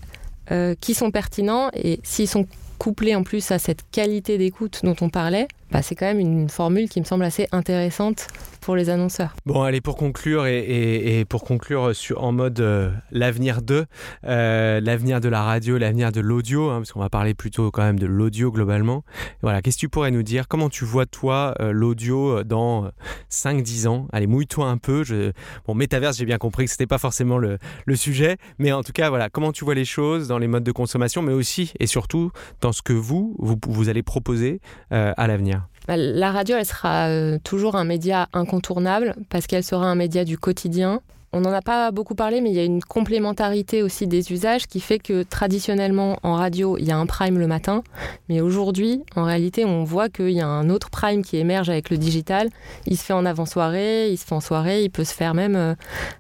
euh, 0.52 0.76
qui 0.80 0.94
sont 0.94 1.10
pertinents 1.10 1.70
et 1.74 2.02
s'ils 2.04 2.28
sont 2.28 2.46
couplés 2.78 3.16
en 3.16 3.24
plus 3.24 3.52
à 3.52 3.60
cette 3.60 3.90
qualité 3.92 4.38
d'écoute 4.38 4.82
dont 4.84 4.96
on 5.00 5.10
parlait, 5.10 5.48
bah, 5.72 5.82
c'est 5.82 5.96
quand 5.96 6.06
même 6.06 6.20
une 6.20 6.50
formule 6.50 6.90
qui 6.90 7.00
me 7.00 7.06
semble 7.06 7.24
assez 7.24 7.48
intéressante 7.52 8.28
pour 8.66 8.76
les 8.76 8.90
annonceurs. 8.90 9.36
Bon, 9.46 9.62
allez, 9.62 9.80
pour 9.80 9.96
conclure 9.96 10.48
et, 10.48 11.24
pour 11.30 11.44
conclure 11.44 11.92
en 12.16 12.32
mode 12.32 12.60
euh, 12.60 12.92
l'avenir 13.12 13.62
de, 13.62 13.86
euh, 14.26 14.82
l'avenir 14.82 15.22
de 15.22 15.30
la 15.30 15.44
radio, 15.44 15.78
l'avenir 15.78 16.12
de 16.12 16.20
l'audio, 16.20 16.72
hein, 16.72 16.78
parce 16.78 16.92
qu'on 16.92 17.00
va 17.00 17.10
parler 17.10 17.36
plutôt 17.36 17.70
quand 17.70 17.84
même 17.84 18.00
de 18.00 18.08
l'audio 18.08 18.52
globalement. 18.52 19.04
Voilà, 19.44 19.62
qu'est-ce 19.62 19.78
que 19.78 19.82
tu 19.82 19.90
pourrais 19.90 20.10
nous 20.10 20.24
dire? 20.24 20.48
Comment 20.48 20.70
tu 20.70 20.84
vois, 20.84 21.06
toi, 21.06 21.54
euh, 21.60 21.72
l'audio 21.72 22.44
dans 22.44 22.90
5-10 23.30 23.88
ans? 23.88 24.08
Allez, 24.12 24.26
mouille-toi 24.26 24.66
un 24.66 24.78
peu. 24.78 25.04
Je... 25.04 25.32
Bon, 25.68 25.76
Metaverse, 25.76 26.18
j'ai 26.18 26.26
bien 26.26 26.40
compris 26.40 26.66
que 26.66 26.72
c'était 26.72 26.88
pas 26.88 26.98
forcément 26.98 27.38
le, 27.38 27.60
sujet, 27.96 28.38
mais 28.58 28.72
en 28.72 28.82
tout 28.82 28.94
cas, 28.94 29.10
voilà, 29.10 29.30
comment 29.30 29.52
tu 29.52 29.64
vois 29.64 29.76
les 29.76 29.86
choses 29.86 30.28
dans 30.28 30.40
les 30.40 30.48
modes 30.48 30.64
de 30.64 30.72
consommation, 30.72 31.22
mais 31.22 31.34
aussi 31.34 31.72
et 31.80 31.88
surtout 31.88 32.32
dans 32.62 32.72
ce 32.72 32.82
que 32.82 32.94
vous, 32.94 33.36
vous, 33.40 33.90
allez 33.90 34.04
proposer 34.04 34.60
à 34.90 35.28
l'avenir? 35.28 35.65
La 35.88 36.32
radio, 36.32 36.58
elle 36.58 36.66
sera 36.66 37.08
euh, 37.08 37.38
toujours 37.44 37.76
un 37.76 37.84
média 37.84 38.28
incontournable 38.34 39.16
parce 39.30 39.48
qu'elle 39.48 39.64
sera 39.64 39.86
un 39.86 39.96
média 39.96 40.26
du 40.26 40.38
quotidien. 40.38 41.02
On 41.36 41.42
n'en 41.42 41.52
a 41.52 41.62
pas 41.62 41.92
beaucoup 41.92 42.16
parlé, 42.16 42.40
mais 42.40 42.50
il 42.50 42.56
y 42.56 42.62
a 42.62 42.64
une 42.64 42.82
complémentarité 42.82 43.84
aussi 43.84 44.08
des 44.08 44.32
usages 44.32 44.68
qui 44.68 44.80
fait 44.80 45.00
que 45.00 45.24
traditionnellement 45.24 46.18
en 46.24 46.36
radio, 46.36 46.78
il 46.78 46.86
y 46.86 46.92
a 46.92 46.98
un 46.98 47.06
prime 47.06 47.38
le 47.38 47.46
matin, 47.46 47.84
mais 48.30 48.40
aujourd'hui, 48.40 49.04
en 49.18 49.26
réalité, 49.26 49.66
on 49.66 49.84
voit 49.84 50.08
qu'il 50.08 50.30
y 50.30 50.40
a 50.40 50.48
un 50.48 50.70
autre 50.70 50.90
prime 50.90 51.26
qui 51.26 51.36
émerge 51.36 51.70
avec 51.70 51.90
le 51.90 51.98
digital. 51.98 52.48
Il 52.86 52.96
se 52.96 53.04
fait 53.04 53.12
en 53.12 53.26
avant-soirée, 53.26 54.12
il 54.12 54.18
se 54.18 54.24
fait 54.24 54.34
en 54.34 54.40
soirée, 54.40 54.84
il 54.84 54.90
peut 54.90 55.04
se 55.04 55.14
faire 55.14 55.34
même 55.34 55.58
euh, 55.58 55.76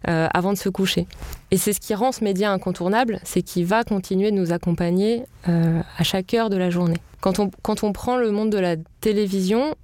euh, 0.10 0.28
avant 0.34 0.52
de 0.52 0.58
se 0.58 0.68
coucher. 0.68 1.08
Et 1.50 1.56
c'est 1.56 1.72
ce 1.72 1.80
qui 1.80 1.96
rend 1.96 2.12
ce 2.12 2.22
média 2.22 2.52
incontournable, 2.52 3.22
c'est 3.24 3.42
qu'il 3.42 3.66
va 3.66 3.86
continuer 3.86 4.32
de 4.32 4.36
nous 4.36 4.52
accompagner 4.52 5.24
à 5.46 6.04
chaque 6.04 6.34
heure 6.34 6.50
de 6.50 6.58
la 6.58 6.70
journée. 6.70 6.98
Quand 7.22 7.84
on 7.84 7.94
prend 7.94 8.18
le 8.18 8.32
monde 8.32 8.50
de 8.50 8.58
la 8.58 8.76
télévision, 9.00 9.76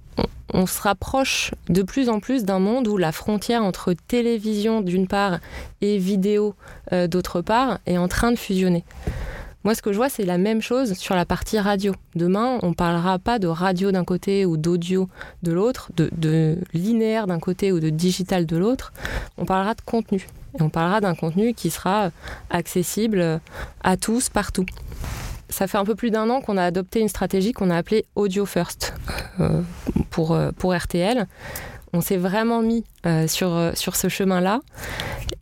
on, 0.52 0.66
se 0.66 0.80
rapproche 0.80 1.52
de 1.68 1.82
plus 1.82 2.08
en 2.08 2.20
plus 2.20 2.44
d'un 2.44 2.58
monde 2.58 2.88
où 2.88 2.96
la 2.96 3.12
frontière 3.12 3.64
entre 3.64 3.94
télévision 4.08 4.80
d'une 4.80 5.06
part 5.06 5.38
et 5.80 5.98
vidéo 5.98 6.54
euh, 6.92 7.06
d'autre 7.06 7.40
part 7.40 7.78
est 7.86 7.98
en 7.98 8.08
train 8.08 8.30
de 8.32 8.36
fusionner. 8.36 8.84
Moi, 9.64 9.76
ce 9.76 9.82
que 9.82 9.92
je 9.92 9.96
vois, 9.96 10.08
c'est 10.08 10.24
la 10.24 10.38
même 10.38 10.60
chose 10.60 10.94
sur 10.94 11.14
la 11.14 11.24
partie 11.24 11.58
radio. 11.58 11.94
Demain, 12.16 12.58
on 12.62 12.70
ne 12.70 12.74
parlera 12.74 13.20
pas 13.20 13.38
de 13.38 13.46
radio 13.46 13.92
d'un 13.92 14.04
côté 14.04 14.44
ou 14.44 14.56
d'audio 14.56 15.08
de 15.44 15.52
l'autre, 15.52 15.90
de, 15.96 16.10
de 16.16 16.58
linéaire 16.74 17.28
d'un 17.28 17.38
côté 17.38 17.70
ou 17.70 17.78
de 17.78 17.88
digital 17.88 18.44
de 18.44 18.56
l'autre. 18.56 18.92
On 19.38 19.44
parlera 19.44 19.74
de 19.74 19.80
contenu. 19.82 20.26
Et 20.58 20.62
on 20.62 20.68
parlera 20.68 21.00
d'un 21.00 21.14
contenu 21.14 21.54
qui 21.54 21.70
sera 21.70 22.10
accessible 22.50 23.40
à 23.84 23.96
tous, 23.96 24.28
partout 24.28 24.66
ça 25.52 25.66
fait 25.66 25.78
un 25.78 25.84
peu 25.84 25.94
plus 25.94 26.10
d'un 26.10 26.28
an 26.30 26.40
qu'on 26.40 26.56
a 26.56 26.64
adopté 26.64 27.00
une 27.00 27.08
stratégie 27.08 27.52
qu'on 27.52 27.70
a 27.70 27.76
appelée 27.76 28.06
Audio 28.16 28.46
First 28.46 28.94
euh, 29.38 29.60
pour, 30.10 30.32
euh, 30.32 30.50
pour 30.50 30.74
RTL. 30.74 31.26
On 31.92 32.00
s'est 32.00 32.16
vraiment 32.16 32.62
mis 32.62 32.84
euh, 33.04 33.28
sur, 33.28 33.72
sur 33.74 33.96
ce 33.96 34.08
chemin-là 34.08 34.60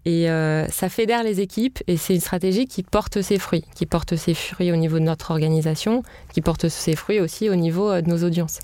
et 0.04 0.26
ça 0.70 0.88
fédère 0.88 1.22
les 1.22 1.40
équipes 1.40 1.78
et 1.86 1.96
c'est 1.96 2.14
une 2.14 2.20
stratégie 2.20 2.66
qui 2.66 2.82
porte 2.82 3.22
ses 3.22 3.38
fruits, 3.38 3.64
qui 3.76 3.86
porte 3.86 4.16
ses 4.16 4.34
fruits 4.34 4.72
au 4.72 4.76
niveau 4.76 4.98
de 4.98 5.04
notre 5.04 5.30
organisation, 5.30 6.02
qui 6.32 6.40
porte 6.40 6.68
ses 6.68 6.96
fruits 6.96 7.20
aussi 7.20 7.48
au 7.48 7.54
niveau 7.54 8.00
de 8.00 8.08
nos 8.08 8.24
audiences. 8.24 8.60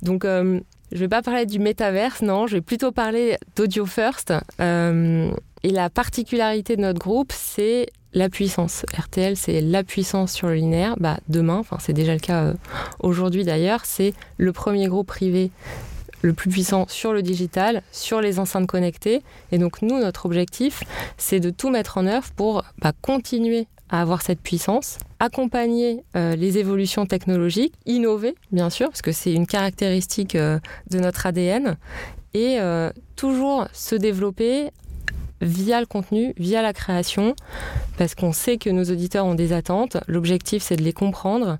Donc 0.00 0.22
je 0.24 0.38
ne 0.38 0.62
vais 0.92 1.08
pas 1.08 1.22
parler 1.22 1.44
du 1.44 1.58
métaverse, 1.58 2.22
non, 2.22 2.46
je 2.46 2.54
vais 2.54 2.60
plutôt 2.62 2.92
parler 2.92 3.36
d'Audio 3.56 3.84
First. 3.84 4.32
et 4.60 5.70
la 5.70 5.90
particularité 5.90 6.76
de 6.76 6.82
notre 6.82 7.00
groupe, 7.00 7.32
c'est 7.34 7.88
la 8.12 8.28
puissance. 8.28 8.84
RTL, 8.96 9.36
c'est 9.36 9.60
la 9.60 9.84
puissance 9.84 10.32
sur 10.32 10.48
le 10.48 10.54
linéaire. 10.54 10.96
Bah, 10.98 11.18
demain, 11.28 11.58
enfin 11.58 11.76
c'est 11.80 11.92
déjà 11.92 12.12
le 12.12 12.20
cas 12.20 12.44
euh, 12.44 12.54
aujourd'hui 12.98 13.44
d'ailleurs, 13.44 13.84
c'est 13.84 14.14
le 14.36 14.52
premier 14.52 14.88
groupe 14.88 15.06
privé 15.06 15.50
le 16.22 16.32
plus 16.34 16.50
puissant 16.50 16.86
sur 16.88 17.12
le 17.12 17.22
digital, 17.22 17.82
sur 17.92 18.20
les 18.20 18.38
enceintes 18.38 18.66
connectées. 18.66 19.22
Et 19.52 19.58
donc 19.58 19.80
nous, 19.80 19.98
notre 19.98 20.26
objectif, 20.26 20.82
c'est 21.16 21.40
de 21.40 21.50
tout 21.50 21.70
mettre 21.70 21.98
en 21.98 22.06
œuvre 22.06 22.28
pour 22.36 22.64
bah, 22.78 22.92
continuer 23.00 23.68
à 23.88 24.02
avoir 24.02 24.22
cette 24.22 24.40
puissance, 24.40 24.98
accompagner 25.18 26.04
euh, 26.16 26.36
les 26.36 26.58
évolutions 26.58 27.06
technologiques, 27.06 27.74
innover 27.86 28.34
bien 28.52 28.70
sûr, 28.70 28.88
parce 28.88 29.02
que 29.02 29.12
c'est 29.12 29.32
une 29.32 29.46
caractéristique 29.46 30.36
euh, 30.36 30.60
de 30.90 30.98
notre 30.98 31.26
ADN, 31.26 31.76
et 32.32 32.58
toujours 33.16 33.66
se 33.72 33.96
développer 33.96 34.70
via 35.40 35.80
le 35.80 35.86
contenu, 35.86 36.34
via 36.36 36.62
la 36.62 36.72
création, 36.72 37.34
parce 37.96 38.14
qu'on 38.14 38.32
sait 38.32 38.58
que 38.58 38.70
nos 38.70 38.84
auditeurs 38.84 39.26
ont 39.26 39.34
des 39.34 39.52
attentes. 39.52 39.96
L'objectif, 40.06 40.62
c'est 40.62 40.76
de 40.76 40.82
les 40.82 40.92
comprendre, 40.92 41.58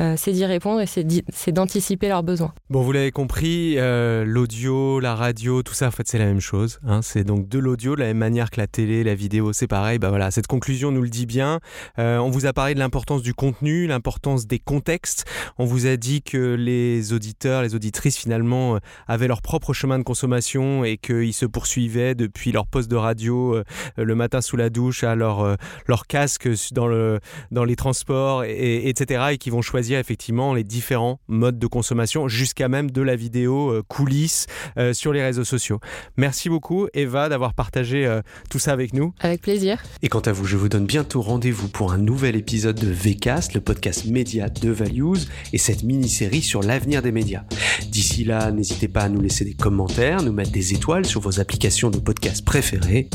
euh, 0.00 0.14
c'est 0.16 0.32
d'y 0.32 0.44
répondre 0.44 0.80
et 0.80 0.86
c'est 0.86 1.52
d'anticiper 1.52 2.08
leurs 2.08 2.22
besoins. 2.22 2.54
Bon, 2.70 2.82
vous 2.82 2.92
l'avez 2.92 3.10
compris, 3.10 3.74
euh, 3.78 4.24
l'audio, 4.24 5.00
la 5.00 5.14
radio, 5.14 5.62
tout 5.62 5.74
ça, 5.74 5.88
en 5.88 5.90
fait, 5.90 6.06
c'est 6.06 6.18
la 6.18 6.26
même 6.26 6.40
chose. 6.40 6.78
Hein. 6.86 7.02
C'est 7.02 7.24
donc 7.24 7.48
de 7.48 7.58
l'audio, 7.58 7.96
de 7.96 8.00
la 8.00 8.06
même 8.06 8.18
manière 8.18 8.50
que 8.50 8.60
la 8.60 8.68
télé, 8.68 9.02
la 9.02 9.16
vidéo, 9.16 9.52
c'est 9.52 9.66
pareil. 9.66 9.98
Bah 9.98 10.10
voilà, 10.10 10.30
cette 10.30 10.46
conclusion 10.46 10.92
nous 10.92 11.02
le 11.02 11.08
dit 11.08 11.26
bien. 11.26 11.58
Euh, 11.98 12.18
on 12.18 12.30
vous 12.30 12.46
a 12.46 12.52
parlé 12.52 12.74
de 12.74 12.78
l'importance 12.78 13.22
du 13.22 13.34
contenu, 13.34 13.86
l'importance 13.88 14.46
des 14.46 14.60
contextes. 14.60 15.24
On 15.58 15.64
vous 15.64 15.86
a 15.86 15.96
dit 15.96 16.22
que 16.22 16.54
les 16.54 17.12
auditeurs, 17.12 17.62
les 17.62 17.74
auditrices, 17.74 18.16
finalement, 18.16 18.78
avaient 19.08 19.28
leur 19.28 19.42
propre 19.42 19.72
chemin 19.72 19.98
de 19.98 20.04
consommation 20.04 20.84
et 20.84 20.96
qu'ils 20.96 21.34
se 21.34 21.46
poursuivaient 21.46 22.14
depuis 22.14 22.52
leur 22.52 22.66
poste 22.66 22.90
de 22.90 22.96
radio 22.96 23.60
le 23.96 24.14
matin 24.14 24.40
sous 24.40 24.56
la 24.56 24.70
douche 24.70 25.02
à 25.02 25.14
leur, 25.14 25.56
leur 25.86 26.06
casque 26.06 26.48
dans, 26.72 26.86
le, 26.86 27.20
dans 27.50 27.64
les 27.64 27.76
transports, 27.76 28.44
et, 28.44 28.88
etc. 28.88 29.24
et 29.32 29.38
qui 29.38 29.50
vont 29.50 29.62
choisir 29.62 29.87
effectivement 29.96 30.54
les 30.54 30.64
différents 30.64 31.20
modes 31.28 31.58
de 31.58 31.66
consommation, 31.66 32.28
jusqu'à 32.28 32.68
même 32.68 32.90
de 32.90 33.02
la 33.02 33.16
vidéo 33.16 33.70
euh, 33.70 33.82
coulisses 33.86 34.46
euh, 34.76 34.92
sur 34.92 35.12
les 35.12 35.22
réseaux 35.22 35.44
sociaux. 35.44 35.80
Merci 36.16 36.48
beaucoup 36.48 36.88
Eva 36.94 37.28
d'avoir 37.28 37.54
partagé 37.54 38.06
euh, 38.06 38.20
tout 38.50 38.58
ça 38.58 38.72
avec 38.72 38.92
nous. 38.92 39.14
Avec 39.20 39.42
plaisir. 39.42 39.82
Et 40.02 40.08
quant 40.08 40.20
à 40.20 40.32
vous, 40.32 40.44
je 40.44 40.56
vous 40.56 40.68
donne 40.68 40.86
bientôt 40.86 41.22
rendez-vous 41.22 41.68
pour 41.68 41.92
un 41.92 41.98
nouvel 41.98 42.36
épisode 42.36 42.78
de 42.78 42.88
VCast, 42.88 43.54
le 43.54 43.60
podcast 43.60 44.06
média 44.06 44.48
de 44.48 44.70
Values, 44.70 45.26
et 45.52 45.58
cette 45.58 45.82
mini-série 45.82 46.42
sur 46.42 46.62
l'avenir 46.62 47.02
des 47.02 47.12
médias. 47.12 47.44
D'ici 47.88 48.24
là, 48.24 48.50
n'hésitez 48.50 48.88
pas 48.88 49.02
à 49.02 49.08
nous 49.08 49.20
laisser 49.20 49.44
des 49.44 49.54
commentaires, 49.54 50.22
nous 50.22 50.32
mettre 50.32 50.52
des 50.52 50.74
étoiles 50.74 51.06
sur 51.06 51.20
vos 51.20 51.40
applications 51.40 51.90
de 51.90 51.98
podcast 51.98 52.44
préférées. 52.44 53.08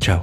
Ciao 0.00 0.20